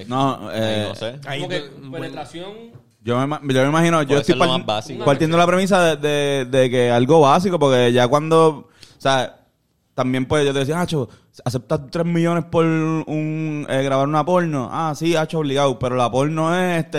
No, 0.08 0.50
eh, 0.54 0.86
no 0.90 0.96
sé. 0.96 1.20
Ahí 1.28 1.40
Como 1.42 1.50
que 1.50 1.62
penetración... 1.92 2.52
yo, 3.04 3.28
me, 3.28 3.54
yo 3.54 3.62
me 3.64 3.68
imagino, 3.70 4.02
yo 4.04 4.18
estoy 4.18 4.34
ser 4.34 4.38
lo 4.38 4.40
par- 4.48 4.58
más 4.60 4.66
básico. 4.66 5.06
partiendo 5.06 5.38
la 5.38 5.48
premisa 5.48 5.96
de, 5.96 5.96
de- 5.98 6.46
de 6.46 6.70
que 6.70 6.90
algo 6.92 7.20
básico, 7.22 7.60
porque 7.60 7.92
ya 7.92 8.08
cuando, 8.08 8.48
o 8.50 8.70
sea, 8.98 9.38
también 9.94 10.26
pues 10.26 10.46
yo 10.46 10.54
te 10.54 10.60
decía, 10.60 10.80
Hacho, 10.80 11.10
¿aceptas 11.44 11.82
3 11.92 12.06
millones 12.06 12.46
por 12.46 12.66
un 12.66 13.66
eh, 13.70 13.84
grabar 13.84 14.08
una 14.08 14.24
porno? 14.26 14.70
Ah, 14.72 14.94
sí, 14.96 15.16
Hacho, 15.16 15.40
obligado, 15.40 15.78
pero 15.78 15.96
la 15.96 16.10
porno 16.10 16.56
es 16.56 16.86
este 16.86 16.98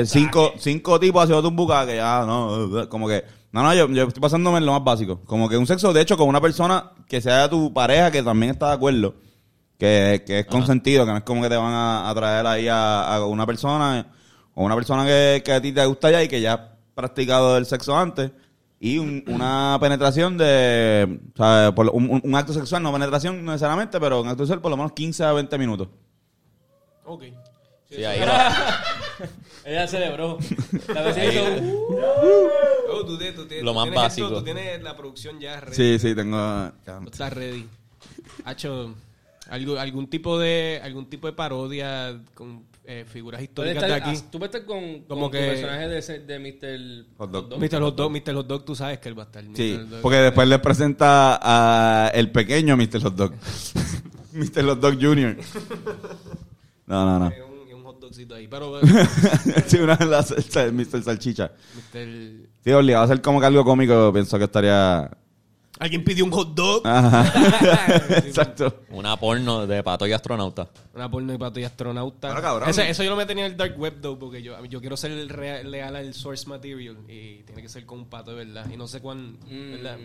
eh, 0.00 0.06
cinco, 0.06 0.52
cinco 0.58 1.00
tipos 1.00 1.24
haciendo 1.24 1.48
un 1.48 1.56
bucaque, 1.56 1.96
ya, 1.96 2.24
no, 2.24 2.88
como 2.88 3.08
que, 3.08 3.24
no, 3.50 3.62
no, 3.62 3.74
yo, 3.74 3.88
yo 3.88 4.04
estoy 4.04 4.20
pasándome 4.20 4.58
en 4.58 4.66
lo 4.66 4.72
más 4.72 4.84
básico, 4.84 5.20
como 5.26 5.48
que 5.48 5.56
un 5.56 5.66
sexo, 5.66 5.92
de 5.92 6.00
hecho, 6.00 6.16
con 6.16 6.28
una 6.28 6.40
persona 6.40 6.92
que 7.08 7.20
sea 7.20 7.50
tu 7.50 7.72
pareja 7.72 8.10
que 8.10 8.22
también 8.22 8.52
está 8.52 8.68
de 8.68 8.74
acuerdo, 8.74 9.14
que, 9.78 10.22
que 10.26 10.40
es 10.40 10.46
consentido, 10.46 11.04
que 11.04 11.10
no 11.12 11.18
es 11.18 11.24
como 11.24 11.42
que 11.42 11.48
te 11.48 11.56
van 11.56 11.72
a, 11.72 12.08
a 12.08 12.14
traer 12.14 12.46
ahí 12.46 12.68
a, 12.68 13.14
a 13.16 13.26
una 13.26 13.46
persona 13.46 14.06
o 14.54 14.64
una 14.64 14.74
persona 14.74 15.04
que, 15.04 15.42
que 15.44 15.52
a 15.52 15.60
ti 15.60 15.72
te 15.72 15.84
gusta 15.86 16.10
ya 16.10 16.22
y 16.22 16.28
que 16.28 16.40
ya 16.40 16.52
has 16.54 16.60
practicado 16.94 17.56
el 17.56 17.66
sexo 17.66 17.96
antes 17.96 18.30
y 18.78 18.98
un- 18.98 19.24
una 19.28 19.78
penetración 19.80 20.36
de, 20.36 21.20
o 21.34 21.36
sea, 21.36 21.72
por 21.74 21.88
un, 21.92 22.34
acto 22.34 22.52
sexual, 22.52 22.82
no 22.82 22.92
penetración 22.92 23.44
necesariamente, 23.44 23.98
pero 24.00 24.20
un 24.20 24.28
acto 24.28 24.42
sexual 24.44 24.60
por 24.60 24.70
lo 24.70 24.76
menos 24.76 24.92
15 24.92 25.24
a 25.24 25.32
20 25.32 25.58
minutos. 25.58 25.88
Ok. 27.04 27.24
Sí, 27.88 28.04
ahí 28.04 28.20
va. 28.20 28.52
Ella 29.64 29.86
celebró. 29.86 30.38
La 30.94 31.02
vez 31.02 31.16
hizo... 31.18 31.42
Oh, 32.90 33.04
tú 33.06 33.18
tú 33.18 33.46
tienes- 33.46 33.62
Lo 33.64 33.70
tú 33.72 33.74
más 33.76 33.84
tienes 33.84 34.02
básico. 34.02 34.26
esto, 34.28 34.38
tú 34.38 34.44
tienes 34.44 34.82
la 34.82 34.96
producción 34.96 35.38
ya 35.40 35.60
ready. 35.60 35.76
Sí, 35.76 35.98
sí, 35.98 36.14
tengo... 36.14 36.72
Estás 37.06 37.32
ready. 37.32 37.68
Hacho, 38.44 38.94
algo, 39.52 39.78
algún 39.78 40.08
tipo 40.08 40.38
de 40.38 40.80
algún 40.82 41.06
tipo 41.08 41.26
de 41.26 41.34
parodia 41.34 42.20
con 42.34 42.64
eh, 42.84 43.04
figuras 43.06 43.40
históricas 43.40 43.84
estar- 43.84 43.88
de 43.88 43.94
aquí. 44.10 44.18
ah, 44.20 44.28
Tú 44.30 44.38
puedes 44.38 44.54
estar 44.54 44.66
con, 44.66 45.02
Como 45.02 45.22
con 45.22 45.30
que- 45.30 45.40
tu 45.40 45.46
personaje 45.52 45.88
de, 45.88 45.98
ese- 45.98 46.18
de 46.20 46.38
Mr. 46.38 47.06
Hot 47.18 47.30
dog. 47.30 47.58
Mr. 47.60 47.80
Hot 47.80 47.94
Dog, 47.96 48.10
Mr. 48.10 48.34
Hot 48.34 48.46
Dog, 48.46 48.64
tú 48.64 48.74
sabes 48.74 48.98
que 48.98 49.08
él 49.08 49.16
va 49.18 49.22
a 49.22 49.26
estar. 49.26 49.44
Sí, 49.54 49.76
Dog. 49.76 50.00
porque 50.00 50.16
después 50.18 50.48
le 50.48 50.58
presenta 50.58 51.38
a 51.40 52.08
el 52.08 52.30
pequeño 52.32 52.76
Mr. 52.76 53.00
Hot 53.02 53.14
Dog. 53.14 53.34
Mr. 54.32 54.64
Hot 54.64 54.80
Dog 54.80 54.94
Jr. 55.00 55.36
No, 56.86 57.04
no, 57.06 57.18
no. 57.18 57.26
Hay 57.26 57.40
un, 57.72 57.82
hot 57.84 58.00
dogcito 58.00 58.34
ahí. 58.34 58.48
Pero 58.48 58.80
sí, 59.66 59.76
una 59.78 59.96
de 59.96 60.06
las 60.06 60.30
Mr. 60.30 61.02
Salchicha. 61.02 61.52
Mr. 61.92 62.48
Sí, 62.64 62.70
obligado 62.72 63.02
a 63.02 63.04
hacer 63.04 63.20
como 63.22 63.40
que 63.40 63.46
algo 63.46 63.64
cómico, 63.64 64.12
pienso 64.12 64.38
que 64.38 64.44
estaría... 64.44 65.10
Alguien 65.78 66.04
pidió 66.04 66.24
un 66.24 66.30
hot 66.30 66.54
dog. 66.54 66.86
Ajá. 66.86 67.32
Exacto. 68.18 68.82
Una 68.90 69.16
porno 69.18 69.66
de 69.66 69.82
pato 69.82 70.06
y 70.06 70.12
astronauta. 70.12 70.68
Una 70.94 71.10
porno 71.10 71.32
y 71.34 71.38
pato 71.38 71.58
y 71.60 71.64
astronauta. 71.64 72.28
Claro, 72.28 72.42
cabrón. 72.42 72.68
Ese- 72.68 72.88
eso 72.90 73.02
yo 73.02 73.10
lo 73.10 73.16
metí 73.16 73.32
en 73.32 73.38
el 73.40 73.56
dark 73.56 73.78
web, 73.78 74.00
though, 74.00 74.18
porque 74.18 74.42
yo, 74.42 74.62
yo 74.66 74.80
quiero 74.80 74.96
ser 74.96 75.10
el 75.12 75.28
rea- 75.28 75.62
leal 75.62 75.96
al 75.96 76.14
source 76.14 76.46
material 76.48 76.98
y 77.08 77.42
tiene 77.44 77.62
que 77.62 77.68
ser 77.68 77.84
con 77.86 78.00
un 78.00 78.04
pato, 78.06 78.30
de 78.34 78.44
verdad. 78.44 78.66
Y 78.72 78.76
no 78.76 78.86
sé 78.86 79.00
cuán, 79.00 79.38
Mm. 79.50 79.72
¿verdad? 79.72 79.96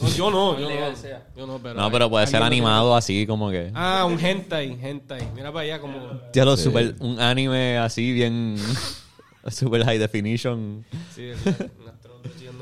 No, 0.00 0.08
yo 0.10 0.30
no, 0.30 0.58
yo 0.58 0.68
legal 0.68 0.92
no. 0.92 0.96
sea. 0.96 1.26
Yo 1.36 1.46
no, 1.46 1.58
pero... 1.58 1.74
No, 1.74 1.90
pero 1.90 2.08
puede 2.08 2.26
ser 2.28 2.36
alguien 2.42 2.62
lo 2.62 2.68
animado 2.68 2.94
así 2.96 3.26
como 3.26 3.50
que... 3.50 3.62
tiene. 3.64 3.72
Ah, 3.74 4.04
un 4.04 4.18
hentai, 4.18 4.78
hentai. 4.80 5.28
Mira 5.34 5.52
para 5.52 5.64
allá 5.64 5.80
como... 5.80 6.20
Ya 6.32 6.44
lo 6.44 6.56
super, 6.56 6.94
un 7.00 7.20
anime 7.20 7.78
así 7.78 8.12
bien 8.12 8.56
super 9.50 9.84
high 9.84 9.98
definition, 9.98 10.84
Sí, 11.14 11.26
¿verdad? 11.44 11.70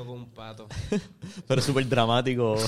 Con 0.07 0.19
un 0.21 0.31
pato. 0.31 0.67
pero 1.49 1.61
súper 1.61 1.89
dramático. 1.89 2.57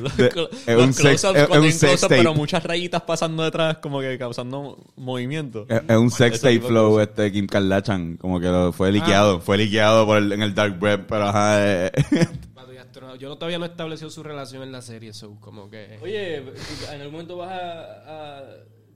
Los 0.00 0.16
es 0.16 0.34
los 0.36 0.48
un 0.86 0.92
sex- 0.92 1.24
es- 1.24 1.48
un 1.50 1.72
sex 1.72 2.00
tape. 2.02 2.16
pero 2.18 2.34
muchas 2.34 2.62
rayitas 2.62 3.02
pasando 3.02 3.42
detrás 3.42 3.78
como 3.78 4.00
que 4.00 4.16
causando 4.16 4.78
movimiento. 4.94 5.66
Es, 5.68 5.82
es 5.88 5.96
un 5.96 6.10
sex 6.10 6.40
tape 6.40 6.60
flow 6.60 7.00
este 7.00 7.32
Kim 7.32 7.46
Kardashian, 7.48 8.16
como 8.16 8.38
que 8.38 8.46
lo, 8.46 8.72
fue 8.72 8.92
liqueado, 8.92 9.40
fue 9.40 9.58
liqueado 9.58 10.06
por 10.06 10.18
el- 10.18 10.30
en 10.32 10.42
el 10.42 10.54
dark 10.54 10.80
web, 10.80 11.04
pero 11.08 11.24
ajá. 11.24 11.86
eh, 11.86 11.90
Pato 12.54 12.72
y 12.72 12.76
astronauta. 12.76 13.18
Yo 13.18 13.28
no, 13.28 13.36
todavía 13.38 13.58
no 13.58 13.64
he 13.64 13.68
establecido 13.68 14.08
su 14.10 14.22
relación 14.22 14.62
en 14.62 14.70
la 14.70 14.82
serie, 14.82 15.12
so 15.12 15.34
como 15.40 15.68
que... 15.68 15.98
Oye, 16.00 16.36
en 16.36 17.00
algún 17.00 17.12
momento 17.12 17.36
vas 17.36 17.50
a, 17.50 18.38
a 18.38 18.42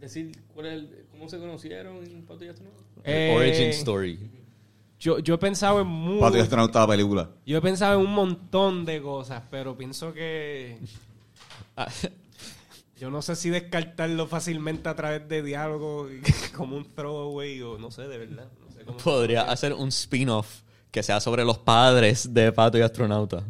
decir 0.00 0.30
cuál 0.54 0.66
es 0.66 0.72
el- 0.74 1.06
cómo 1.10 1.28
se 1.28 1.38
conocieron 1.38 1.96
en 2.04 2.24
Pato 2.26 2.44
y 2.44 2.48
Astronauta. 2.48 2.80
Eh, 3.02 3.34
Origin 3.36 3.68
story. 3.70 4.18
Yo, 5.04 5.18
yo 5.18 5.34
he 5.34 5.38
pensado 5.38 5.82
en 5.82 5.86
muy... 5.86 6.18
Pato 6.18 6.38
y 6.38 6.40
astronauta 6.40 6.80
la 6.80 6.86
película. 6.86 7.28
Yo 7.44 7.58
he 7.58 7.60
pensado 7.60 8.00
en 8.00 8.06
un 8.06 8.14
montón 8.14 8.86
de 8.86 9.02
cosas, 9.02 9.42
pero 9.50 9.76
pienso 9.76 10.14
que... 10.14 10.78
Ah, 11.76 11.88
Yo 13.00 13.10
no 13.10 13.20
sé 13.20 13.34
si 13.34 13.50
descartarlo 13.50 14.28
fácilmente 14.28 14.88
a 14.88 14.94
través 14.94 15.28
de 15.28 15.42
diálogo 15.42 16.08
y 16.08 16.22
como 16.56 16.76
un 16.76 16.84
throwaway 16.84 17.60
o 17.62 17.76
no 17.78 17.90
sé, 17.90 18.02
de 18.02 18.16
verdad. 18.16 18.46
No 18.64 18.72
sé 18.72 18.84
cómo 18.84 18.98
Podría 18.98 19.42
hacer 19.42 19.74
un 19.74 19.88
spin-off 19.88 20.60
que 20.92 21.02
sea 21.02 21.18
sobre 21.20 21.44
los 21.44 21.58
padres 21.58 22.32
de 22.32 22.52
Pato 22.52 22.78
y 22.78 22.82
Astronauta. 22.82 23.42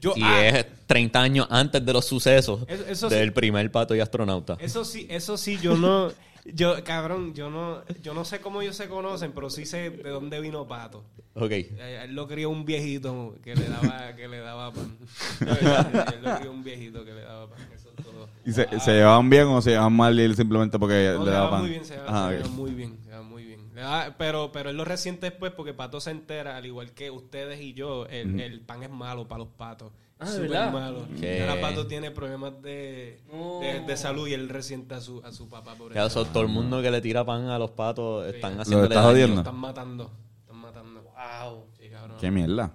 Yo- 0.00 0.14
y 0.16 0.22
ah. 0.22 0.48
es 0.48 0.66
30 0.86 1.20
años 1.20 1.46
antes 1.50 1.84
de 1.84 1.92
los 1.92 2.06
sucesos 2.06 2.64
Eso- 2.66 2.86
eso 2.88 3.10
sí. 3.10 3.14
del 3.14 3.32
primer 3.32 3.70
Pato 3.70 3.94
y 3.94 4.00
Astronauta. 4.00 4.56
Eso 4.58 4.84
sí, 4.84 5.06
eso 5.08 5.36
sí, 5.36 5.58
yo 5.62 5.76
no... 5.76 6.10
Yo, 6.54 6.82
cabrón, 6.84 7.34
yo 7.34 7.50
no, 7.50 7.82
yo 8.02 8.14
no 8.14 8.24
sé 8.24 8.40
cómo 8.40 8.62
ellos 8.62 8.76
se 8.76 8.88
conocen, 8.88 9.32
pero 9.32 9.50
sí 9.50 9.66
sé 9.66 9.90
de 9.90 10.10
dónde 10.10 10.40
vino 10.40 10.66
Pato. 10.66 11.04
Ok. 11.34 11.50
A 11.80 12.04
Él 12.04 12.14
lo 12.14 12.26
crió 12.28 12.50
un 12.50 12.64
viejito 12.64 13.36
que 13.42 13.54
le 13.54 13.68
daba, 13.68 14.14
que 14.16 14.28
le 14.28 14.38
daba 14.38 14.72
pan. 14.72 14.96
él 15.40 16.22
lo 16.22 16.36
crió 16.38 16.50
un 16.52 16.62
viejito 16.64 17.04
que 17.04 17.12
le 17.12 17.22
daba 17.22 17.48
pan. 17.48 17.58
Eso 17.74 17.90
es 17.96 18.04
todo. 18.04 18.28
¿Y 18.44 18.52
se, 18.52 18.66
se 18.80 18.92
llevaban 18.92 19.28
bien 19.28 19.46
o 19.48 19.60
se 19.60 19.70
llevaban 19.70 19.92
mal 19.92 20.18
y 20.18 20.22
él 20.22 20.36
simplemente 20.36 20.78
porque 20.78 21.12
No, 21.14 21.24
le 21.24 21.30
se 21.30 21.30
daba 21.36 21.50
pan? 21.50 21.60
muy 21.60 21.70
bien, 21.70 21.84
se 21.84 21.94
llevaban, 21.94 22.14
Ajá, 22.14 22.28
se 22.28 22.34
ok. 22.34 22.36
llevaban 22.38 22.56
muy 22.56 22.70
bien, 22.74 22.96
se 22.98 23.04
llevaban 23.04 23.28
muy 23.28 23.44
bien. 23.44 23.60
Ah, 23.78 24.14
pero, 24.16 24.52
pero 24.52 24.70
él 24.70 24.76
lo 24.76 24.84
resiente 24.86 25.28
después 25.30 25.52
porque 25.52 25.74
Pato 25.74 26.00
se 26.00 26.10
entera, 26.10 26.56
al 26.56 26.64
igual 26.64 26.92
que 26.92 27.10
ustedes 27.10 27.60
y 27.60 27.74
yo, 27.74 28.06
el, 28.06 28.40
el 28.40 28.60
pan 28.60 28.82
es 28.82 28.90
malo 28.90 29.28
para 29.28 29.40
los 29.40 29.48
patos. 29.48 29.92
Ah, 30.18 30.24
¿de 30.24 30.30
Súper 30.32 30.48
verdad? 30.48 30.72
malo. 30.72 31.06
¿Qué? 31.20 31.42
Ahora 31.42 31.60
Pato 31.60 31.86
tiene 31.86 32.10
problemas 32.10 32.60
de, 32.62 33.20
No. 33.32 33.60
de, 33.60 33.80
de 33.80 33.96
salud 33.98 34.26
y 34.26 34.32
él 34.32 34.48
resiente 34.48 34.94
a 34.94 35.00
su, 35.00 35.20
a 35.22 35.30
su 35.32 35.48
papá 35.48 35.74
por 35.74 35.94
eso. 35.96 36.24
todo 36.26 36.42
el 36.42 36.48
mundo 36.48 36.80
que 36.80 36.90
le 36.90 37.00
tira 37.02 37.24
pan 37.24 37.48
a 37.48 37.58
los 37.58 37.70
patos 37.72 38.26
están 38.26 38.56
Lo 38.56 38.62
haciéndole 38.62 38.88
estás 38.88 39.02
daño. 39.04 39.10
jodiendo. 39.12 39.34
Lo 39.34 39.40
están 39.42 39.56
matando. 39.56 40.10
Están 40.40 40.56
matando. 40.58 41.02
Wow. 41.02 41.64
Sí, 41.78 41.88
cabrón. 41.90 42.16
Qué 42.18 42.30
mierda. 42.30 42.70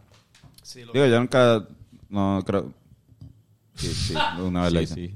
Sí, 0.62 0.84
lo- 0.86 0.94
Digo, 0.94 1.06
yo 1.08 1.20
nunca. 1.20 1.66
No 2.10 2.44
creo. 2.46 2.72
Sí, 3.76 3.88
sí, 3.88 4.14
una 4.44 4.64
vez 4.64 4.74
lo 4.74 4.80
Sí, 4.80 4.84
hice. 4.84 4.94
sí. 4.96 5.14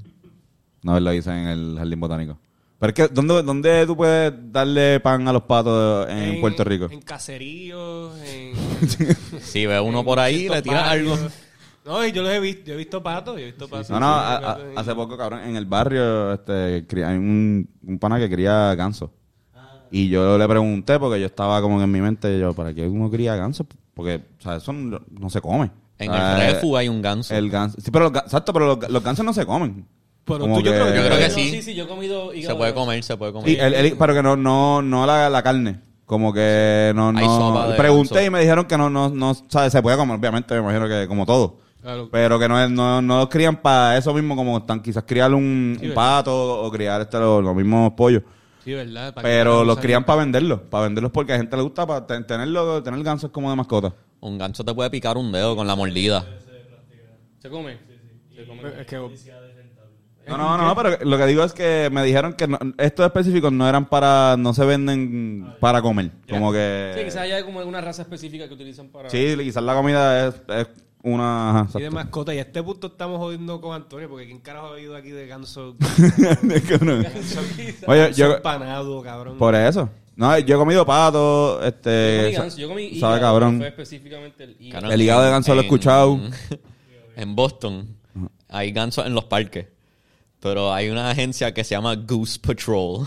Una 0.82 0.94
vez 0.94 1.02
lo 1.02 1.12
hice 1.12 1.30
en 1.30 1.46
el 1.46 1.74
jardín 1.78 2.00
botánico. 2.00 2.38
Pero 2.78 2.90
es 2.90 2.94
que, 2.94 3.08
¿dónde, 3.14 3.42
¿dónde 3.42 3.86
tú 3.86 3.96
puedes 3.96 4.32
darle 4.52 5.00
pan 5.00 5.26
a 5.28 5.32
los 5.32 5.42
patos 5.44 6.06
en, 6.10 6.40
Puerto 6.40 6.62
Rico? 6.64 6.88
En 6.90 7.00
caseríos, 7.00 8.18
en... 8.20 8.54
Si 9.42 9.64
ve 9.64 9.80
uno 9.80 10.04
por 10.04 10.18
ahí, 10.18 10.40
ciertos 10.40 10.56
le 10.56 10.62
tira 10.62 10.80
barrios. 10.82 11.18
algo. 11.18 11.30
No, 11.86 12.04
y 12.04 12.12
yo 12.12 12.22
los 12.22 12.32
he 12.32 12.40
visto. 12.40 12.64
Yo 12.66 12.74
he 12.74 12.76
visto 12.76 13.02
patos. 13.02 13.34
Yo 13.36 13.42
he 13.42 13.46
visto 13.46 13.68
patos. 13.68 13.90
No, 13.90 14.00
no, 14.00 14.06
Sí, 14.06 14.12
a- 14.12 14.36
a- 14.36 14.40
patos 14.42 14.64
y- 14.74 14.78
hace 14.78 14.94
poco, 14.94 15.16
cabrón, 15.16 15.40
en 15.44 15.56
el 15.56 15.66
barrio 15.66 16.32
este, 16.32 16.84
hay 17.04 17.16
un, 17.16 17.68
un 17.86 17.98
pana 17.98 18.18
que 18.18 18.28
cría 18.28 18.74
ganso. 18.74 19.12
Y 19.90 20.08
yo 20.08 20.36
le 20.36 20.48
pregunté, 20.48 20.98
porque 20.98 21.20
yo 21.20 21.26
estaba 21.26 21.62
como 21.62 21.78
que 21.78 21.84
en 21.84 21.92
mi 21.92 22.00
mente, 22.00 22.38
yo, 22.40 22.52
¿para 22.54 22.74
qué 22.74 22.86
uno 22.88 23.08
cría 23.08 23.36
ganso? 23.36 23.64
Porque, 23.94 24.20
o 24.38 24.42
sea, 24.42 24.56
eso 24.56 24.72
no, 24.72 25.00
no 25.10 25.30
se 25.30 25.40
come. 25.40 25.70
En 25.98 26.10
O 26.10 26.14
sea, 26.14 26.48
el 26.48 26.54
refu 26.54 26.76
hay 26.76 26.88
un 26.88 27.00
ganso. 27.00 27.32
El 27.34 27.48
ganso. 27.48 27.80
Sí, 27.80 27.90
pero 27.92 28.10
los, 28.10 28.22
exacto, 28.22 28.52
pero 28.52 28.66
los, 28.66 28.90
los 28.90 29.02
gansos 29.02 29.24
no 29.24 29.32
se 29.32 29.46
comen. 29.46 29.86
Pero 30.24 30.40
Como 30.40 30.56
tú, 30.58 30.62
yo 30.64 30.72
creo- 30.72 30.88
yo 30.92 31.06
creo 31.06 31.18
que 31.18 31.28
No, 31.28 31.34
sí. 31.34 31.50
Sí, 31.50 31.62
sí, 31.62 31.74
yo 31.76 31.84
he 31.84 31.86
comido 31.86 32.34
hígado 32.34 32.54
se 32.54 32.58
puede 32.58 32.72
de- 32.72 32.74
comer, 32.74 33.04
se 33.04 33.16
puede 33.16 33.32
comer. 33.32 33.48
Sí, 33.48 33.56
el- 33.60 33.74
el- 33.74 33.96
pero 33.96 34.12
que 34.12 34.22
no, 34.24 34.36
no, 34.36 34.82
no 34.82 35.06
la, 35.06 35.30
la 35.30 35.42
carne. 35.42 35.80
Como 36.04 36.32
que 36.32 36.92
no, 36.94 37.12
no. 37.12 37.74
Pregunté 37.76 38.14
ganso. 38.14 38.26
y 38.26 38.30
me 38.30 38.40
dijeron 38.40 38.64
que 38.66 38.76
no, 38.76 38.90
no, 38.90 39.08
no, 39.08 39.34
¿sabes? 39.48 39.72
Se 39.72 39.80
puede 39.82 39.96
comer, 39.96 40.18
obviamente, 40.18 40.52
me 40.54 40.60
imagino 40.60 40.88
que 40.88 41.06
como 41.08 41.24
todo. 41.26 41.60
Claro. 41.86 42.08
Pero 42.10 42.36
que 42.40 42.48
no, 42.48 42.60
es- 42.60 42.68
no, 42.68 43.00
no 43.00 43.18
los 43.20 43.28
crían 43.28 43.62
para 43.62 43.96
eso 43.96 44.12
mismo, 44.12 44.34
como 44.34 44.58
están, 44.58 44.82
quizás 44.82 45.04
criar 45.06 45.32
un, 45.32 45.76
Sí, 45.80 45.86
un 45.86 45.94
pato 45.94 46.62
o 46.64 46.68
criar 46.72 47.00
este, 47.02 47.16
los, 47.16 47.44
los 47.44 47.54
mismos 47.54 47.92
pollos. 47.92 48.22
Sí, 48.64 48.72
¿verdad? 48.74 49.14
Pero 49.22 49.62
los 49.62 49.78
crían 49.78 50.02
para 50.04 50.18
venderlos, 50.18 50.62
para 50.62 50.82
venderlos 50.88 51.12
porque 51.12 51.34
a 51.34 51.36
gente 51.36 51.56
le 51.56 51.62
gusta 51.62 51.86
para 51.86 52.04
ten- 52.04 52.26
tenerlo, 52.26 52.82
tener 52.82 53.00
gansos 53.04 53.30
como 53.30 53.50
de 53.50 53.54
mascota. 53.56 53.92
Un 54.18 54.36
ganso 54.36 54.64
te 54.64 54.74
puede 54.74 54.90
picar 54.90 55.16
un 55.16 55.30
dedo 55.30 55.54
con 55.54 55.64
la 55.68 55.76
mordida. 55.76 56.26
¿Se 57.38 57.48
come? 57.48 57.78
Se 58.34 58.44
come. 58.44 58.62
Es 58.80 58.86
que 58.88 58.96
No, 58.96 60.36
no, 60.36 60.58
no, 60.58 60.74
pero 60.74 60.98
lo 61.04 61.16
que 61.18 61.26
digo 61.26 61.44
es 61.44 61.52
que 61.52 61.88
me 61.92 62.02
dijeron 62.02 62.32
que 62.32 62.48
no- 62.48 62.58
estos 62.78 63.06
específicos 63.06 63.52
no 63.52 63.68
eran 63.68 63.86
para, 63.86 64.34
no 64.36 64.52
se 64.54 64.64
venden 64.64 65.54
para 65.60 65.80
comer. 65.80 66.10
Como 66.28 66.50
que... 66.50 66.94
Sí, 66.98 67.04
quizás 67.04 67.18
haya 67.22 67.44
como 67.44 67.60
alguna 67.60 67.80
raza 67.80 68.02
específica 68.02 68.48
que 68.48 68.54
utilizan 68.54 68.88
para... 68.88 69.08
Sí, 69.08 69.36
quizás 69.38 69.62
la 69.62 69.74
comida 69.76 70.26
es, 70.26 70.34
es 70.48 70.66
una... 71.06 71.68
y 71.74 71.82
de 71.82 71.90
mascota. 71.90 72.34
Y 72.34 72.38
a 72.38 72.42
este 72.42 72.62
punto 72.62 72.88
estamos 72.88 73.18
jodiendo 73.18 73.60
con 73.60 73.74
Antonio, 73.74 74.08
porque 74.08 74.26
¿quién 74.26 74.40
carajo 74.40 74.66
ha 74.66 74.70
oído 74.72 74.96
aquí 74.96 75.10
de 75.10 75.26
ganso, 75.26 75.76
que 76.08 76.78
no- 76.84 77.02
Oye, 77.86 78.00
ganso 78.00 78.16
yo... 78.18 78.36
empanado, 78.36 79.02
cabrón? 79.02 79.38
Por 79.38 79.54
eso. 79.54 79.88
No, 80.16 80.38
yo 80.38 80.56
he 80.56 80.58
comido 80.58 80.84
pato, 80.86 81.60
Yo 81.60 81.66
este... 81.66 82.18
comí 82.22 82.34
sa- 82.34 82.42
ganso, 82.42 82.58
yo 82.58 82.68
comí 82.68 82.82
hígado, 82.84 83.00
sabe 83.00 83.20
cabrón. 83.20 83.58
Fue 83.58 83.68
específicamente 83.68 84.44
el 84.44 84.56
hígado. 84.58 84.90
El 84.90 85.02
hígado 85.02 85.22
de 85.22 85.30
ganso 85.30 85.54
lo 85.54 85.60
he 85.60 85.64
escuchado. 85.64 86.18
En 87.16 87.34
Boston 87.34 87.96
hay 88.48 88.72
gansos 88.72 89.06
en 89.06 89.14
los 89.14 89.24
parques. 89.24 89.66
Pero 90.38 90.72
hay 90.72 90.90
una 90.90 91.10
agencia 91.10 91.52
que 91.54 91.64
se 91.64 91.74
llama 91.74 91.94
Goose 91.96 92.38
Patrol. 92.38 93.06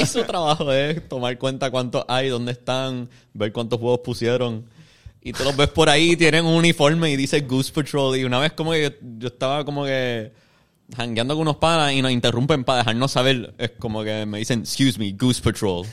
y 0.00 0.06
su 0.06 0.24
trabajo 0.24 0.72
es 0.72 1.06
tomar 1.06 1.36
cuenta 1.38 1.70
cuántos 1.70 2.04
hay, 2.08 2.28
dónde 2.30 2.52
están, 2.52 3.08
ver 3.34 3.52
cuántos 3.52 3.78
huevos 3.78 4.00
pusieron. 4.02 4.64
Y 5.28 5.32
tú 5.32 5.42
los 5.42 5.56
ves 5.56 5.68
por 5.68 5.88
ahí, 5.88 6.14
tienen 6.16 6.44
un 6.44 6.54
uniforme 6.54 7.10
y 7.10 7.16
dice 7.16 7.40
Goose 7.40 7.72
Patrol. 7.72 8.16
Y 8.16 8.22
una 8.24 8.38
vez 8.38 8.52
como 8.52 8.70
que 8.70 8.82
yo, 8.84 8.90
yo 9.18 9.26
estaba 9.26 9.64
como 9.64 9.84
que 9.84 10.30
jangueando 10.96 11.34
con 11.34 11.42
unos 11.42 11.56
panas 11.56 11.92
y 11.94 12.00
nos 12.00 12.12
interrumpen 12.12 12.62
para 12.62 12.78
dejarnos 12.78 13.10
saber. 13.10 13.52
Es 13.58 13.72
como 13.78 14.04
que 14.04 14.24
me 14.24 14.38
dicen, 14.38 14.60
excuse 14.60 14.98
me, 15.00 15.10
Goose 15.12 15.42
Patrol. 15.42 15.84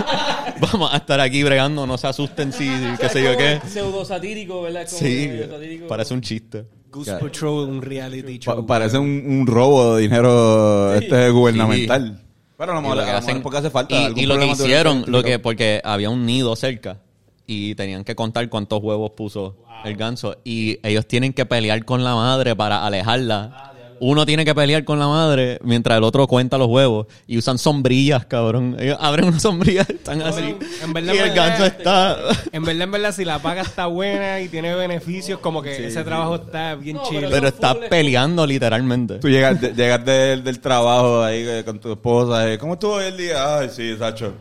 Vamos 0.60 0.92
a 0.92 0.98
estar 0.98 1.18
aquí 1.20 1.42
bregando, 1.42 1.86
no 1.86 1.96
se 1.96 2.06
asusten 2.08 2.52
si, 2.52 2.68
qué 3.00 3.08
sé 3.08 3.22
yo 3.22 3.36
qué. 3.38 3.60
Pseudo 3.66 4.04
satírico, 4.04 4.60
¿verdad? 4.62 4.86
Como 4.86 4.98
Sí, 4.98 5.30
satírico. 5.50 5.86
parece 5.86 6.12
un 6.14 6.20
chiste. 6.20 6.66
Goose 6.90 7.12
Patrol, 7.14 7.68
un 7.68 7.80
reality 7.82 8.38
pa- 8.38 8.44
show. 8.54 8.66
parece 8.66 8.98
un, 8.98 9.24
un 9.26 9.46
robo 9.46 9.96
de 9.96 10.02
dinero 10.02 10.94
este 10.94 11.30
gubernamental. 11.30 12.20
Pero 12.56 12.72
a 12.72 12.80
lo 12.80 12.86
Y 12.86 12.90
lo 12.90 12.94
que 12.96 13.00
a 13.00 13.04
lo 13.04 13.06
mejor 13.06 13.22
hacen- 13.30 13.42
porque 13.42 13.58
hace 13.58 13.70
falta. 13.70 13.94
y, 13.94 14.04
algún 14.04 14.18
y 14.22 14.26
lo 14.26 14.34
que 14.38 14.40
te- 14.46 14.52
hicieron, 14.52 15.04
te- 15.06 15.10
lo 15.10 15.22
que 15.22 15.38
porque 15.38 15.80
había 15.82 16.10
un 16.10 16.24
nido 16.26 16.54
cerca 16.54 16.98
y 17.46 17.74
tenían 17.74 18.04
que 18.04 18.14
contar 18.14 18.48
cuántos 18.48 18.82
huevos 18.82 19.12
puso 19.12 19.56
el 19.84 19.96
ganso 19.96 20.36
y 20.44 20.78
ellos 20.86 21.06
tienen 21.06 21.32
que 21.32 21.44
pelear 21.44 21.84
con 21.84 22.02
la 22.04 22.14
madre 22.14 22.56
para 22.56 22.84
alejarla. 22.86 23.70
Uno 24.00 24.26
tiene 24.26 24.44
que 24.44 24.54
pelear 24.54 24.84
con 24.84 24.98
la 24.98 25.06
madre 25.06 25.58
mientras 25.62 25.96
el 25.96 26.04
otro 26.04 26.26
cuenta 26.26 26.58
los 26.58 26.66
huevos 26.68 27.06
y 27.28 27.38
usan 27.38 27.58
sombrillas, 27.58 28.26
cabrón. 28.26 28.76
Ellos 28.78 28.98
abren 29.00 29.28
una 29.28 29.38
sombrilla, 29.38 29.82
están 29.88 30.20
así. 30.20 30.56
en 30.82 30.92
verdad, 30.92 31.14
y 31.14 31.18
el 31.18 31.28
en 31.28 31.34
ganso 31.34 31.62
verdad, 31.62 31.78
está 31.78 32.18
En 32.52 32.64
verdad, 32.64 32.82
en 32.82 32.90
verdad, 32.90 33.14
si 33.14 33.24
la 33.24 33.38
paga 33.38 33.62
está 33.62 33.86
buena 33.86 34.40
y 34.40 34.48
tiene 34.48 34.74
beneficios, 34.74 35.38
como 35.38 35.62
que 35.62 35.86
ese 35.86 36.02
trabajo 36.02 36.34
está 36.34 36.74
bien 36.74 36.96
No, 36.96 37.04
chido. 37.08 37.30
pero 37.30 37.48
está 37.48 37.74
full- 37.76 37.88
peleando 37.88 38.44
literalmente. 38.46 39.18
Tú 39.20 39.28
llegas, 39.28 39.60
de- 39.60 39.72
llegas 39.74 40.04
del, 40.04 40.42
del 40.42 40.60
trabajo 40.60 41.22
ahí 41.22 41.44
eh, 41.46 41.62
con 41.64 41.78
tu 41.78 41.92
esposa. 41.92 42.50
eh, 42.52 42.58
¿Cómo 42.58 42.74
estuvo 42.74 42.94
hoy 42.94 43.04
el 43.06 43.16
día? 43.16 43.58
Ay, 43.58 43.70
sí, 43.72 43.96
Sacho. 43.96 44.34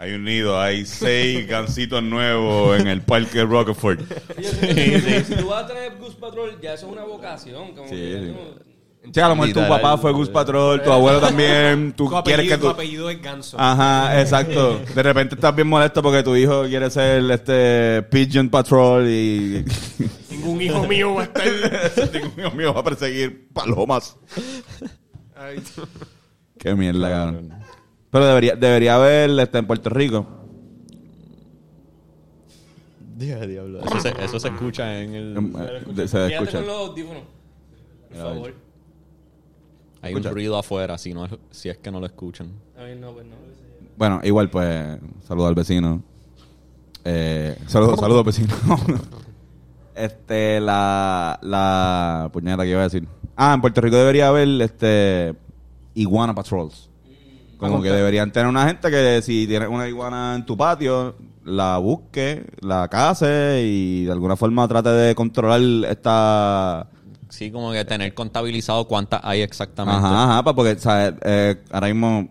Hay 0.00 0.12
un 0.14 0.24
nido, 0.24 0.58
hay 0.58 0.86
seis 0.86 1.46
gancitos 1.48 2.02
nuevos 2.02 2.80
en 2.80 2.86
el 2.88 3.02
parque 3.02 3.44
Rockefort. 3.44 4.00
Si 4.40 5.34
tú 5.34 5.48
vas 5.48 5.64
a 5.64 5.66
traer 5.66 5.96
Goose 5.98 6.16
Patrol, 6.18 6.58
ya 6.60 6.72
eso 6.72 6.86
es 6.86 6.92
una 6.92 7.04
vocación. 7.04 7.74
Como 7.74 7.86
Sí, 7.86 7.94
que 7.96 8.10
ya 8.12 8.18
sí. 8.20 8.26
no- 8.28 8.70
Sí, 9.12 9.18
a 9.20 9.28
lo 9.28 9.34
mejor 9.36 9.52
tu 9.54 9.68
papá 9.68 9.96
fue 9.98 10.12
Goose 10.12 10.30
Patrol, 10.30 10.82
tu 10.82 10.90
abuelo 10.92 11.20
también. 11.20 11.92
Tú 11.96 12.08
tu, 12.08 12.16
apellido, 12.16 12.22
quieres 12.36 12.48
que 12.52 12.56
tu 12.58 12.62
tu... 12.64 12.68
apellido 12.70 13.10
es 13.10 13.20
ganso. 13.22 13.56
Ajá, 13.58 14.20
exacto. 14.20 14.78
De 14.94 15.02
repente 15.02 15.34
estás 15.34 15.54
bien 15.54 15.68
molesto 15.68 16.02
porque 16.02 16.22
tu 16.22 16.34
hijo 16.36 16.64
quiere 16.64 16.90
ser 16.90 17.22
este 17.30 18.02
Pigeon 18.10 18.48
Patrol 18.50 19.06
y 19.08 19.64
Ningún 20.30 20.62
hijo 20.62 20.86
mío 20.86 21.14
va 21.14 21.22
a 21.22 21.24
estar... 21.24 21.44
ningún 22.12 22.32
hijo 22.40 22.50
mío 22.52 22.74
va 22.74 22.80
a 22.80 22.84
perseguir 22.84 23.48
palomas. 23.52 24.16
Ay, 25.34 25.62
Qué 26.58 26.74
mierda, 26.74 27.08
cabrón. 27.10 27.59
Pero 28.10 28.26
debería, 28.26 28.56
debería 28.56 28.96
haber 28.96 29.30
este, 29.38 29.58
en 29.58 29.66
Puerto 29.66 29.88
Rico. 29.90 30.26
Dios, 33.16 33.46
diablo. 33.46 33.80
Eso 33.84 34.00
se, 34.00 34.24
eso 34.24 34.40
se 34.40 34.48
escucha 34.48 35.00
en 35.02 35.14
el... 35.14 35.36
eh, 35.36 36.08
se 36.08 36.16
Quédate 36.16 36.34
escucha. 36.34 36.58
con 36.58 36.66
los 36.66 36.76
audífonos. 36.88 37.22
Por 38.08 38.16
favor. 38.18 38.54
Hay 40.02 40.14
un 40.14 40.24
ruido 40.24 40.56
afuera, 40.56 40.96
si, 40.96 41.12
no, 41.12 41.26
es- 41.26 41.32
si 41.50 41.68
es 41.68 41.76
que 41.78 41.90
no 41.90 42.00
lo 42.00 42.06
escuchan. 42.06 42.48
A 42.78 42.82
ver, 42.84 42.96
no, 42.96 43.12
pues 43.12 43.26
no. 43.26 43.34
Bueno, 43.98 44.20
igual 44.24 44.48
pues, 44.48 44.98
saludo 45.28 45.46
al 45.46 45.54
vecino. 45.54 46.02
Eh, 47.04 47.56
saludo, 47.66 47.96
saludo 47.96 48.24
vecino. 48.24 48.54
este, 49.94 50.58
la, 50.60 51.38
la 51.42 52.30
puñeta 52.32 52.62
que 52.62 52.70
iba 52.70 52.80
a 52.80 52.84
decir. 52.84 53.06
Ah, 53.36 53.52
en 53.54 53.60
Puerto 53.60 53.80
Rico 53.82 53.96
debería 53.96 54.28
haber 54.28 54.48
este 54.62 55.34
iguana 55.94 56.34
patrols. 56.34 56.88
Como 57.60 57.82
que 57.82 57.90
deberían 57.90 58.32
tener 58.32 58.48
una 58.48 58.66
gente 58.66 58.90
que 58.90 59.20
si 59.22 59.46
tienes 59.46 59.68
una 59.68 59.86
iguana 59.86 60.34
en 60.34 60.46
tu 60.46 60.56
patio, 60.56 61.14
la 61.44 61.78
busque, 61.78 62.46
la 62.60 62.88
case 62.88 63.62
y 63.64 64.04
de 64.04 64.12
alguna 64.12 64.36
forma 64.36 64.66
trate 64.66 64.90
de 64.90 65.14
controlar 65.14 65.60
esta... 65.90 66.88
Sí, 67.28 67.50
como 67.52 67.70
que 67.70 67.84
tener 67.84 68.12
contabilizado 68.14 68.86
cuántas 68.88 69.20
hay 69.22 69.42
exactamente. 69.42 70.04
Ajá, 70.04 70.40
ajá, 70.40 70.42
porque 70.42 70.76
¿sabes? 70.78 71.14
Eh, 71.22 71.62
ahora 71.70 71.86
mismo, 71.86 72.28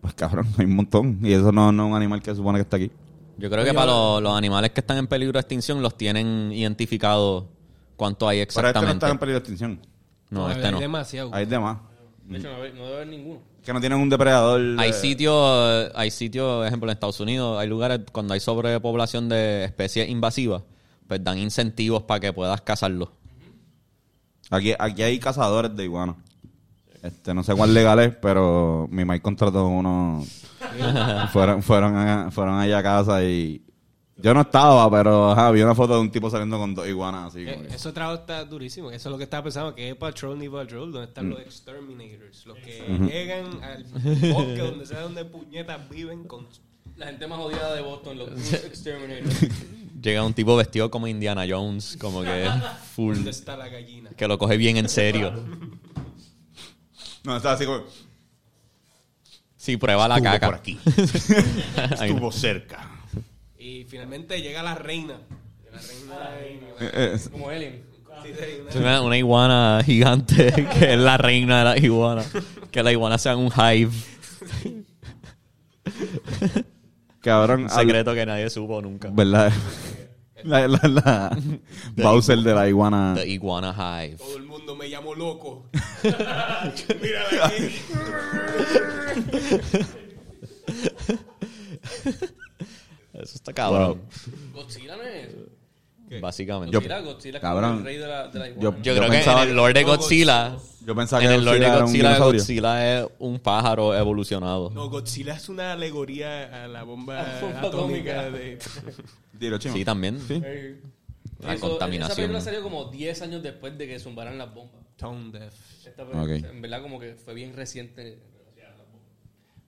pues 0.00 0.12
cabrón, 0.14 0.46
hay 0.58 0.66
un 0.66 0.76
montón. 0.76 1.18
Y 1.22 1.32
eso 1.32 1.52
no, 1.52 1.72
no 1.72 1.84
es 1.84 1.90
un 1.90 1.96
animal 1.96 2.20
que 2.20 2.34
supone 2.34 2.58
que 2.58 2.62
está 2.62 2.76
aquí. 2.76 2.90
Yo 3.38 3.48
creo 3.48 3.64
que 3.64 3.72
para 3.72 3.86
los, 3.86 4.22
los 4.22 4.36
animales 4.36 4.72
que 4.72 4.80
están 4.80 4.98
en 4.98 5.06
peligro 5.06 5.32
de 5.32 5.40
extinción 5.40 5.80
los 5.80 5.96
tienen 5.96 6.52
identificado 6.52 7.48
cuánto 7.96 8.28
hay 8.28 8.38
Pero 8.38 8.48
este 8.48 8.60
no 8.60 8.68
exactamente. 8.68 9.06
está 9.06 9.10
en 9.10 9.18
peligro 9.18 9.34
de 9.34 9.38
extinción. 9.38 9.80
No, 10.28 10.50
este 10.50 10.66
hay 10.66 10.72
no. 10.72 10.80
demasiado. 10.80 11.30
Hay 11.32 11.46
demás. 11.46 11.78
De 12.30 12.38
hecho, 12.38 12.48
no, 12.50 12.58
debe- 12.62 12.72
no 12.74 12.84
debe 12.84 12.94
haber 12.96 13.08
ninguno. 13.08 13.40
Que 13.64 13.72
no 13.72 13.80
tienen 13.80 13.98
un 13.98 14.08
depredador. 14.08 14.60
Hay 14.78 14.90
eh, 14.90 14.92
sitios, 14.94 15.90
hay 15.94 16.10
sitios, 16.10 16.58
por 16.58 16.66
ejemplo, 16.66 16.88
en 16.90 16.94
Estados 16.94 17.20
Unidos, 17.20 17.58
hay 17.60 17.68
lugares 17.68 18.00
cuando 18.12 18.32
hay 18.34 18.40
sobrepoblación 18.40 19.28
de 19.28 19.64
especies 19.64 20.08
invasivas, 20.08 20.62
pues 21.06 21.22
dan 21.22 21.36
incentivos 21.38 22.02
para 22.04 22.20
que 22.20 22.32
puedas 22.32 22.60
cazarlos. 22.62 23.10
Aquí, 24.50 24.72
aquí 24.78 25.02
hay 25.02 25.18
cazadores 25.18 25.74
de 25.76 25.84
iguanas. 25.84 26.16
Este, 27.02 27.32
no 27.34 27.42
sé 27.42 27.54
cuál 27.54 27.72
legal 27.72 27.98
es, 28.00 28.14
pero 28.16 28.86
mi 28.90 29.04
maíz 29.04 29.22
contrató 29.22 29.66
uno. 29.66 30.24
fueron, 31.32 31.62
fueron, 31.62 31.96
a- 31.96 32.30
fueron 32.30 32.58
allá 32.58 32.78
a 32.78 32.82
casa 32.82 33.22
y. 33.24 33.62
Yo 34.22 34.34
no 34.34 34.40
estaba, 34.42 34.90
pero 34.90 35.30
ajá, 35.32 35.50
vi 35.50 35.62
una 35.62 35.74
foto 35.74 35.94
de 35.94 36.00
un 36.00 36.10
tipo 36.10 36.28
saliendo 36.30 36.58
con 36.58 36.74
dos 36.74 36.86
iguanas 36.86 37.28
así. 37.28 37.40
Eh, 37.48 37.68
Ese 37.72 37.92
trabajo 37.92 38.20
está 38.20 38.44
durísimo. 38.44 38.90
Eso 38.90 39.08
es 39.08 39.12
lo 39.12 39.18
que 39.18 39.24
estaba 39.24 39.44
pensando, 39.44 39.74
que 39.74 39.88
es 39.90 39.96
Patrol 39.96 40.38
ni 40.38 40.48
Patrol, 40.48 40.92
donde 40.92 41.08
están 41.08 41.28
Mm. 41.28 41.30
los 41.30 41.40
exterminators, 41.40 42.46
los 42.46 42.58
que 42.58 42.82
llegan 43.10 43.62
al 43.62 43.84
bosque 43.84 44.58
donde 44.58 44.86
sea 44.86 45.00
donde 45.00 45.24
puñetas 45.24 45.88
viven 45.88 46.24
con 46.24 46.46
La 46.96 47.06
gente 47.06 47.26
más 47.26 47.38
odiada 47.38 47.74
de 47.74 47.80
Boston, 47.80 48.18
los 48.18 48.28
Exterminators. 48.52 49.46
Llega 50.02 50.22
un 50.24 50.34
tipo 50.34 50.54
vestido 50.56 50.90
como 50.90 51.06
Indiana 51.06 51.44
Jones, 51.48 51.96
como 52.00 52.22
que 52.22 52.46
full. 52.94 53.14
¿Dónde 53.14 53.30
está 53.30 53.56
la 53.56 53.68
gallina? 53.68 54.10
Que 54.16 54.26
lo 54.28 54.38
coge 54.38 54.56
bien 54.58 54.76
en 54.76 54.88
serio. 54.90 55.32
No, 57.24 57.36
estaba 57.36 57.54
así 57.54 57.64
como... 57.66 57.82
Sí, 59.56 59.76
prueba 59.76 60.08
la 60.08 60.16
Estuvo 60.16 60.32
caca. 60.32 60.46
por 60.46 60.54
aquí. 60.56 60.78
Estuvo 62.00 62.32
cerca. 62.32 62.88
Y 63.60 63.84
finalmente 63.84 64.40
llega 64.40 64.62
la 64.62 64.74
reina. 64.74 65.20
La 65.70 65.78
reina 66.30 66.66
Eh, 66.80 66.90
eh, 67.14 67.18
Como 67.30 67.48
Alien. 67.50 67.82
Sí, 68.24 68.30
sí, 68.72 68.78
una- 68.78 69.16
iguana 69.18 69.80
gigante 69.84 70.52
que 70.78 70.92
es 70.94 70.98
la 70.98 71.16
reina 71.18 71.58
de 71.58 71.64
la 71.64 71.78
iguana. 71.78 72.24
Que 72.70 72.82
la 72.82 72.90
iguana 72.92 73.18
sea 73.18 73.36
un 73.36 73.50
hive. 73.52 73.92
cabrón, 77.20 77.64
Un 77.64 77.70
al- 77.70 77.76
secreto 77.76 78.14
que 78.14 78.26
nadie 78.26 78.48
supo 78.50 78.80
nunca. 78.82 79.10
¿verdad? 79.12 79.52
La, 80.42 80.66
la, 80.66 80.80
la 80.88 81.38
Bowser 81.96 82.38
de 82.38 82.54
la 82.54 82.66
iguana. 82.68 83.12
The 83.14 83.28
Iguana 83.28 83.74
Hive. 83.76 84.16
Todo 84.16 84.36
el 84.38 84.44
mundo 84.44 84.74
me 84.74 84.88
llamó 84.88 85.14
loco. 85.14 85.66
Mírala 87.02 87.46
aquí. 87.46 87.68
Eso 93.22 93.34
está 93.36 93.52
cabrón. 93.52 94.00
Godzilla 94.54 94.96
no 94.96 95.02
es 95.02 95.28
eso. 95.28 95.36
Básicamente. 96.20 96.72
Yo- 96.72 96.80
Godzilla, 96.80 97.00
Godzilla 97.00 97.36
es 97.38 97.42
cabrón. 97.42 97.70
como 97.70 97.78
el 97.80 97.84
rey 97.84 97.96
de 97.98 98.06
la, 98.08 98.28
de 98.28 98.38
la 98.40 98.48
iguana. 98.48 98.62
Yo- 98.76 98.82
Yo 98.82 98.96
creo 98.96 99.08
pensaba- 99.10 99.36
que 99.38 99.42
en 99.44 99.48
el 99.50 99.56
lore 99.56 99.72
de 99.74 99.84
Godzilla. 99.84 100.56
Yo 100.84 100.94
pensaba 100.96 101.22
En 101.22 101.28
que 101.28 101.34
el 101.36 101.44
lore 101.44 101.58
de 101.60 101.66
Godzilla 101.66 101.76
era 101.76 101.78
un 101.78 101.84
Godzilla, 101.86 102.08
dinosaurio. 102.08 102.40
Godzilla 102.40 102.98
es 103.02 103.08
un 103.20 103.38
pájaro 103.38 103.94
evolucionado. 103.96 104.70
No, 104.70 104.88
Godzilla 104.90 105.34
es 105.34 105.48
una 105.48 105.72
alegoría 105.74 106.64
a 106.64 106.68
la 106.68 106.82
bomba, 106.82 107.20
A 107.20 107.32
la 107.34 107.40
bomba 107.40 107.60
atómica. 107.60 108.20
atómica. 108.22 108.30
de... 109.38 109.60
Sí, 109.72 109.84
también. 109.84 110.18
Sí. 110.26 110.40
Eh, 110.44 110.80
La 111.40 111.54
eso- 111.54 111.68
contaminación. 111.68 112.10
Esa 112.10 112.16
película 112.16 112.40
salió 112.40 112.62
como 112.62 112.86
10 112.86 113.22
años 113.22 113.42
después 113.42 113.76
de 113.78 113.86
que 113.86 113.98
zumbaran 114.00 114.36
las 114.36 114.52
bombas. 114.52 114.80
Tone 114.96 115.30
deaf. 115.38 115.54
Esta 115.86 116.04
película, 116.06 116.22
Ok. 116.22 116.44
En 116.50 116.60
verdad, 116.60 116.82
como 116.82 116.98
que 116.98 117.14
fue 117.14 117.34
bien 117.34 117.54
reciente. 117.54 118.18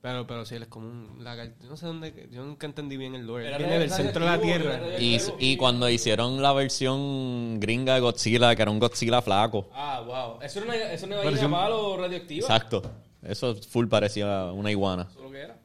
Pero, 0.02 0.26
pero 0.26 0.44
sí, 0.44 0.56
él 0.56 0.62
es 0.62 0.68
como 0.68 0.88
un 0.88 1.22
lagarto. 1.22 1.64
No 1.68 1.76
sé 1.76 1.86
dónde. 1.86 2.28
Yo 2.32 2.44
nunca 2.44 2.66
entendí 2.66 2.96
bien 2.96 3.14
el 3.14 3.24
lore. 3.24 3.46
Era 3.46 3.58
Viene 3.58 3.78
del 3.78 3.90
centro 3.90 4.24
de 4.24 4.30
la 4.32 4.40
tierra. 4.40 4.80
Y, 4.98 5.16
y 5.38 5.56
cuando 5.56 5.88
hicieron 5.88 6.42
la 6.42 6.52
versión 6.52 7.60
gringa 7.60 7.94
de 7.94 8.00
Godzilla, 8.00 8.54
que 8.56 8.62
era 8.62 8.70
un 8.72 8.80
Godzilla 8.80 9.22
flaco. 9.22 9.68
Ah, 9.72 10.02
wow. 10.04 10.42
Eso 10.42 10.58
era 10.58 10.66
una, 10.68 10.76
eso 10.92 11.06
era 11.06 11.20
una 11.30 11.40
un- 11.46 11.50
palo 11.52 11.96
radioactiva. 11.98 12.40
Exacto. 12.46 12.82
Eso 13.22 13.54
full 13.54 13.86
parecía 13.86 14.46
una 14.52 14.72
iguana. 14.72 15.06
Eso 15.08 15.18
es 15.20 15.24
lo 15.24 15.30
que 15.30 15.38
era. 15.40 15.56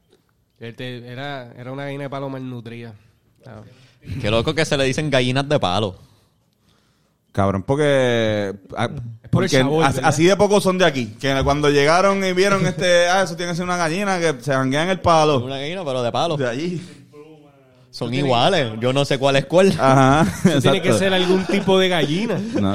Él 0.60 0.76
te- 0.76 1.08
era, 1.12 1.52
era 1.58 1.72
una 1.72 1.86
gallina 1.86 2.04
de 2.04 2.10
palo 2.12 2.30
malnutrida. 2.30 2.94
Ah. 3.44 3.64
Qué 4.22 4.30
loco 4.30 4.54
que 4.54 4.66
se 4.66 4.78
le 4.78 4.84
dicen 4.84 5.10
gallinas 5.10 5.50
de 5.50 5.60
palo. 5.60 5.96
Cabrón, 7.38 7.62
porque. 7.62 8.52
ah, 8.76 8.88
por 8.88 9.30
porque 9.30 9.60
sabor, 9.60 9.86
así, 9.86 10.26
de 10.26 10.36
pocos 10.36 10.64
son 10.64 10.80
de 10.80 10.86
aquí. 10.86 11.16
Que 11.20 11.40
cuando 11.44 11.70
llegaron 11.70 12.26
y 12.26 12.34
vieron 12.34 12.66
este. 12.66 13.08
Ah, 13.10 13.22
eso 13.22 13.36
tiene 13.36 13.52
que 13.52 13.58
ser 13.58 13.66
una 13.66 13.78
gallina 13.78 14.18
que 14.20 14.42
se 14.42 14.52
janguea 14.54 14.82
en 14.82 14.90
el 14.90 15.00
palo. 15.02 15.46
Una 15.46 15.60
gallina, 15.60 15.86
pero 15.86 16.02
de 16.02 16.12
palo. 16.12 16.36
De 16.36 16.50
allí. 16.50 16.82
Son 17.92 18.12
iguales. 18.12 18.72
Yo 18.80 18.92
no 18.92 19.06
sé 19.06 19.20
cuál 19.20 19.36
es 19.36 19.46
cuál. 19.46 19.72
Ajá. 19.80 20.26
Eso 20.50 20.62
tiene 20.62 20.82
que 20.82 20.94
ser 20.94 21.14
algún 21.14 21.46
tipo 21.46 21.78
de 21.78 21.90
gallina. 21.90 22.42
No. 22.60 22.74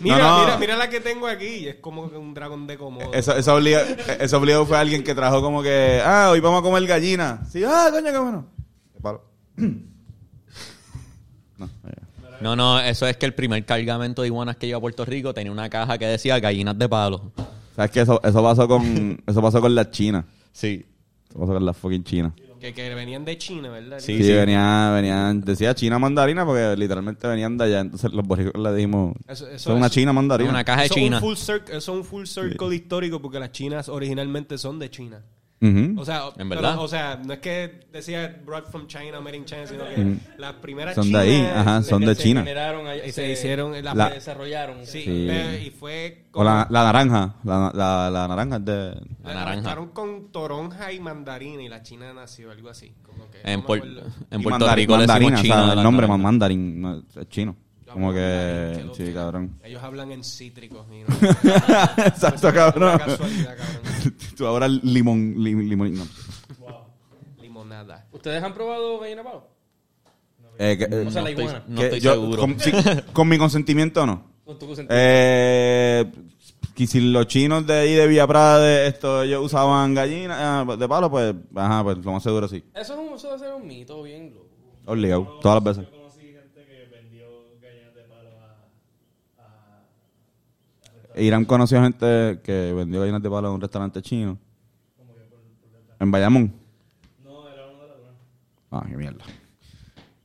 Mira, 0.00 0.18
No, 0.18 0.38
no. 0.38 0.44
mira, 0.44 0.56
mira 0.58 0.76
la 0.76 0.90
que 0.90 0.98
tengo 0.98 1.28
aquí. 1.28 1.68
Es 1.68 1.76
como 1.76 2.10
que 2.10 2.16
un 2.16 2.34
dragón 2.34 2.66
de 2.66 2.76
Komodo. 2.76 3.12
Eso, 3.12 3.36
eso, 3.36 3.54
obliga, 3.54 3.82
eso 4.18 4.38
obligado 4.38 4.66
fue 4.66 4.76
alguien 4.76 5.04
que 5.04 5.14
trajo 5.14 5.40
como 5.40 5.62
que. 5.62 6.02
Ah, 6.04 6.30
hoy 6.32 6.40
vamos 6.40 6.58
a 6.58 6.62
comer 6.64 6.84
gallina. 6.84 7.42
Sí, 7.48 7.62
ah, 7.64 7.90
coño, 7.92 8.10
qué 8.10 8.18
bueno. 8.18 8.46
De 8.92 9.00
palo. 9.00 9.22
No, 11.56 11.68
ya. 11.84 11.99
No, 12.40 12.56
no, 12.56 12.80
eso 12.80 13.06
es 13.06 13.16
que 13.16 13.26
el 13.26 13.34
primer 13.34 13.64
cargamento 13.64 14.22
de 14.22 14.28
iguanas 14.28 14.56
que 14.56 14.66
llegó 14.66 14.78
a 14.78 14.80
Puerto 14.80 15.04
Rico 15.04 15.34
tenía 15.34 15.52
una 15.52 15.68
caja 15.68 15.98
que 15.98 16.06
decía 16.06 16.38
gallinas 16.40 16.78
de 16.78 16.88
palo. 16.88 17.32
¿Sabes 17.76 17.90
qué? 17.90 18.00
Eso, 18.00 18.20
eso 18.22 18.42
pasó 18.42 18.66
con. 18.66 19.22
Eso 19.26 19.42
pasó 19.42 19.60
con 19.60 19.74
la 19.74 19.90
China. 19.90 20.24
Sí. 20.52 20.84
Eso 21.28 21.38
pasó 21.38 21.52
con 21.52 21.64
la 21.64 21.72
fucking 21.72 22.04
China. 22.04 22.34
Que, 22.60 22.74
que 22.74 22.94
venían 22.94 23.24
de 23.24 23.38
China, 23.38 23.70
¿verdad? 23.70 24.00
Sí, 24.00 24.18
Sí, 24.18 24.22
sí. 24.24 24.32
venía, 24.32 24.90
venían, 24.94 25.40
decía 25.40 25.74
China 25.74 25.98
mandarina 25.98 26.44
porque 26.44 26.74
literalmente 26.76 27.26
venían 27.26 27.56
de 27.56 27.64
allá. 27.64 27.80
Entonces 27.80 28.12
los 28.12 28.26
boricuas 28.26 28.54
le 28.62 28.74
dijimos, 28.74 29.14
Eso- 29.28 29.46
eso 29.46 29.54
eso 29.54 29.70
es 29.72 29.76
una 29.78 29.88
China 29.88 30.12
mandarina. 30.12 30.50
Una 30.50 30.62
caja 30.64 30.80
de 30.80 30.86
Eso 30.86 30.94
es 30.96 31.00
China. 31.00 31.16
un 31.16 31.22
full 31.22 31.34
circ- 31.36 31.68
eso 31.68 31.76
es 31.78 31.88
un 31.88 32.04
full 32.04 32.24
circle 32.26 32.74
histórico 32.76 33.22
porque 33.22 33.38
las 33.38 33.52
chinas 33.52 33.88
originalmente 33.88 34.58
son 34.58 34.78
de 34.78 34.90
China. 34.90 35.22
Ujú. 35.62 36.00
O 36.00 36.04
sea, 36.06 36.22
¿En 36.38 36.48
pero, 36.48 36.62
verdad? 36.62 36.78
o 36.78 36.88
sea, 36.88 37.20
no 37.22 37.34
es 37.34 37.38
que 37.40 37.80
decía 37.92 38.40
brought 38.46 38.66
from 38.70 38.86
China, 38.86 39.20
made 39.20 39.36
in 39.36 39.44
China, 39.44 39.66
sino 39.66 39.84
que 39.84 40.16
las 40.38 40.54
primeras 40.54 40.94
Son 40.94 41.04
de 41.04 41.08
chinas 41.10 41.22
ahí, 41.22 41.46
ajá, 41.54 41.82
son 41.82 42.00
de 42.02 42.14
se 42.14 42.22
China. 42.22 42.40
generaron 42.40 42.86
allá- 42.86 43.04
y 43.06 43.12
se 43.12 43.30
hicieron 43.30 43.72
la, 43.84 43.94
La- 43.94 44.08
se 44.08 44.14
desarrollaron. 44.14 44.86
sí, 44.86 45.02
Sí. 45.02 45.24
pero- 45.28 45.58
y 45.58 45.70
fue 45.70 46.24
O 46.32 46.42
la, 46.42 46.66
la 46.70 46.84
naranja. 46.84 47.34
La, 47.44 47.70
la, 47.74 48.10
la 48.10 48.28
naranja 48.28 48.56
es 48.56 48.64
de... 48.64 48.94
La 49.22 49.34
naranja. 49.34 49.76
con 49.92 50.32
toronja 50.32 50.92
y 50.92 51.00
mandarina 51.00 51.62
y 51.62 51.68
la 51.68 51.82
china 51.82 52.12
nació 52.14 52.50
algo 52.52 52.70
así. 52.70 52.94
Como 53.02 53.30
que, 53.30 53.40
En, 53.44 53.60
acuerdo. 53.60 54.02
en 54.30 54.40
y 54.40 54.42
Puerto 54.42 54.64
mandari- 54.66 54.76
Rico 54.76 54.92
le 54.92 54.98
mandarina, 55.06 55.36
decimos 55.36 55.56
o 55.56 55.60
sea, 55.60 55.62
el 55.70 55.76
las 55.76 55.84
nombre 55.84 56.06
naranjas. 56.06 56.24
mandarín 56.24 57.04
chino. 57.28 57.56
Como 57.92 58.12
que... 58.12 58.84
Sí, 58.94 59.12
cabrón. 59.12 59.58
Ellos 59.64 59.82
hablan 59.82 60.12
en 60.12 60.22
cítricos. 60.24 60.86
no- 60.88 60.94
Exacto, 62.06 62.52
cabrón. 62.52 62.98
casualidad, 62.98 63.56
cabrón. 63.56 64.14
Tú 64.36 64.46
ahora 64.46 64.68
limón... 64.68 65.34
lim- 65.36 65.68
limón 65.68 65.94
no. 65.94 66.04
Limonada. 67.40 68.06
¿Ustedes 68.12 68.42
han 68.42 68.54
probado 68.54 68.98
gallina 69.00 69.22
palo? 69.24 69.46
Eh, 70.58 70.76
que- 70.78 70.84
eh, 70.84 71.04
O 71.06 71.10
sea, 71.10 71.22
la 71.22 71.30
estoy- 71.30 71.44
iguana. 71.44 71.64
no 71.68 71.82
estoy 71.82 72.00
yo- 72.00 72.12
seguro. 72.12 72.40
Con, 72.40 72.60
sí, 72.60 72.72
con 73.12 73.28
mi 73.28 73.38
consentimiento 73.38 74.06
no. 74.06 74.30
Con 74.44 74.58
tu 74.58 74.66
consentimiento. 74.66 74.94
Eh, 74.96 76.10
que 76.74 76.86
si 76.86 77.00
los 77.00 77.26
chinos 77.26 77.66
de 77.66 77.74
ahí 77.74 77.94
de 77.94 78.06
Villa 78.06 78.26
Prada, 78.26 78.60
de 78.60 78.86
esto, 78.86 79.22
ellos 79.22 79.44
usaban 79.44 79.94
gallinas 79.94 80.36
ah, 80.40 80.76
de 80.78 80.88
palo, 80.88 81.10
pues, 81.10 81.34
ajá, 81.54 81.82
pues 81.84 81.98
lo 81.98 82.12
más 82.12 82.22
seguro 82.22 82.48
sí. 82.48 82.62
Eso, 82.74 82.94
es 82.94 82.98
un, 83.10 83.14
eso 83.16 83.26
debe 83.28 83.38
ser 83.38 83.52
un 83.54 83.66
mito 83.66 84.02
bien 84.02 84.32
loco. 84.34 84.46
Obligado, 84.86 85.38
todas 85.42 85.62
las 85.62 85.76
veces. 85.76 85.92
Irán 91.16 91.44
conoció 91.44 91.82
gente 91.82 92.40
que 92.42 92.72
vendió 92.72 93.00
gallinas 93.00 93.22
de 93.22 93.30
palo 93.30 93.48
en 93.48 93.54
un 93.54 93.60
restaurante 93.60 94.00
chino. 94.02 94.38
En 95.98 96.10
Bayamón. 96.10 96.52
No, 97.24 97.48
era 97.48 97.66
uno 97.66 97.82
de 97.82 97.88
la 97.88 98.78
Ah, 98.78 98.84
qué 98.88 98.96
mierda. 98.96 99.24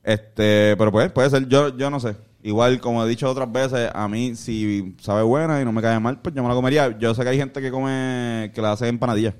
Este, 0.02 0.74
pero 0.78 0.92
pues, 0.92 1.10
puede 1.10 1.28
ser, 1.30 1.48
yo, 1.48 1.76
yo 1.76 1.90
no 1.90 1.98
sé. 2.00 2.16
Igual, 2.42 2.80
como 2.80 3.04
he 3.04 3.08
dicho 3.08 3.28
otras 3.28 3.50
veces, 3.50 3.90
a 3.92 4.06
mí, 4.06 4.36
si 4.36 4.94
sabe 5.00 5.22
buena 5.22 5.60
y 5.60 5.64
no 5.64 5.72
me 5.72 5.82
cae 5.82 5.98
mal, 5.98 6.20
pues 6.20 6.34
yo 6.34 6.42
me 6.42 6.48
la 6.48 6.54
comería. 6.54 6.96
Yo 6.98 7.12
sé 7.12 7.22
que 7.24 7.28
hay 7.30 7.38
gente 7.38 7.60
que 7.60 7.70
come, 7.72 8.52
que 8.54 8.62
la 8.62 8.72
hace 8.72 8.86
empanadillas. 8.86 9.34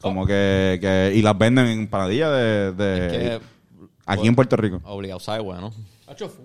Como 0.00 0.24
que, 0.26 0.78
que, 0.80 1.12
y 1.14 1.20
las 1.20 1.36
venden 1.36 1.66
en 1.66 1.80
empanadillas 1.80 2.30
de, 2.32 2.72
de 2.72 3.06
Es 3.06 3.12
que- 3.40 3.40
aquí 4.06 4.26
en 4.26 4.34
Puerto 4.34 4.56
Rico. 4.56 4.80
Obligado, 4.84 5.20
sabe, 5.20 5.40
bueno. 5.40 5.70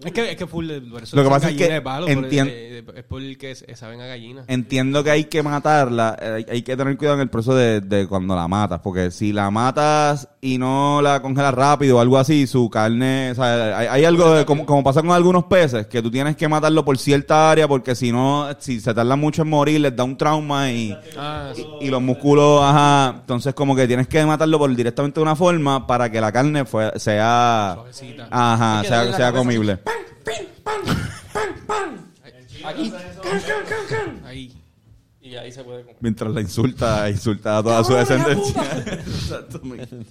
Es 0.06 0.12
que, 0.12 0.32
es 0.32 0.38
que 0.38 0.48
full, 0.48 0.70
por 0.92 1.04
eso 1.04 1.16
Lo 1.16 1.24
que 1.24 1.30
pasa 1.30 1.50
es 1.50 1.58
que 1.58 1.68
de 1.70 1.82
palo, 1.82 2.06
por- 2.06 2.16
entien- 2.16 2.48
eh, 2.50 2.84
es 2.96 3.04
porque 3.04 3.52
es- 3.52 3.66
saben 3.76 4.00
a 4.02 4.06
gallina. 4.08 4.44
Entiendo 4.48 5.04
que 5.04 5.12
hay 5.12 5.24
que 5.26 5.42
matarla, 5.42 6.16
eh, 6.22 6.34
hay, 6.38 6.46
hay 6.56 6.62
que 6.62 6.78
tener 6.78 6.96
cuidado 6.98 7.16
en 7.16 7.22
el 7.22 7.30
proceso 7.30 7.56
de, 7.56 7.82
de 7.82 8.08
cuando 8.08 8.36
la 8.36 8.48
matas, 8.48 8.80
porque 8.82 9.12
si 9.12 9.34
la 9.34 9.50
matas 9.52 10.28
y 10.42 10.58
no 10.58 11.02
la 11.02 11.22
congelas 11.22 11.54
rápido 11.54 11.98
o 11.98 12.00
algo 12.00 12.18
así, 12.18 12.46
su 12.48 12.70
carne, 12.70 13.32
o 13.32 13.36
sea, 13.36 13.78
hay, 13.80 13.88
hay 13.88 14.06
algo 14.06 14.32
de, 14.32 14.46
como, 14.46 14.66
como 14.66 14.84
pasa 14.84 15.02
con 15.02 15.12
algunos 15.12 15.46
peces, 15.46 15.88
que 15.88 16.02
tú 16.02 16.12
tienes 16.12 16.36
que 16.36 16.48
matarlo 16.48 16.86
por 16.86 16.98
cierta 16.98 17.50
área, 17.52 17.68
porque 17.68 17.96
si 17.96 18.12
no, 18.12 18.48
si 18.60 18.80
se 18.80 18.94
tarda 18.94 19.16
mucho 19.16 19.42
en 19.42 19.50
morir, 19.50 19.82
les 19.82 19.96
da 19.96 20.04
un 20.04 20.18
trauma 20.18 20.72
y, 20.72 20.96
Ah, 21.18 21.52
sí. 21.56 21.66
y 21.82 21.90
los 21.90 22.02
músculos, 22.02 22.62
ajá, 22.64 23.16
entonces 23.22 23.54
como 23.56 23.76
que 23.76 23.88
tienes 23.88 24.08
que 24.08 24.24
matarlo 24.26 24.60
por 24.60 24.74
directamente 24.76 25.20
de 25.20 25.24
una 25.24 25.36
forma 25.36 25.88
para 25.88 26.12
que 26.12 26.22
la 26.22 26.32
carne 26.32 26.66
fue, 26.66 26.92
sea, 27.00 27.72
Suavecita. 27.76 28.28
ajá, 28.30 28.80
Hay 28.82 28.84
que 28.84 29.55
sea, 29.64 29.80
darle 29.84 30.06
la 30.06 30.20
sea 30.20 30.26
cabeza. 30.26 30.56
comible. 30.56 31.46
Aquí. 32.64 32.94
Ahí. 34.26 34.54
Y 35.22 35.36
ahí 35.36 35.52
se 35.52 35.64
puede 35.64 35.82
comer. 35.82 35.98
Mientras 36.02 36.32
la 36.34 36.42
insulta, 36.42 37.10
insulta 37.10 37.58
a 37.58 37.64
toda 37.64 37.84
su 37.84 37.94
descendencia. 37.96 38.62
Exactamente. 39.08 39.98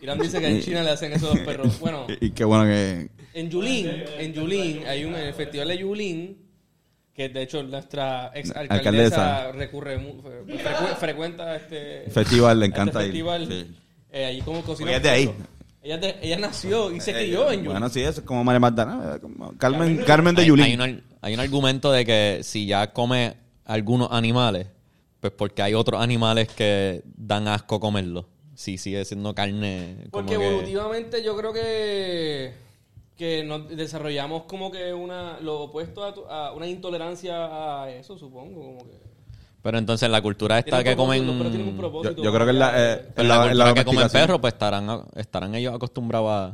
Irán 0.00 0.18
dice 0.18 0.38
que 0.40 0.46
en 0.48 0.60
China 0.60 0.82
le 0.82 0.90
hacen 0.90 1.12
eso 1.12 1.30
a 1.30 1.34
los 1.34 1.44
perros. 1.44 1.80
Bueno, 1.80 2.06
Y, 2.20 2.26
y 2.26 2.30
qué 2.30 2.44
bueno 2.44 2.64
que... 2.64 3.08
en 3.32 3.50
Yulín, 3.50 3.90
en 4.18 4.32
Yulín, 4.34 4.86
hay 4.86 5.04
un 5.04 5.14
en 5.14 5.28
el 5.28 5.34
festival 5.34 5.68
de 5.68 5.78
Yulín, 5.78 6.38
que 7.14 7.28
de 7.30 7.42
hecho 7.42 7.62
nuestra 7.62 8.30
ex 8.34 8.50
alcaldesa 8.50 8.74
Alcaldesa. 9.46 9.52
recurre, 9.52 9.98
frecu- 9.98 10.96
frecuenta 10.96 11.56
este 11.56 12.10
Festival, 12.10 12.60
le 12.60 12.66
este 12.66 12.74
encanta 12.76 13.00
ir. 13.00 13.06
festival. 13.06 13.46
Sí. 13.48 13.74
Eh, 14.12 14.24
allí 14.26 14.40
como 14.42 14.62
cocina. 14.62 14.94
Es 14.94 15.02
de 15.02 15.10
ahí. 15.10 15.30
Ella, 15.84 15.98
ella 16.22 16.38
nació 16.38 16.90
y 16.90 17.00
se 17.00 17.12
crió 17.12 17.50
en 17.50 17.58
Yulín. 17.58 17.72
Bueno, 17.72 17.88
sí, 17.90 18.00
eso 18.00 18.20
es 18.20 18.26
como 18.26 18.42
María 18.42 18.58
Magdalena. 18.60 19.16
eh, 19.16 19.20
como 19.20 19.52
Carmen, 19.58 19.98
Carmen 20.06 20.34
de 20.34 20.46
Yulín. 20.46 20.80
hay 20.80 20.92
un, 20.92 21.02
hay 21.20 21.34
un 21.34 21.40
argumento 21.40 21.92
de 21.92 22.04
que 22.06 22.40
si 22.42 22.66
ya 22.66 22.92
come 22.92 23.34
algunos 23.66 24.08
animales, 24.10 24.66
pues 25.20 25.32
porque 25.36 25.60
hay 25.62 25.74
otros 25.74 26.00
animales 26.02 26.48
que 26.48 27.02
dan 27.16 27.48
asco 27.48 27.78
comerlo. 27.80 28.26
Sí, 28.54 28.78
sigue 28.78 29.04
siendo 29.04 29.34
carne. 29.34 29.96
como 30.10 30.26
Porque 30.26 30.38
que- 30.38 30.46
evolutivamente 30.48 31.22
yo 31.22 31.36
creo 31.36 31.52
que 31.52 32.54
que 33.16 33.44
nos 33.44 33.68
desarrollamos 33.68 34.42
como 34.44 34.72
que 34.72 34.92
una 34.92 35.38
lo 35.40 35.60
opuesto 35.62 36.02
a, 36.04 36.12
tu- 36.14 36.26
a 36.26 36.52
una 36.52 36.66
intolerancia 36.66 37.82
a 37.82 37.90
eso, 37.90 38.18
supongo, 38.18 38.60
como 38.60 38.78
que 38.90 38.98
Pero 39.64 39.78
entonces 39.78 40.10
la 40.10 40.20
cultura 40.20 40.58
esta 40.58 40.84
que 40.84 40.94
comen... 40.94 41.24
Yo, 41.26 41.76
propósito. 41.78 42.22
yo 42.22 42.32
creo 42.34 42.44
que 42.44 42.50
en 42.50 42.58
la, 42.58 42.72
eh, 42.76 43.08
en 43.16 43.28
la, 43.28 43.38
la, 43.46 43.50
en 43.50 43.56
la 43.58 43.64
cultura 43.64 43.74
que 43.74 43.84
comen 43.86 44.00
domesticación- 44.02 44.20
perro, 44.26 44.38
pues 44.42 44.52
estarán, 44.52 45.00
estarán 45.16 45.54
ellos 45.54 45.74
acostumbrados 45.74 46.30
a... 46.30 46.52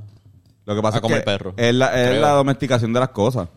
Lo 0.64 0.76
que 0.76 0.80
pasa 0.80 0.98
a 0.98 0.98
es 0.98 1.02
comer 1.02 1.18
que 1.18 1.24
perro, 1.24 1.52
es, 1.56 1.74
la, 1.74 2.00
es 2.00 2.20
la 2.20 2.30
domesticación 2.30 2.92
de 2.92 3.00
las 3.00 3.08
cosas, 3.08 3.48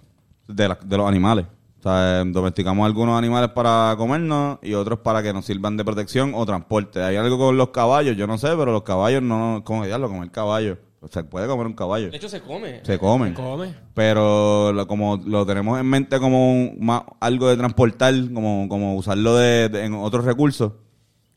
de, 0.48 0.68
la- 0.70 0.80
de 0.84 0.98
los 0.98 1.08
animales. 1.08 1.46
O 1.80 1.84
sea, 1.84 2.22
eh, 2.22 2.24
domesticamos 2.26 2.84
algunos 2.84 3.16
animales 3.16 3.52
para 3.52 3.94
comernos 3.96 4.58
y 4.64 4.74
otros 4.74 4.98
para 5.00 5.22
que 5.22 5.32
nos 5.32 5.46
sirvan 5.46 5.78
de 5.78 5.86
protección 5.86 6.32
o 6.34 6.44
transporte. 6.48 7.04
Hay 7.04 7.16
algo 7.18 7.38
con 7.38 7.56
los 7.56 7.70
caballos, 7.70 8.18
yo 8.18 8.26
no 8.26 8.40
sé, 8.40 8.48
pero 8.58 8.72
los 8.72 8.82
caballos 8.82 9.22
no... 9.22 9.62
¿Cómo 9.64 9.86
diablo 9.86 10.10
comer 10.10 10.32
caballo? 10.32 10.80
O 11.04 11.08
sea, 11.10 11.24
puede 11.24 11.48
comer 11.48 11.68
un 11.68 11.74
caballo. 11.74 12.10
De 12.10 12.18
hecho 12.18 12.30
se 12.30 12.40
come. 12.42 12.82
Se 12.86 12.98
comen. 12.98 13.34
Come. 13.34 13.74
Pero 13.94 14.72
lo- 14.72 14.88
como 14.88 15.18
lo 15.26 15.46
tenemos 15.46 15.80
en 15.80 15.86
mente 15.86 16.18
como 16.20 16.52
un- 16.54 16.78
más, 16.80 17.04
algo 17.20 17.50
de 17.50 17.58
transportar, 17.58 18.14
como, 18.34 18.68
como 18.70 18.96
usarlo 18.96 19.36
de, 19.36 19.70
de- 19.70 19.86
en 19.86 19.94
otros 19.96 20.24
recursos, 20.26 20.72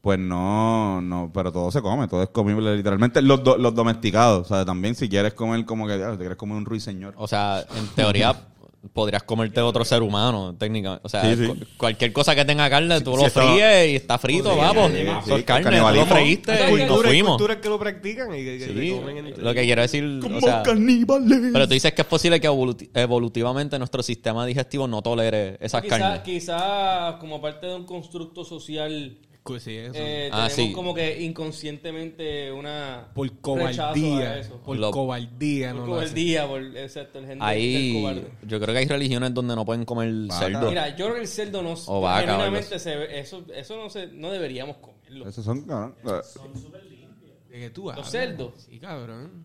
pues 0.01 0.19
no, 0.21 1.01
no, 1.01 1.31
pero 1.35 1.51
todo 1.51 1.71
se 1.73 1.83
come, 1.83 2.07
todo 2.07 2.23
es 2.23 2.29
comible 2.29 2.77
literalmente. 2.77 3.21
Los, 3.23 3.43
do- 3.43 3.57
los 3.59 3.75
domesticados, 3.75 4.43
o 4.51 4.55
sea, 4.55 4.65
también 4.65 4.95
si 4.95 5.09
quieres 5.09 5.35
comer 5.35 5.65
como 5.65 5.87
que, 5.89 5.99
ya, 5.99 6.13
te 6.13 6.19
quieres 6.19 6.37
comer 6.37 6.57
un 6.59 6.65
ruiseñor. 6.65 7.15
O 7.17 7.27
sea, 7.27 7.61
en 7.77 7.87
teoría 7.97 8.35
podrías 8.93 9.23
comerte 9.23 9.61
otro 9.61 9.85
ser 9.85 10.03
humano, 10.03 10.55
técnicamente. 10.59 11.03
O 11.05 11.09
sea, 11.09 11.23
Sí, 11.23 11.37
sí. 11.37 11.47
cu- 11.49 11.57
cualquier 11.77 12.13
cosa 12.13 12.35
que 12.35 12.45
tenga 12.45 12.69
carne, 12.71 13.01
tú 13.01 13.17
Sí, 13.17 13.25
lo 13.25 13.31
fríes 13.31 13.91
y 13.93 13.97
está 13.97 14.19
frito, 14.19 14.53
Sí, 14.53 14.59
vamos. 14.61 14.91
sí, 14.93 14.99
Eso 14.99 15.21
sí, 15.25 15.33
es 15.35 15.45
carne, 15.45 15.79
tú 15.79 15.95
lo 15.95 16.07
freíste 16.07 16.53
y 16.55 16.59
nos 16.61 16.71
Cultura- 16.89 17.09
fuimos. 17.09 17.31
culturas 17.37 17.57
que 17.59 17.69
lo 17.69 17.79
practican 17.79 18.35
y 18.35 18.45
que, 18.45 18.59
que 18.59 18.97
comen 19.01 19.17
entre 19.19 19.43
lo 19.43 19.55
que 19.55 19.63
quiero 19.63 19.83
decir, 19.83 20.21
o 20.35 20.41
sea, 20.41 20.63
caníbales. 20.63 21.41
pero 21.53 21.67
tú 21.69 21.75
dices 21.75 21.93
que 21.93 22.03
es 22.03 22.09
posible 22.09 22.41
que 22.41 22.49
evoluti- 22.49 22.89
evolutivamente 22.95 23.79
nuestro 23.79 24.03
sistema 24.03 24.45
digestivo 24.47 24.87
no 24.87 25.03
tolere 25.03 25.57
esas 25.61 25.83
Quizás 25.83 25.99
carnes. 25.99 26.21
quizá 26.21 27.17
como 27.21 27.41
parte 27.41 27.67
de 27.67 27.75
un 27.75 27.85
constructo 27.85 28.45
social 28.45 29.17
Cu- 29.47 29.61
sí, 29.61 29.77
eso. 29.77 29.93
eh, 29.95 30.29
Ah, 30.33 30.49
tenemos 30.49 30.53
sí. 30.55 30.73
como 30.73 30.93
que 30.95 31.23
inconscientemente 31.23 32.51
una 32.53 33.09
por 33.15 33.31
cobardía. 33.41 34.39
eso. 34.39 34.57
Por 34.65 34.77
Lo- 34.77 34.91
cobardía, 34.91 35.71
Por 35.73 35.81
no 35.81 35.87
cobardía, 35.87 36.47
por 36.49 36.63
exacto, 36.63 37.19
el 37.21 37.27
gente 37.27 37.45
del 37.45 37.51
Ahí, 37.55 37.95
cobarde. 38.01 38.27
yo 38.47 38.61
creo 38.61 38.75
que 38.75 38.79
hay 38.81 38.87
religiones 38.87 39.33
donde 39.33 39.55
no 39.55 39.65
pueden 39.65 39.85
comer 39.85 40.13
Vaca. 40.29 40.39
cerdo. 40.47 40.69
Mira, 40.69 40.89
yo 40.97 41.05
creo 41.07 41.15
que 41.15 41.21
el 41.23 41.29
cerdo 41.29 41.63
no 41.63 41.75
O 41.87 42.01
vaca, 42.01 42.63
se 42.79 42.97
ve- 42.97 43.19
eso 43.21 43.45
eso 43.55 43.77
no 43.77 43.89
se 43.89 44.09
no 44.09 44.31
deberíamos 44.31 44.77
comerlo. 44.79 45.29
Esos 45.29 45.45
son, 45.45 45.65
¿De 45.67 47.61
qué 47.61 47.71
tú 47.71 47.91
Los 47.95 48.11
cerdos. 48.11 48.53
Sí, 48.69 48.79
cabrón. 48.79 49.45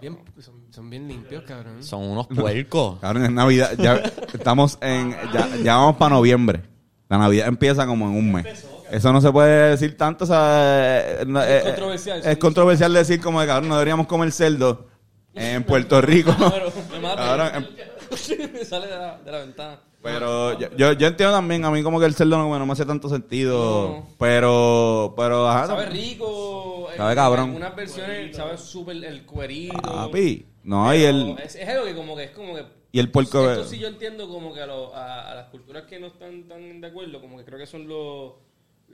Bien- 0.00 0.18
son, 0.40 0.54
son 0.70 0.88
bien 0.88 1.06
limpios, 1.06 1.42
cabrón. 1.44 1.82
Son 1.82 2.02
unos 2.02 2.26
puercos. 2.28 2.98
Cabrón, 3.00 3.24
es 3.24 3.30
Navidad, 3.30 3.72
ya 3.76 3.96
estamos 4.32 4.78
en, 4.80 5.10
ya, 5.34 5.54
ya 5.62 5.76
vamos 5.76 5.96
para 5.96 6.14
noviembre. 6.14 6.62
La 7.10 7.18
Navidad 7.18 7.46
empieza 7.48 7.86
como 7.86 8.06
en 8.08 8.16
un 8.16 8.32
mes. 8.32 8.66
Eso 8.90 9.12
no 9.12 9.20
se 9.20 9.30
puede 9.32 9.70
decir 9.70 9.96
tanto, 9.96 10.24
o 10.24 10.26
sea, 10.26 11.20
eh, 11.20 11.24
no, 11.26 11.42
Es 11.42 11.62
eh, 11.62 11.64
controversial, 11.66 12.20
Es 12.24 12.38
controversial 12.38 12.92
decir 12.92 13.20
como 13.20 13.40
de 13.40 13.46
cabrón, 13.46 13.68
no 13.68 13.74
deberíamos 13.76 14.06
comer 14.06 14.30
cerdo 14.32 14.86
en 15.34 15.64
Puerto 15.64 16.00
Rico. 16.00 16.34
Pero 16.50 16.72
me 16.92 16.98
mata. 17.00 17.16
Cabrón, 17.16 17.68
me 18.52 18.64
sale 18.64 18.86
de 18.86 18.96
la, 18.96 19.18
de 19.18 19.32
la 19.32 19.38
ventana. 19.38 19.80
Pero 20.02 20.56
yo, 20.56 20.68
yo, 20.76 20.92
yo 20.92 21.08
entiendo 21.08 21.34
también, 21.34 21.64
a 21.64 21.70
mí 21.72 21.82
como 21.82 21.98
que 21.98 22.06
el 22.06 22.14
cerdo 22.14 22.36
no, 22.38 22.56
no 22.58 22.64
me 22.66 22.72
hace 22.72 22.86
tanto 22.86 23.08
sentido. 23.08 23.88
No. 23.88 24.06
Pero, 24.20 25.14
pero, 25.16 25.48
ajá. 25.48 25.66
Sabe 25.66 25.86
rico. 25.86 26.88
Sabe 26.96 27.10
en 27.10 27.16
cabrón. 27.16 27.44
algunas 27.48 27.74
versiones 27.74 28.36
sabe 28.36 28.56
súper 28.56 29.02
el 29.04 29.26
cuerito. 29.26 29.76
Papi. 29.82 30.46
No, 30.62 30.94
y 30.94 31.02
el, 31.02 31.36
Es, 31.44 31.56
es 31.56 31.68
algo 31.68 31.84
que 31.86 31.94
como 31.96 32.16
que 32.16 32.24
es 32.24 32.30
como 32.30 32.54
que... 32.54 32.64
y 32.92 33.00
el 33.00 33.10
puerco. 33.10 33.50
Esto 33.50 33.64
sí 33.64 33.78
yo 33.80 33.88
entiendo 33.88 34.28
como 34.28 34.54
que 34.54 34.60
a, 34.60 34.66
lo- 34.66 34.94
a, 34.94 35.32
a 35.32 35.34
las 35.34 35.46
culturas 35.48 35.84
que 35.84 35.98
no 35.98 36.06
están 36.06 36.44
tan 36.48 36.80
de 36.80 36.86
acuerdo, 36.86 37.20
como 37.20 37.38
que 37.38 37.44
creo 37.44 37.58
que 37.58 37.66
son 37.66 37.88
los... 37.88 38.32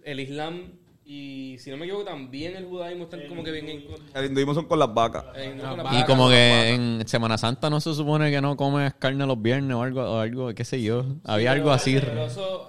El 0.05 0.21
Islam 0.21 0.73
y, 1.05 1.57
si 1.59 1.71
no 1.71 1.77
me 1.77 1.85
equivoco, 1.85 2.05
también 2.05 2.57
el 2.57 2.65
judaísmo 2.67 3.05
están 3.05 3.21
como 3.29 3.43
que 3.43 3.51
bien 3.51 3.69
en. 3.69 3.85
El 4.15 4.27
hinduismo 4.27 4.55
son 4.55 4.67
con 4.67 4.79
las 4.79 4.93
vacas. 4.95 5.25
con 5.25 5.99
Y 5.99 6.05
como 6.05 6.29
que 6.29 6.71
en 6.71 7.07
Semana 7.09 7.37
Santa 7.39 7.69
no 7.71 7.81
se 7.81 7.93
supone 7.95 8.31
que 8.31 8.41
no 8.41 8.57
comes 8.57 8.95
carne 8.95 9.27
los 9.27 9.41
viernes 9.41 9.77
o 9.77 9.83
algo, 9.83 10.03
o 10.03 10.19
algo 10.21 10.55
qué 10.55 10.65
sé 10.65 10.81
yo. 10.81 11.05
Había 11.25 11.53
algo 11.53 11.71
así. 11.71 11.99
Pero 12.01 12.27
eso... 12.27 12.69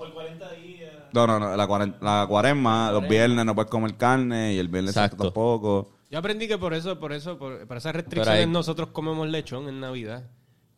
No, 1.13 1.27
no, 1.27 1.39
no. 1.39 1.55
La, 1.55 1.67
cuaren- 1.67 1.95
la 2.01 2.25
cuaresma, 2.27 2.91
los 2.91 3.07
viernes 3.07 3.45
no 3.45 3.53
puedes 3.53 3.69
comer 3.69 3.95
carne 3.95 4.55
y 4.55 4.57
el 4.57 4.67
viernes 4.67 4.95
santo 4.95 5.15
Exacto. 5.15 5.23
tampoco. 5.25 5.91
Yo 6.09 6.17
aprendí 6.17 6.47
que 6.47 6.57
por 6.57 6.73
eso, 6.73 6.99
por 6.99 7.13
eso, 7.13 7.37
por, 7.37 7.67
por 7.67 7.77
esas 7.77 7.91
Pero 7.93 8.03
restricciones 8.03 8.47
nosotros 8.47 8.89
comemos 8.89 9.27
lechón 9.29 9.69
en 9.69 9.79
Navidad. 9.79 10.23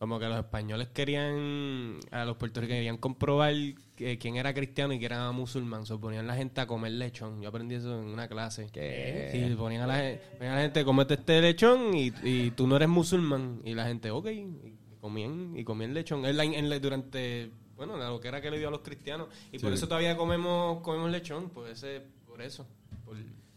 Como 0.06 0.20
que 0.20 0.26
los 0.28 0.38
españoles 0.38 0.86
querían, 0.94 1.98
a 2.12 2.24
los 2.24 2.36
puertorriqueños 2.36 2.78
querían 2.78 2.96
comprobar 2.98 3.52
que- 3.96 4.16
quién 4.18 4.36
era 4.36 4.54
cristiano 4.54 4.92
y 4.94 5.00
quién 5.00 5.10
era 5.10 5.32
musulmán. 5.32 5.84
Se 5.84 5.96
ponían 5.98 6.28
la 6.28 6.36
gente 6.36 6.60
a 6.60 6.66
comer 6.68 6.92
lechón. 6.92 7.42
Yo 7.42 7.48
aprendí 7.48 7.74
eso 7.74 7.92
en 8.00 8.06
una 8.06 8.28
clase. 8.28 8.68
¿Qué? 8.72 9.30
Sí, 9.32 9.54
ponían 9.56 9.82
a 9.82 9.86
la, 9.88 9.96
gen- 9.96 10.20
ponían 10.38 10.52
a 10.52 10.56
la 10.58 10.62
gente, 10.62 10.84
comete 10.84 11.14
este 11.14 11.40
lechón 11.40 11.92
y, 11.96 12.12
y 12.22 12.52
tú 12.52 12.68
no 12.68 12.76
eres 12.76 12.88
musulmán. 12.88 13.60
Y 13.64 13.74
la 13.74 13.86
gente, 13.88 14.12
ok, 14.12 14.26
y 14.28 14.76
comían, 15.00 15.56
y 15.56 15.64
comían 15.64 15.92
lechón. 15.92 16.24
En 16.24 16.36
la- 16.36 16.44
en 16.44 16.70
la- 16.70 16.78
durante, 16.78 17.50
bueno, 17.74 17.96
la 17.96 18.08
lo 18.08 18.20
que 18.20 18.28
era 18.28 18.40
que 18.40 18.48
le 18.52 18.58
dio 18.60 18.68
a 18.68 18.70
los 18.70 18.82
cristianos. 18.82 19.26
Y 19.50 19.58
por 19.58 19.72
eso 19.72 19.88
todavía 19.88 20.16
comemos, 20.16 20.82
comemos 20.82 21.10
lechón, 21.10 21.50
por 21.50 21.68
ese, 21.68 22.00
por 22.28 22.40
eso. 22.42 22.64
Por, 23.04 23.16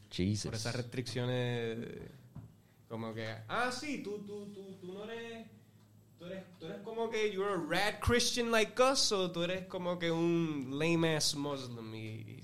Jesus. 0.10 0.45
por 0.45 0.56
esas 0.56 0.76
restricciones 0.76 1.78
como 2.88 3.14
que 3.14 3.28
ah 3.47 3.70
sí 3.72 4.02
tú 4.04 4.24
tú 4.26 4.47
tú, 4.52 4.78
tú 4.82 4.93
no 4.93 5.04
eres 5.04 5.45
tú 6.20 6.26
eres 6.26 6.44
tú 6.60 6.66
eres 6.66 6.78
como 6.84 7.10
que 7.10 7.32
you're 7.32 7.54
a 7.54 7.58
rad 7.58 8.00
Christian 8.02 8.52
like 8.52 8.80
us 8.82 9.12
o 9.12 9.32
tú 9.32 9.44
eres 9.44 9.66
como 9.68 9.98
que 9.98 10.12
un 10.12 10.70
lame 10.78 11.16
ass 11.16 11.34
Muslim 11.36 11.96
y 11.96 12.44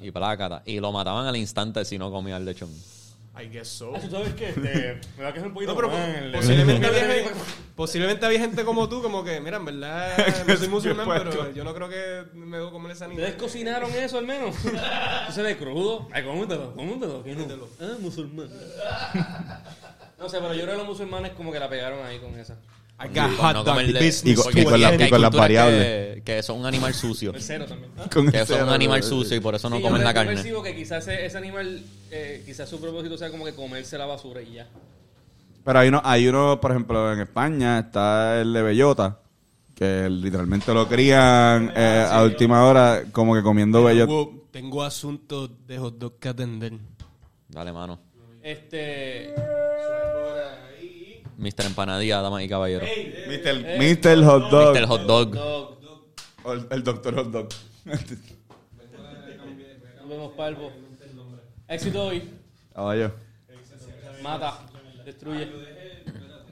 Y 0.00 0.10
plácata. 0.12 0.62
Y 0.64 0.80
lo 0.80 0.92
mataban 0.92 1.26
al 1.26 1.36
instante 1.36 1.84
si 1.84 1.98
no 1.98 2.10
comía 2.10 2.36
el 2.36 2.44
lechón. 2.44 2.70
I 3.38 3.48
guess 3.50 3.68
so 3.68 3.92
¿Tú 4.00 4.08
sabes 4.10 4.32
qué? 4.32 4.48
Este, 4.48 4.98
me 5.18 5.24
va 5.24 5.28
a 5.28 5.32
quedar 5.34 5.48
un 5.48 5.52
poquito 5.52 5.72
no, 5.72 5.76
pero 5.76 5.90
mal. 5.90 6.32
posiblemente 6.32 6.86
había, 6.86 7.00
gente, 7.06 7.30
posiblemente 7.74 8.24
había 8.24 8.40
gente 8.40 8.64
como 8.64 8.88
tú 8.88 9.02
como 9.02 9.22
que 9.22 9.40
mira 9.42 9.58
en 9.58 9.66
verdad 9.66 10.16
no 10.46 10.56
soy 10.56 10.68
musulmán 10.68 11.06
pero 11.06 11.52
yo 11.52 11.62
no 11.62 11.74
creo 11.74 11.88
que 11.90 12.34
me 12.34 12.56
debo 12.56 12.70
comer 12.72 12.92
esa 12.92 13.08
¿Ustedes 13.08 13.34
cocinaron 13.34 13.90
eso 13.92 14.16
al 14.16 14.26
menos? 14.26 14.56
¿Eso 14.64 15.32
se 15.32 15.42
ve 15.42 15.58
crudo? 15.58 16.08
Ay, 16.12 16.24
cómetelo, 16.24 16.74
cómetelo. 16.74 17.22
¿Qué 17.22 17.34
no? 17.34 17.68
Ah, 17.78 17.96
musulmán. 18.00 18.48
No 20.18 20.28
sé, 20.30 20.38
pero 20.38 20.54
yo 20.54 20.62
creo 20.62 20.72
que 20.72 20.78
los 20.78 20.86
musulmanes 20.86 21.32
como 21.32 21.52
que 21.52 21.58
la 21.60 21.68
pegaron 21.68 22.04
ahí 22.06 22.18
con 22.18 22.38
esa. 22.38 22.56
I 22.98 23.08
got 23.08 23.30
hot 23.38 23.52
no 23.54 23.62
dog 23.64 23.76
business 23.92 24.24
Y 24.24 24.34
con- 24.34 24.56
y 24.58 24.64
con 24.64 24.80
la- 24.80 24.94
y 24.94 25.10
con 25.10 25.20
las 25.20 25.30
variables. 25.30 26.14
Que, 26.16 26.22
que 26.24 26.42
son 26.42 26.60
un 26.60 26.66
animal 26.66 26.94
sucio. 26.94 27.32
El 27.34 27.42
cero 27.42 27.66
también. 27.68 27.90
Con 28.12 28.30
que 28.30 28.38
ese- 28.40 28.54
son 28.54 28.62
un 28.68 28.74
animal 28.74 29.02
sucio 29.02 29.36
y 29.36 29.40
por 29.40 29.54
eso 29.54 29.68
no 29.68 29.76
Sí, 29.76 29.82
yo 29.82 29.88
comen 29.88 30.02
la 30.02 30.10
yo 30.10 30.14
carne. 30.14 30.32
percibo 30.34 30.62
que 30.62 30.74
quizás 30.74 31.06
ese, 31.06 31.26
ese 31.26 31.36
animal, 31.38 31.82
eh, 32.10 32.42
quizás 32.46 32.68
su 32.68 32.80
propósito 32.80 33.18
sea 33.18 33.30
como 33.30 33.44
que 33.44 33.52
comerse 33.54 33.98
la 33.98 34.06
basura 34.06 34.40
y 34.40 34.54
ya. 34.54 34.66
Pero 35.62 35.78
hay 35.78 35.88
uno, 35.88 36.00
hay 36.04 36.26
uno, 36.28 36.58
por 36.60 36.70
ejemplo, 36.70 37.12
en 37.12 37.20
España 37.20 37.80
está 37.80 38.40
el 38.40 38.52
de 38.54 38.62
bellota, 38.62 39.18
que 39.74 40.08
literalmente 40.08 40.72
lo 40.72 40.88
crían 40.88 41.72
eh, 41.76 42.06
a 42.10 42.22
última 42.22 42.64
hora 42.64 43.02
como 43.12 43.34
que 43.34 43.42
comiendo 43.42 43.84
bellota. 43.84 44.06
tengo, 44.06 44.46
tengo 44.50 44.82
asuntos 44.84 45.50
de 45.66 45.76
hot 45.78 45.98
dog 45.98 46.18
que 46.18 46.28
atender 46.30 46.72
Dale, 47.48 47.72
mano. 47.72 47.98
Este. 48.42 49.34
Mr. 51.36 51.66
Empanadilla, 51.66 52.20
damas 52.20 52.42
y 52.42 52.48
caballeros. 52.48 52.88
Mister, 53.28 53.78
Mister 53.78 54.24
Hot 54.24 54.50
Dog. 54.50 54.74
Mr. 54.76 54.86
Hot 54.86 55.02
Dog. 55.02 55.36
O 56.44 56.52
el, 56.52 56.66
el 56.70 56.82
Doctor 56.84 57.14
Hot 57.16 57.30
Dog. 57.30 57.48
Nos 57.84 58.00
vemos, 60.08 60.32
Palvo. 60.36 60.72
Éxito 61.68 62.06
hoy. 62.06 62.22
Caballo. 62.74 63.12
Mata. 64.22 64.58
Destruye. 65.04 65.48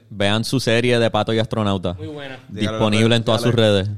Vean 0.09 0.43
su 0.45 0.59
serie 0.59 0.99
de 0.99 1.11
Pato 1.11 1.33
y 1.33 1.39
Astronauta. 1.39 1.93
Muy 1.93 2.07
buena. 2.07 2.39
Disponible 2.47 3.15
en 3.15 3.23
todas 3.23 3.41
sus 3.41 3.53
redes. 3.53 3.89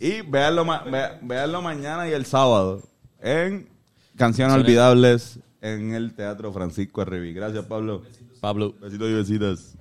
Y 0.00 0.20
véanlo, 0.22 0.64
ma- 0.64 0.82
ve- 0.84 1.18
véanlo 1.22 1.62
mañana 1.62 2.08
y 2.08 2.12
el 2.12 2.24
sábado 2.26 2.82
en 3.20 3.68
Canciones. 4.16 4.54
Olvidables 4.56 5.38
en 5.60 5.94
el 5.94 6.14
Teatro 6.14 6.52
Francisco 6.52 7.00
Arreví. 7.00 7.32
Gracias, 7.32 7.64
Pablo. 7.64 8.02
Pablo. 8.38 8.74
Besitos 8.80 9.08
y 9.08 9.12
besitas. 9.14 9.78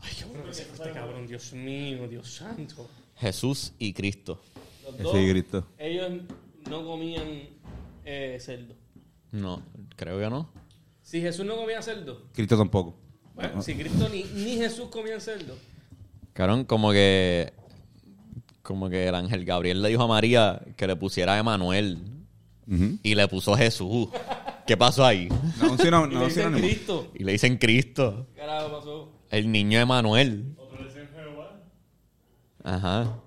Ay, 0.00 0.12
qué 0.18 0.24
bueno 0.24 0.44
que 0.44 0.54
se 0.54 0.64
fue 0.64 0.86
este 0.86 0.98
cabrón. 0.98 1.26
Dios 1.26 1.52
mío, 1.52 2.08
Dios 2.08 2.28
santo. 2.34 2.88
Jesús 3.16 3.72
y 3.78 3.92
Cristo. 3.92 4.40
Los 4.84 4.98
dos, 4.98 5.12
Cristo. 5.12 5.66
ellos 5.78 6.22
no 6.68 6.84
comían 6.84 7.48
eh, 8.04 8.38
cerdo. 8.40 8.74
No, 9.32 9.62
creo 9.96 10.18
que 10.18 10.28
no. 10.30 10.48
Si 11.02 11.20
Jesús 11.20 11.44
no 11.44 11.56
comía 11.56 11.80
cerdo, 11.82 12.22
Cristo 12.32 12.56
tampoco. 12.56 12.96
bueno, 13.34 13.60
si 13.62 13.74
Cristo 13.74 14.08
ni, 14.08 14.24
ni 14.24 14.56
Jesús 14.56 14.88
comían 14.88 15.20
cerdo. 15.20 15.54
Cabrón, 16.32 16.64
como 16.64 16.92
que 16.92 17.52
como 18.62 18.88
que 18.88 19.06
el 19.08 19.14
ángel 19.14 19.44
Gabriel 19.44 19.82
le 19.82 19.90
dijo 19.90 20.02
a 20.02 20.06
María 20.08 20.62
que 20.76 20.86
le 20.86 20.96
pusiera 20.96 21.38
Emanuel 21.38 21.98
Ujú. 22.66 22.98
y 23.02 23.14
le 23.14 23.28
puso 23.28 23.54
Jesús. 23.54 24.08
¿Qué 24.66 24.76
pasó 24.76 25.04
ahí? 25.04 25.28
No, 25.60 25.72
un 25.72 25.78
sino- 25.78 26.06
Y 26.10 26.14
no, 26.14 26.20
le 26.20 26.24
dicen 26.26 26.30
sinónimo. 26.44 26.58
Cristo. 26.66 27.08
Y 27.14 27.24
le 27.24 27.32
dicen 27.32 27.58
Cristo. 27.58 28.26
¿Qué 28.34 28.40
carajo 28.40 28.78
pasó? 28.78 29.12
El 29.30 29.50
niño 29.52 29.78
Emanuel. 29.80 30.54
Ajá. 32.62 33.18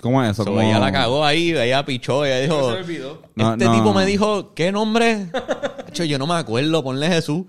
¿Cómo 0.00 0.22
es 0.22 0.30
eso? 0.32 0.44
So, 0.44 0.50
¿Cómo- 0.50 0.60
ella 0.60 0.78
la 0.80 0.92
cagó 0.92 1.24
ahí, 1.24 1.50
ella 1.56 1.84
pichó, 1.84 2.24
ella 2.24 2.40
dijo... 2.40 2.72
Se 2.72 2.78
olvidó. 2.80 3.22
Este 3.36 3.64
no. 3.64 3.72
tipo 3.72 3.94
me 3.94 4.04
dijo, 4.04 4.54
¿qué 4.54 4.72
nombre? 4.72 5.28
Hecho, 5.88 6.04
yo 6.04 6.18
no 6.18 6.26
me 6.26 6.34
acuerdo, 6.34 6.82
ponle 6.82 7.06
Jesús. 7.08 7.46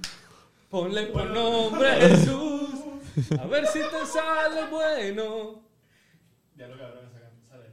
Ponle 0.69 1.07
por 1.07 1.25
nombre 1.31 1.89
Jesús. 2.01 2.69
A 3.39 3.45
ver 3.47 3.65
si 3.67 3.79
te 3.79 4.05
sale 4.05 4.69
bueno. 4.69 5.61
Ya 6.55 6.67
lo 6.67 6.77
cabrón, 6.77 7.05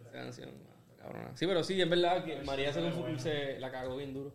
esa 0.01 0.11
canción, 0.13 0.51
cabrona. 0.99 1.31
Sí, 1.35 1.47
pero 1.47 1.63
sí, 1.63 1.81
es 1.81 1.89
verdad 1.91 2.25
que 2.25 2.41
María 2.43 2.73
se, 2.73 2.81
se 3.19 3.59
la 3.61 3.71
cagó 3.71 3.97
bien 3.97 4.15
duro. 4.15 4.33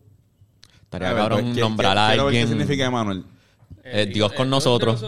Estaría 0.87 1.09
ver, 1.09 1.17
cabrón 1.17 1.41
pues, 1.43 1.55
¿qué- 1.55 1.61
nombrar 1.61 1.97
a 1.97 2.07
alguien... 2.09 2.31
¿Qué 2.31 2.47
significa 2.47 2.85
Emanuel? 2.85 3.23
Eh, 3.83 4.05
Dios 4.13 4.31
con 4.33 4.47
eh, 4.47 4.51
nosotros. 4.51 5.01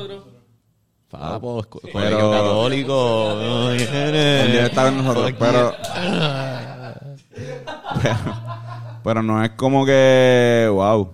Pues, 1.09 1.65
co- 1.67 1.81
Pero- 1.93 2.31
católico. 2.31 3.71
Con 4.75 4.97
nosotros, 4.97 5.33
pero, 5.39 5.39
pero... 5.39 5.73
Pero 9.03 9.23
no 9.23 9.43
es 9.43 9.51
como 9.51 9.85
que... 9.85 10.67
Wow. 10.71 11.11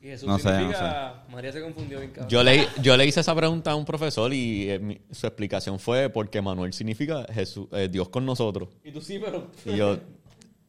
Y 0.00 0.06
Jesús 0.06 0.28
No 0.28 0.38
sé, 0.38 0.50
no 0.50 0.56
significa... 0.58 1.14
María 1.30 1.52
se 1.52 1.60
confundió 1.60 1.98
bien 1.98 2.10
cabrón. 2.12 2.28
Yo 2.30 2.42
le, 2.42 2.66
yo 2.80 2.96
le 2.96 3.06
hice 3.06 3.20
esa 3.20 3.34
pregunta 3.34 3.72
a 3.72 3.74
un 3.74 3.84
profesor 3.84 4.32
y 4.32 4.70
eh, 4.70 4.78
mi- 4.78 5.00
su 5.10 5.26
explicación 5.26 5.78
fue 5.78 6.08
porque 6.08 6.40
Manuel 6.40 6.72
significa 6.72 7.26
Jesús, 7.32 7.66
eh, 7.72 7.88
Dios 7.90 8.08
con 8.08 8.24
nosotros. 8.24 8.68
Y 8.84 8.92
tú 8.92 9.00
sí, 9.00 9.18
pero... 9.22 9.48
Y 9.66 9.76
yo, 9.76 9.98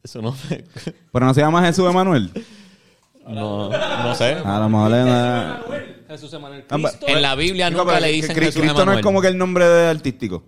eso 0.02 0.20
no 0.20 0.32
me- 0.50 0.64
Pero 1.12 1.26
no 1.26 1.34
se 1.34 1.40
llama 1.40 1.64
Jesús 1.64 1.88
Emanuel. 1.88 2.30
no, 3.28 3.70
no 3.70 4.14
sé. 4.14 4.36
A 4.44 4.58
lo 4.60 4.68
mejor 4.68 4.92
es... 4.94 5.96
Jesús 6.08 6.32
Emanuel 6.32 6.64
Ah, 6.70 6.76
Cristo. 6.78 7.06
En 7.08 7.22
la 7.22 7.34
Biblia 7.34 7.68
nunca 7.70 7.84
pero 7.86 8.00
le 8.00 8.08
dicen 8.12 8.36
Cri- 8.36 8.44
Jesús 8.46 8.60
Cristo 8.62 8.76
no 8.76 8.82
Emanuel. 8.82 8.98
es 9.00 9.04
como 9.04 9.20
que 9.20 9.28
el 9.28 9.36
nombre 9.38 9.64
de 9.66 9.88
artístico. 9.88 10.44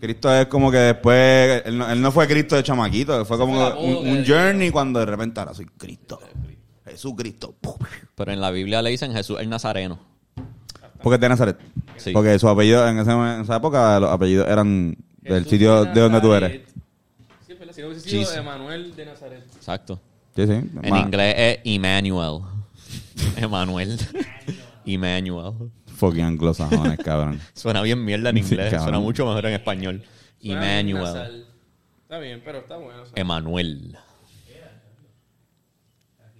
Cristo 0.00 0.32
es 0.34 0.46
como 0.46 0.70
que 0.70 0.76
después... 0.76 1.62
Él 1.64 1.78
no, 1.78 1.90
él 1.90 2.00
no 2.02 2.12
fue 2.12 2.26
Cristo 2.28 2.54
de 2.56 2.62
chamaquito. 2.62 3.24
Fue 3.24 3.38
como 3.38 3.54
fue 3.54 3.66
el 3.66 3.72
apodo 3.72 4.00
un, 4.00 4.24
journey 4.26 4.70
cuando 4.70 5.00
de 5.00 5.06
repente 5.06 5.40
ahora 5.40 5.54
soy 5.54 5.64
Cristo. 5.78 6.20
Jesucristo. 6.84 7.54
Pero 8.14 8.32
en 8.32 8.40
la 8.40 8.50
Biblia 8.50 8.82
le 8.82 8.90
dicen 8.90 9.12
Jesús 9.12 9.38
el 9.40 9.48
Nazareno. 9.48 9.98
Porque 11.02 11.14
es 11.14 11.20
de 11.20 11.28
Nazaret. 11.28 11.56
Sí. 11.96 12.12
Porque 12.12 12.38
su 12.38 12.48
apellido 12.48 12.86
en, 12.86 12.98
ese- 12.98 13.10
en 13.10 13.40
esa 13.40 13.56
época 13.56 13.98
los 14.00 14.10
apellidos 14.10 14.46
eran 14.48 14.96
del 15.22 15.38
Jesús 15.44 15.50
sitio 15.50 15.84
de 15.86 16.00
donde 16.00 16.20
tú 16.20 16.34
eres. 16.34 16.60
Sí, 17.46 17.54
verdad. 17.54 17.72
Si 17.74 17.80
no 17.80 17.88
hubiese 17.88 18.08
sido 18.08 18.20
Jesus. 18.20 18.36
Emanuel 18.36 18.94
de 18.94 19.06
Nazaret. 19.06 19.44
Exacto. 19.56 20.00
Sí, 20.36 20.46
sí. 20.46 20.52
En 20.52 20.90
Ma- 20.90 21.00
inglés 21.00 21.34
es 21.36 21.58
Emmanuel. 21.64 22.40
Emanuel. 23.36 23.98
Emmanuel. 24.84 25.52
Fucking 25.96 26.22
anglosajones, 26.24 26.98
cabrón. 26.98 27.40
Suena 27.54 27.80
bien 27.82 28.04
mierda 28.04 28.30
en 28.30 28.36
Sí, 28.36 28.42
inglés. 28.42 28.66
cabrón. 28.70 28.82
Suena 28.84 29.00
mucho 29.00 29.26
mejor 29.26 29.46
en 29.46 29.54
español. 29.54 30.02
Suena 30.38 30.60
bien 30.60 30.62
Emmanuel. 30.88 31.04
nasal. 31.14 31.46
Está 32.02 32.18
bien, 32.18 32.42
pero 32.44 32.58
está 32.58 32.76
bueno. 32.76 33.02
o 33.02 33.06
sea. 33.06 33.12
Emanuel. 33.16 33.96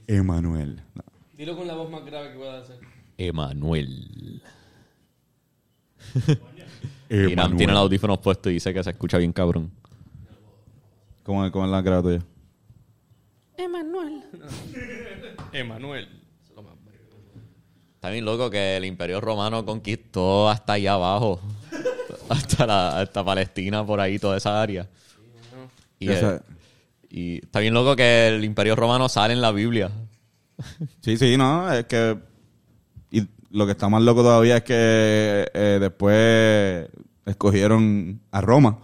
Emanuel. 0.06 0.80
No. 0.94 1.02
Dilo 1.36 1.56
con 1.56 1.66
la 1.66 1.74
voz 1.74 1.90
más 1.90 2.04
grave 2.04 2.32
que 2.32 2.38
pueda 2.38 2.60
hacer. 2.60 2.78
Emanuel. 3.18 4.42
Emanuel. 7.08 7.30
Irán 7.32 7.56
tiene 7.56 7.72
los 7.72 7.82
audífonos 7.82 8.18
puestos 8.18 8.50
y 8.50 8.54
dice 8.54 8.72
que 8.74 8.82
se 8.84 8.90
escucha 8.90 9.18
bien 9.18 9.32
cabrón. 9.32 9.70
¿Cómo, 11.24 11.50
cómo 11.50 11.64
es 11.64 11.70
la 11.70 11.82
graba 11.82 12.02
tuya? 12.02 12.22
Emanuel. 13.58 14.22
Bello. 16.84 17.06
Está 17.94 18.10
bien 18.10 18.24
loco 18.24 18.50
que 18.50 18.76
el 18.76 18.84
Imperio 18.84 19.20
Romano 19.20 19.64
conquistó 19.64 20.48
hasta 20.48 20.74
allá 20.74 20.94
abajo. 20.94 21.40
hasta, 22.28 22.66
la, 22.66 23.00
hasta 23.00 23.24
Palestina, 23.24 23.84
por 23.84 24.00
ahí, 24.00 24.18
toda 24.18 24.36
esa 24.36 24.60
área. 24.60 24.88
Y 25.98 27.38
está 27.38 27.60
bien 27.60 27.74
loco 27.74 27.96
que 27.96 28.28
el 28.28 28.44
Imperio 28.44 28.76
Romano 28.76 29.08
sale 29.08 29.32
en 29.32 29.40
la 29.40 29.52
Biblia. 29.52 29.90
Sí, 31.02 31.16
sí, 31.16 31.36
no, 31.36 31.70
es 31.72 31.84
que... 31.84 32.16
Y 33.10 33.26
lo 33.50 33.66
que 33.66 33.72
está 33.72 33.88
más 33.88 34.02
loco 34.02 34.22
todavía 34.22 34.56
es 34.56 34.62
que 34.64 35.46
eh, 35.52 35.78
después 35.80 36.88
escogieron 37.26 38.20
a 38.30 38.40
Roma 38.40 38.78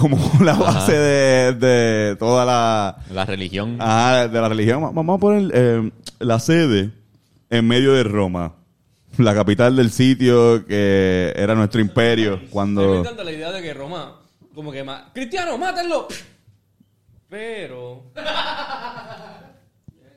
como 0.00 0.18
la 0.44 0.54
base 0.54 0.92
de, 0.92 1.52
de 1.54 2.16
toda 2.16 2.44
la... 2.44 2.96
La 3.12 3.24
religión. 3.24 3.76
Ah, 3.80 4.26
de 4.30 4.40
la 4.40 4.48
religión. 4.48 4.82
Va- 4.82 4.90
Vamos 4.90 5.16
a 5.16 5.20
poner 5.20 5.50
eh, 5.54 5.90
la 6.18 6.38
sede 6.40 6.90
en 7.50 7.66
medio 7.68 7.92
de 7.92 8.02
Roma. 8.02 8.54
La 9.18 9.34
capital 9.34 9.76
del 9.76 9.90
sitio 9.90 10.64
que 10.66 11.32
era 11.36 11.54
nuestro 11.54 11.80
imperio 11.80 12.34
A 12.34 12.36
mí 12.36 12.42
me 12.44 12.48
cuando... 12.50 12.98
encanta 13.00 13.24
la 13.24 13.32
idea 13.32 13.50
de 13.52 13.60
que 13.60 13.74
Roma, 13.74 14.20
como 14.54 14.70
que 14.72 14.82
más. 14.84 15.02
¡Cristiano, 15.12 15.58
mátenlo! 15.58 16.06
Pero. 17.28 18.04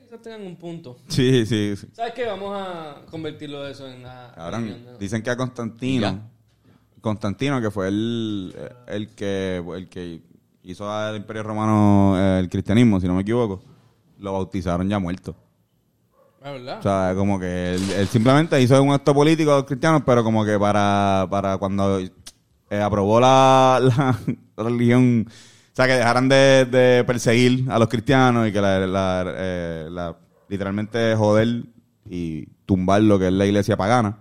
Quizás 0.02 0.22
tengan 0.22 0.42
un 0.46 0.56
punto. 0.56 0.96
Sí, 1.08 1.44
sí, 1.46 1.74
sí. 1.76 1.86
¿Sabes 1.92 2.12
qué? 2.14 2.24
Vamos 2.26 2.52
a 2.56 3.02
convertirlo 3.10 3.66
eso 3.66 3.86
en 3.88 4.02
la. 4.02 4.32
Cabrón, 4.34 4.76
dicen 4.98 5.22
que 5.22 5.30
a 5.30 5.36
Constantino, 5.36 6.02
Ya. 6.10 6.18
Constantino, 7.04 7.60
que 7.60 7.70
fue 7.70 7.88
el, 7.88 8.54
el 8.86 9.08
que 9.14 9.62
el 9.76 9.88
que 9.88 10.22
hizo 10.62 10.90
al 10.90 11.14
Imperio 11.16 11.42
Romano 11.42 12.14
eh, 12.18 12.40
el 12.40 12.48
cristianismo, 12.48 12.98
si 12.98 13.06
no 13.06 13.14
me 13.14 13.20
equivoco, 13.20 13.62
lo 14.18 14.32
bautizaron 14.32 14.88
ya 14.88 14.98
muerto. 14.98 15.36
Ah, 16.42 16.50
¿verdad? 16.52 16.78
O 16.78 16.82
sea, 16.82 17.12
como 17.14 17.38
que 17.38 17.74
él, 17.74 17.90
él 17.92 18.08
simplemente 18.08 18.60
hizo 18.60 18.82
un 18.82 18.92
acto 18.92 19.12
político 19.14 19.52
a 19.52 19.56
los 19.56 19.64
cristianos, 19.64 20.02
pero 20.04 20.24
como 20.24 20.44
que 20.44 20.58
para, 20.58 21.26
para 21.30 21.58
cuando 21.58 22.00
eh, 22.00 22.80
aprobó 22.82 23.20
la, 23.20 23.78
la 24.56 24.64
religión, 24.64 25.26
o 25.28 25.30
sea, 25.76 25.86
que 25.86 25.92
dejaran 25.94 26.28
de, 26.28 26.64
de 26.70 27.04
perseguir 27.06 27.70
a 27.70 27.78
los 27.78 27.88
cristianos 27.88 28.48
y 28.48 28.52
que 28.52 28.60
la, 28.60 28.78
la, 28.86 29.24
eh, 29.36 29.88
la- 29.90 30.16
literalmente 30.48 31.14
joder 31.16 31.64
y 32.08 32.46
tumbar 32.66 33.02
lo 33.02 33.18
que 33.18 33.26
es 33.28 33.32
la 33.32 33.46
iglesia 33.46 33.76
pagana, 33.76 34.18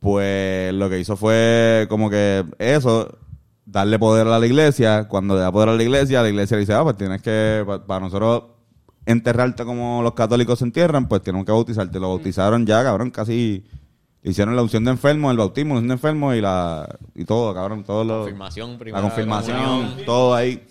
pues 0.00 0.72
lo 0.74 0.88
que 0.90 0.98
hizo 1.00 1.16
fue 1.16 1.86
como 1.88 2.08
que 2.10 2.44
eso, 2.58 3.18
darle 3.64 3.98
poder 3.98 4.26
a 4.28 4.38
la 4.38 4.46
iglesia. 4.46 5.08
Cuando 5.08 5.34
le 5.34 5.40
da 5.40 5.50
poder 5.52 5.70
a 5.70 5.74
la 5.74 5.82
iglesia, 5.82 6.22
la 6.22 6.28
iglesia 6.28 6.56
le 6.56 6.60
dice, 6.60 6.74
ah, 6.74 6.82
pues 6.84 6.96
tienes 6.96 7.22
que, 7.22 7.64
pa- 7.66 7.84
para 7.84 8.00
nosotros 8.00 8.44
enterrarte 9.06 9.64
como 9.64 10.02
los 10.02 10.14
católicos 10.14 10.58
se 10.58 10.64
entierran, 10.64 11.06
pues 11.08 11.22
tenemos 11.22 11.46
que 11.46 11.52
bautizarte. 11.52 11.98
Lo 12.00 12.08
bautizaron 12.10 12.66
ya, 12.66 12.82
cabrón, 12.82 13.10
casi 13.10 13.64
le 14.22 14.30
hicieron 14.32 14.56
la 14.56 14.62
unción 14.62 14.84
de 14.84 14.90
enfermo, 14.90 15.30
el 15.30 15.36
bautismo, 15.36 15.74
la 15.74 15.78
unción 15.78 15.88
de 15.88 15.94
enfermo 15.94 16.34
y 16.34 16.40
la 16.40 16.98
y 17.14 17.24
todo, 17.24 17.54
cabrón, 17.54 17.84
todo 17.84 18.02
lo 18.04 18.18
Confirmación, 18.22 18.72
la 18.72 18.78
primera 18.78 19.02
confirmación, 19.02 19.96
todo 20.04 20.34
ahí. 20.34 20.66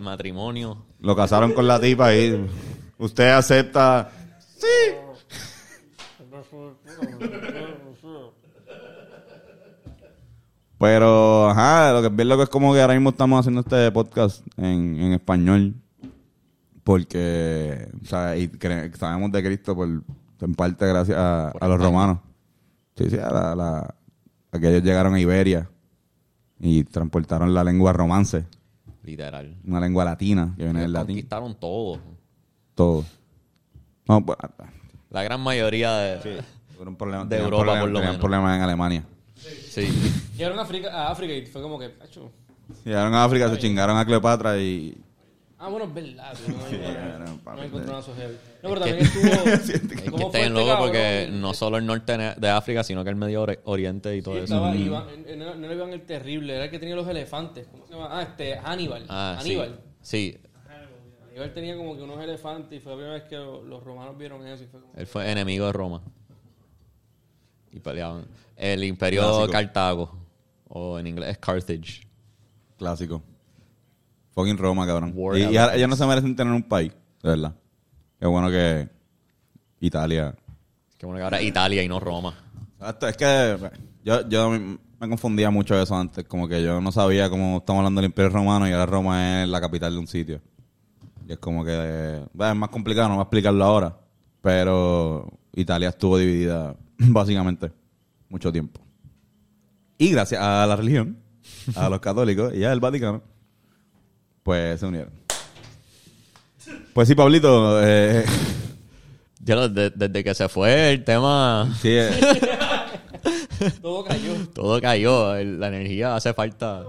matrimonio. 0.00 0.84
Lo 1.00 1.14
casaron 1.14 1.52
con 1.52 1.66
la 1.68 1.78
tipa 1.78 2.14
y 2.14 2.46
usted 2.98 3.30
acepta 3.30 4.10
Pero, 10.78 11.50
ajá, 11.50 11.92
lo 11.92 12.00
que 12.00 12.06
es 12.08 12.16
bien 12.16 12.28
loco 12.28 12.42
es 12.44 12.48
como 12.48 12.72
que 12.72 12.80
ahora 12.80 12.94
mismo 12.94 13.10
estamos 13.10 13.40
haciendo 13.40 13.60
este 13.62 13.90
podcast 13.90 14.46
en, 14.56 15.00
en 15.00 15.12
español. 15.12 15.74
Porque, 16.84 17.88
o 18.02 18.06
sea, 18.06 18.36
y 18.36 18.50
sabemos 18.98 19.30
de 19.32 19.42
Cristo 19.42 19.74
por, 19.74 19.88
en 19.88 20.54
parte 20.54 20.86
gracias 20.86 21.18
a, 21.18 21.48
a 21.50 21.68
los 21.68 21.80
romanos. 21.80 22.18
Sí, 22.96 23.10
sí, 23.10 23.18
a, 23.18 23.30
la, 23.30 23.54
la- 23.54 23.94
a 24.50 24.58
que 24.58 24.68
ellos 24.70 24.82
llegaron 24.82 25.14
a 25.14 25.20
Iberia 25.20 25.68
y 26.58 26.84
transportaron 26.84 27.52
la 27.52 27.62
lengua 27.62 27.92
romance, 27.92 28.46
Literal. 29.04 29.54
una 29.66 29.80
lengua 29.80 30.04
latina 30.06 30.54
que 30.56 30.64
viene 30.64 30.80
del 30.80 30.92
latín. 30.94 31.16
Conquistaron 31.16 31.54
todo. 31.60 31.98
Todo. 32.74 33.04
No, 34.08 34.24
pues, 34.24 34.38
La 35.10 35.22
gran 35.22 35.40
mayoría 35.42 35.92
de... 35.98 36.42
Un 36.80 36.96
problema, 36.96 37.24
De 37.26 37.36
Europa, 37.38 37.80
por 37.80 37.90
lo 37.90 38.00
menos. 38.00 38.16
problemas 38.16 38.56
en 38.56 38.62
Alemania. 38.62 39.04
Sí. 39.68 39.88
Llegaron 40.36 40.58
a 40.58 40.62
África, 40.62 40.90
a 40.92 41.10
África 41.10 41.32
y 41.34 41.46
fue 41.46 41.62
como 41.62 41.78
que. 41.78 41.92
"Acho". 42.02 42.30
Llegaron 42.84 43.14
a 43.14 43.24
África, 43.24 43.48
se 43.50 43.58
chingaron 43.58 43.96
a 43.96 44.04
Cleopatra 44.04 44.58
y... 44.58 44.96
Ah, 45.60 45.68
bueno, 45.68 45.86
es 45.86 45.94
verdad. 45.94 46.34
tío, 46.34 46.54
No, 46.56 46.66
era, 46.88 47.18
no, 47.18 47.38
papi, 47.38 47.56
no 47.58 47.64
encontré 47.66 47.90
nada 47.90 48.02
so 48.02 48.14
heavy. 48.14 48.34
No, 48.62 48.68
pero 48.68 48.80
también 48.80 48.98
estuvo. 48.98 49.24
Es 49.52 49.70
que 50.02 50.10
¿Cómo 50.10 50.26
está 50.26 50.30
fue 50.38 50.40
bien 50.40 50.52
este 50.56 50.66
cabrón? 50.68 50.78
porque 50.78 51.28
no 51.32 51.54
solo 51.54 51.76
el 51.78 51.86
norte 51.86 52.16
de 52.36 52.48
África, 52.48 52.84
sino 52.84 53.02
que 53.02 53.10
el 53.10 53.16
Medio 53.16 53.44
Ori- 53.44 53.58
Oriente 53.64 54.14
y 54.16 54.22
todo 54.22 54.34
Sí, 54.34 54.40
eso. 54.44 54.54
estaba 54.54 54.76
Iván, 54.76 55.06
eh, 55.26 55.34
no, 55.36 55.54
no 55.56 55.64
era 55.66 55.74
Iván 55.74 55.92
el 55.94 56.02
terrible, 56.02 56.54
era 56.54 56.64
el 56.66 56.70
que 56.70 56.78
tenía 56.78 56.94
los 56.94 57.08
elefantes. 57.08 57.66
¿Cómo 57.68 57.86
se 57.86 57.92
llama? 57.94 58.08
Ah, 58.12 58.22
este, 58.22 58.56
Hannibal. 58.58 59.06
Ah, 59.08 59.38
sí. 59.42 59.48
Aníbal. 59.48 59.80
Sí, 60.00 60.38
Aníbal 61.30 61.54
tenía 61.54 61.76
como 61.76 61.96
que 61.96 62.02
unos 62.02 62.22
elefantes 62.22 62.78
y 62.78 62.80
fue 62.80 62.92
la 62.92 62.96
primera 62.96 63.14
vez 63.14 63.24
que 63.24 63.36
lo- 63.36 63.64
los 63.64 63.82
romanos 63.82 64.16
vieron 64.16 64.46
eso 64.46 64.62
y 64.62 64.66
fue 64.68 64.80
como... 64.80 64.92
él 64.94 65.06
fue 65.08 65.28
enemigo 65.30 65.66
de 65.66 65.72
Roma. 65.72 66.02
Y 67.72 67.80
peleaban. 67.80 68.26
El 68.58 68.82
imperio 68.82 69.22
Clásico. 69.22 69.52
Cartago, 69.52 70.18
o 70.68 70.98
en 70.98 71.06
inglés 71.06 71.30
es 71.30 71.38
Carthage. 71.38 72.02
Clásico. 72.76 73.22
Fucking 74.32 74.58
Roma, 74.58 74.84
cabrón. 74.84 75.12
War 75.14 75.38
Y, 75.38 75.56
ahora 75.56 75.76
ellos 75.76 75.88
no 75.88 75.94
se 75.94 76.04
merecen 76.04 76.34
tener 76.34 76.52
un 76.52 76.64
país, 76.64 76.92
de 77.22 77.28
verdad. 77.30 77.54
Qué 78.18 78.26
bueno 78.26 78.50
que 78.50 78.88
Italia. 79.78 80.34
Que 80.98 81.06
bueno 81.06 81.18
que 81.18 81.24
ahora 81.24 81.40
es 81.40 81.46
Italia 81.46 81.84
y 81.84 81.88
no 81.88 82.00
Roma. 82.00 82.34
Exacto, 82.80 83.06
es 83.06 83.16
que 83.16 83.70
yo, 84.04 84.28
yo 84.28 84.50
me 84.50 85.08
confundía 85.08 85.50
mucho 85.50 85.80
eso 85.80 85.94
antes. 85.94 86.24
Como 86.24 86.48
que 86.48 86.60
yo 86.60 86.80
no 86.80 86.90
sabía 86.90 87.30
cómo 87.30 87.58
estamos 87.58 87.78
hablando 87.78 88.00
del 88.00 88.10
Imperio 88.10 88.30
Romano 88.30 88.68
y 88.68 88.72
ahora 88.72 88.86
Roma 88.86 89.42
es 89.44 89.48
la 89.48 89.60
capital 89.60 89.92
de 89.92 90.00
un 90.00 90.08
sitio. 90.08 90.40
Y 91.28 91.32
es 91.32 91.38
como 91.38 91.64
que 91.64 92.22
es 92.24 92.54
más 92.56 92.70
complicado, 92.70 93.08
no 93.08 93.14
voy 93.14 93.20
a 93.20 93.24
explicarlo 93.24 93.64
ahora. 93.64 93.96
Pero 94.40 95.30
Italia 95.54 95.90
estuvo 95.90 96.18
dividida 96.18 96.74
básicamente 96.98 97.77
mucho 98.28 98.52
tiempo. 98.52 98.80
Y 99.98 100.10
gracias 100.10 100.40
a 100.42 100.66
la 100.66 100.76
religión, 100.76 101.18
a 101.74 101.88
los 101.88 102.00
católicos 102.00 102.54
y 102.54 102.64
al 102.64 102.80
Vaticano, 102.80 103.22
pues 104.42 104.78
se 104.80 104.86
unieron. 104.86 105.12
Pues 106.92 107.08
sí, 107.08 107.14
Pablito, 107.14 107.80
eh, 107.82 108.24
Ya 109.40 109.54
lo- 109.56 109.68
de- 109.68 109.90
desde 109.90 110.22
que 110.24 110.34
se 110.34 110.48
fue 110.48 110.92
el 110.92 111.04
tema, 111.04 111.74
sí, 111.80 111.88
eh, 111.90 112.10
Todo 113.82 114.04
cayó. 114.04 114.34
todo 114.54 114.80
cayó. 114.80 115.34
La 115.42 115.68
energía 115.68 116.14
hace 116.14 116.32
falta. 116.32 116.84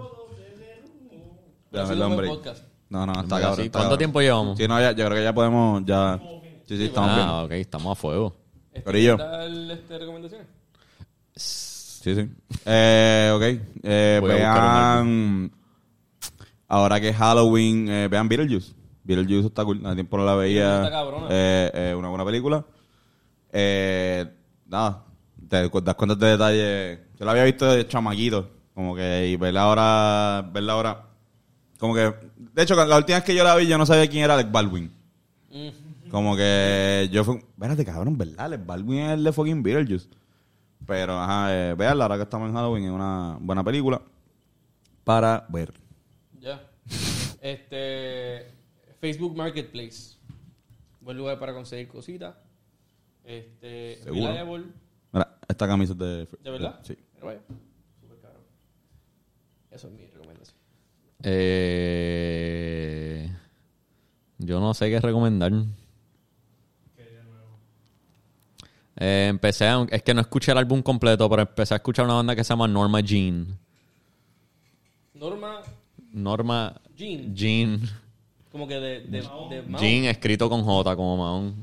Dame 1.71 1.93
el 1.93 2.01
hombre. 2.01 2.27
podcast. 2.27 2.63
No, 2.89 3.05
no, 3.05 3.13
está 3.21 3.39
cabrón. 3.41 3.63
Sí. 3.65 3.69
¿Cuánto 3.71 3.97
tiempo 3.97 4.21
llevamos? 4.21 4.57
Sí, 4.57 4.67
no, 4.67 4.79
ya, 4.79 4.91
yo 4.91 5.05
creo 5.05 5.17
que 5.17 5.23
ya 5.23 5.33
podemos, 5.33 5.83
ya. 5.85 6.19
Sí, 6.67 6.77
sí, 6.77 6.85
estamos 6.85 7.15
bien. 7.15 7.27
Ah, 7.27 7.43
ok, 7.43 7.51
estamos 7.53 7.91
a 7.91 7.95
fuego. 7.99 8.35
Este, 8.71 8.83
Corillo. 8.83 9.17
¿qué 9.17 9.23
tal, 9.23 9.71
este, 9.71 9.97
recomendaciones? 9.99 10.47
Sí, 12.15 12.21
sí. 12.21 12.57
Eh, 12.65 13.31
ok. 13.35 13.43
Eh, 13.83 14.17
Voy 14.21 14.31
a 14.31 14.33
buscar 14.35 15.03
vean. 15.05 15.51
Ahora 16.67 16.99
que 16.99 17.09
es 17.09 17.15
Halloween, 17.15 17.87
eh, 17.89 18.07
vean 18.07 18.27
Beetlejuice. 18.29 18.73
Beetlejuice 19.03 19.47
está 19.47 19.63
cool. 19.65 19.83
Hace 19.85 19.95
tiempo 19.95 20.17
no 20.17 20.25
la 20.25 20.35
veía. 20.35 20.77
Está 20.77 20.91
cabrona. 20.91 21.27
Eh, 21.29 21.71
eh, 21.73 21.95
una 21.97 22.09
buena 22.09 22.25
película. 22.25 22.63
Eh, 23.51 24.25
nada. 24.67 25.03
Te 25.47 25.67
cu- 25.69 25.81
das 25.81 25.95
cuenta 25.95 26.15
de 26.15 26.27
detalle. 26.31 26.99
Yo 27.19 27.25
la 27.25 27.31
había 27.31 27.43
visto 27.45 27.65
de 27.65 27.87
chamaquito. 27.87 28.49
Como 28.73 28.95
que. 28.95 29.29
Y 29.29 29.35
verla 29.35 29.63
ahora. 29.63 30.49
Verla 30.53 30.73
ahora. 30.73 31.05
Como 31.79 31.95
que. 31.95 32.13
De 32.37 32.61
hecho, 32.63 32.75
la 32.75 32.97
última 32.97 33.17
vez 33.17 33.23
que 33.25 33.33
yo 33.35 33.43
la 33.43 33.55
vi, 33.55 33.65
yo 33.67 33.77
no 33.77 33.85
sabía 33.85 34.07
quién 34.07 34.23
era 34.23 34.35
Alec 34.35 34.51
Baldwin. 34.51 34.91
Como 36.11 36.35
que 36.35 37.07
yo 37.11 37.23
fui, 37.23 37.37
espérate 37.37 37.85
cabrón, 37.85 38.17
¿verdad? 38.17 38.39
Alex 38.45 38.65
Baldwin 38.65 38.99
es 38.99 39.11
el 39.13 39.23
de 39.23 39.31
fucking 39.31 39.61
Beetlejuice. 39.63 40.07
Pero, 40.85 41.19
ajá, 41.19 41.53
eh, 41.53 41.75
veanla 41.75 42.05
ahora 42.05 42.17
que 42.17 42.23
estamos 42.23 42.49
en 42.49 42.55
Halloween, 42.55 42.85
es 42.85 42.91
una 42.91 43.37
buena 43.39 43.63
película 43.63 44.01
para 45.03 45.45
ver. 45.49 45.73
Ya. 46.39 46.61
Este. 47.41 48.51
Facebook 48.99 49.35
Marketplace. 49.35 50.17
Buen 51.01 51.17
lugar 51.17 51.39
para 51.39 51.53
conseguir 51.53 51.87
cositas. 51.87 52.35
Este. 53.23 53.99
Seguro. 54.03 54.27
Reliable. 54.27 54.65
Mira, 55.11 55.37
esta 55.47 55.67
camisa 55.67 55.93
es 55.93 55.99
de... 55.99 56.27
¿De 56.43 56.51
verdad? 56.51 56.79
Sí. 56.83 56.97
Pero 57.13 57.27
vaya. 57.27 57.41
Súper 57.99 58.19
caro. 58.19 58.39
Eso 59.71 59.87
es 59.87 59.93
mi 59.93 60.05
recomendación. 60.05 60.57
Eh, 61.23 62.49
yo 64.37 64.59
no 64.59 64.73
sé 64.73 64.89
qué 64.89 64.99
recomendar. 64.99 65.51
Eh, 68.99 69.27
empecé, 69.29 69.65
a- 69.65 69.87
es 69.89 70.03
que 70.03 70.13
no 70.13 70.21
escuché 70.21 70.51
el 70.51 70.57
álbum 70.57 70.81
completo, 70.81 71.29
pero 71.29 71.43
empecé 71.43 71.73
a 71.73 71.77
escuchar 71.77 72.05
una 72.05 72.15
banda 72.15 72.35
que 72.35 72.43
se 72.43 72.49
llama 72.49 72.67
Norma 72.67 72.99
Jean. 72.99 73.57
Norma 75.13 75.61
Norma 76.11 76.75
Jean. 76.95 77.33
Jean. 77.35 77.81
Como 78.51 78.67
que 78.67 78.75
de. 78.75 78.99
de. 79.01 79.21
Jean 79.79 80.05
escrito 80.05 80.49
con 80.49 80.63
J 80.63 80.95
como 80.95 81.17
Mahon. 81.17 81.55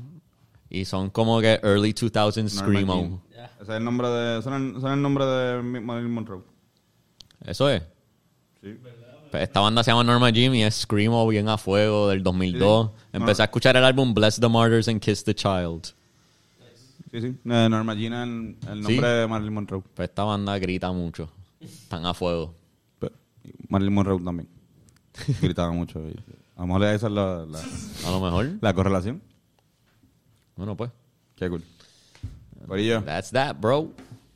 Y 0.69 0.85
son 0.85 1.09
como 1.09 1.39
que 1.39 1.59
early 1.63 1.93
2000s 1.93 2.35
Norma 2.35 2.49
Screamo. 2.49 2.93
Jean. 2.93 3.21
Ya. 3.35 3.45
Ese 3.61 3.63
es 3.63 3.69
el 3.69 3.83
nombre 3.83 4.07
de... 4.09 4.39
Es 4.39 4.45
el, 4.45 5.01
nombre 5.01 5.25
de 5.25 5.61
Marilyn 5.61 6.11
Monroe. 6.11 6.41
Eso 7.45 7.69
es. 7.69 7.83
Sí. 8.61 8.77
Pues 9.31 9.43
Esta 9.43 9.61
banda 9.61 9.83
se 9.83 9.91
llama 9.91 10.03
Norma 10.03 10.29
Jean 10.29 10.55
y 10.55 10.63
es 10.63 10.75
Screamo 10.75 11.25
bien 11.27 11.47
a 11.47 11.57
fuego 11.57 12.09
del 12.09 12.21
2002. 12.21 12.87
Sí. 12.87 12.91
Empecé 13.13 13.41
a 13.43 13.45
escuchar 13.45 13.77
el 13.77 13.85
álbum 13.85 14.13
Bless 14.13 14.39
the 14.39 14.49
Martyrs 14.49 14.87
and 14.87 14.99
Kiss 14.99 15.23
the 15.23 15.33
Child. 15.33 15.93
Sí, 17.11 17.21
sí. 17.21 17.35
Norma 17.43 17.93
es 17.93 17.99
el, 17.99 18.13
el 18.13 18.81
nombre 18.81 18.95
Sí. 18.95 19.01
de 19.01 19.27
Marilyn 19.27 19.53
Monroe. 19.53 19.81
Pues 19.93 20.09
esta 20.09 20.23
banda 20.23 20.57
grita 20.59 20.91
mucho. 20.91 21.29
Están 21.59 22.05
a 22.05 22.13
fuego. 22.13 22.53
Pero 22.99 23.13
Marilyn 23.69 23.93
Monroe 23.93 24.19
también. 24.23 24.49
Gritaba 25.41 25.71
mucho. 25.71 25.99
y 26.01 26.15
a 26.55 26.61
lo 26.61 26.67
mejor 26.67 26.83
esa 26.85 27.07
es 27.07 27.13
la, 27.13 27.45
la, 27.45 27.59
A 28.05 28.11
lo 28.11 28.19
mejor. 28.21 28.49
la 28.61 28.73
correlación. 28.73 29.21
Bueno, 30.55 30.75
pues. 30.75 30.91
Qué 31.35 31.49
cool. 31.49 31.63
Corillo, 32.67 33.01
That's 33.03 33.31
that, 33.31 33.55
bro. 33.59 33.91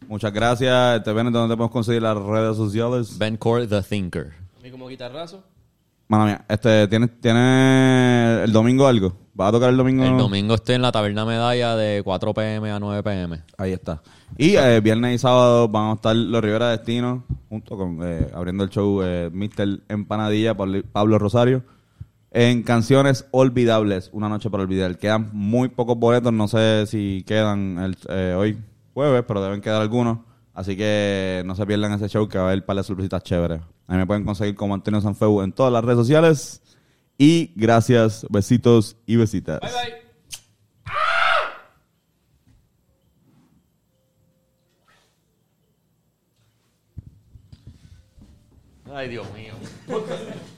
muchas 0.08 0.32
gracias. 0.32 0.98
Este 0.98 1.12
ven 1.12 1.32
donde 1.32 1.54
te 1.54 1.58
podemos 1.58 1.72
conseguir 1.72 2.02
las 2.04 2.16
redes 2.18 2.56
sociales. 2.56 3.18
Ben 3.18 3.36
Core, 3.38 3.68
The 3.68 3.82
Thinker. 3.82 4.34
A 4.58 4.62
mí 4.64 4.72
como 4.72 4.88
guitarrazo. 4.88 5.44
Mano 6.12 6.26
mía, 6.26 6.44
este, 6.50 6.90
¿tienes, 6.90 7.22
¿tienes 7.22 8.44
el 8.44 8.52
domingo 8.52 8.86
algo? 8.86 9.14
¿Vas 9.34 9.48
a 9.48 9.52
tocar 9.54 9.70
el 9.70 9.78
domingo? 9.78 10.04
El 10.04 10.18
domingo 10.18 10.56
estoy 10.56 10.76
en 10.76 10.82
la 10.82 10.92
Taberna 10.92 11.24
Medalla 11.24 11.78
de 11.78 12.02
4 12.04 12.34
pm 12.34 12.70
a 12.70 12.82
9 12.82 13.02
pm. 13.02 13.42
Ahí 13.58 13.72
está. 13.72 14.02
Y 14.38 14.58
eh, 14.58 14.82
viernes 14.82 15.16
y 15.16 15.18
sábado 15.20 15.70
van 15.70 15.92
a 15.92 15.94
estar 15.94 16.14
los 16.14 16.44
Rivera 16.44 16.72
Destino 16.72 17.24
junto 17.48 17.78
con 17.78 18.00
eh, 18.04 18.28
abriendo 18.34 18.66
el 18.66 18.70
show 18.70 19.02
eh, 19.02 19.30
Mr. 19.32 19.84
Empanadilla, 19.88 20.54
Pablo, 20.54 20.82
Pablo 20.92 21.18
Rosario. 21.18 21.64
En 22.30 22.64
canciones 22.64 23.26
olvidables, 23.32 24.10
una 24.12 24.28
noche 24.28 24.50
para 24.50 24.64
olvidar. 24.64 24.98
Quedan 24.98 25.30
muy 25.32 25.70
pocos 25.70 25.98
boletos, 25.98 26.34
no 26.34 26.50
sé 26.50 26.88
si 26.88 27.24
quedan 27.26 27.80
el, 27.80 27.98
eh, 28.10 28.36
hoy 28.38 28.58
jueves, 28.94 29.24
pero 29.26 29.42
deben 29.42 29.62
quedar 29.62 29.82
algunos. 29.82 30.18
Así 30.62 30.78
que 30.78 31.42
no 31.44 31.56
se 31.56 31.66
pierdan 31.66 31.92
ese 31.94 32.08
show 32.08 32.30
que 32.30 32.38
va 32.38 32.44
a 32.44 32.48
haber 32.52 32.64
para 32.64 32.76
las 32.76 32.86
sorpresitas 32.86 33.24
chéveres. 33.24 33.62
A 33.88 33.94
mí 33.94 33.98
me 33.98 34.06
pueden 34.06 34.24
conseguir 34.24 34.54
como 34.54 34.76
Antonio 34.76 35.02
Sanfeu 35.02 35.42
en 35.42 35.52
todas 35.54 35.74
las 35.74 35.84
redes 35.84 35.98
sociales. 35.98 36.62
Y 37.18 37.52
gracias, 37.56 38.28
besitos 38.30 38.96
y 39.08 39.16
besitas. 39.16 39.60
Bye 39.60 39.72
bye. 39.72 40.02
Ay, 48.94 49.10
Dios 49.10 49.26
mío. 49.34 49.54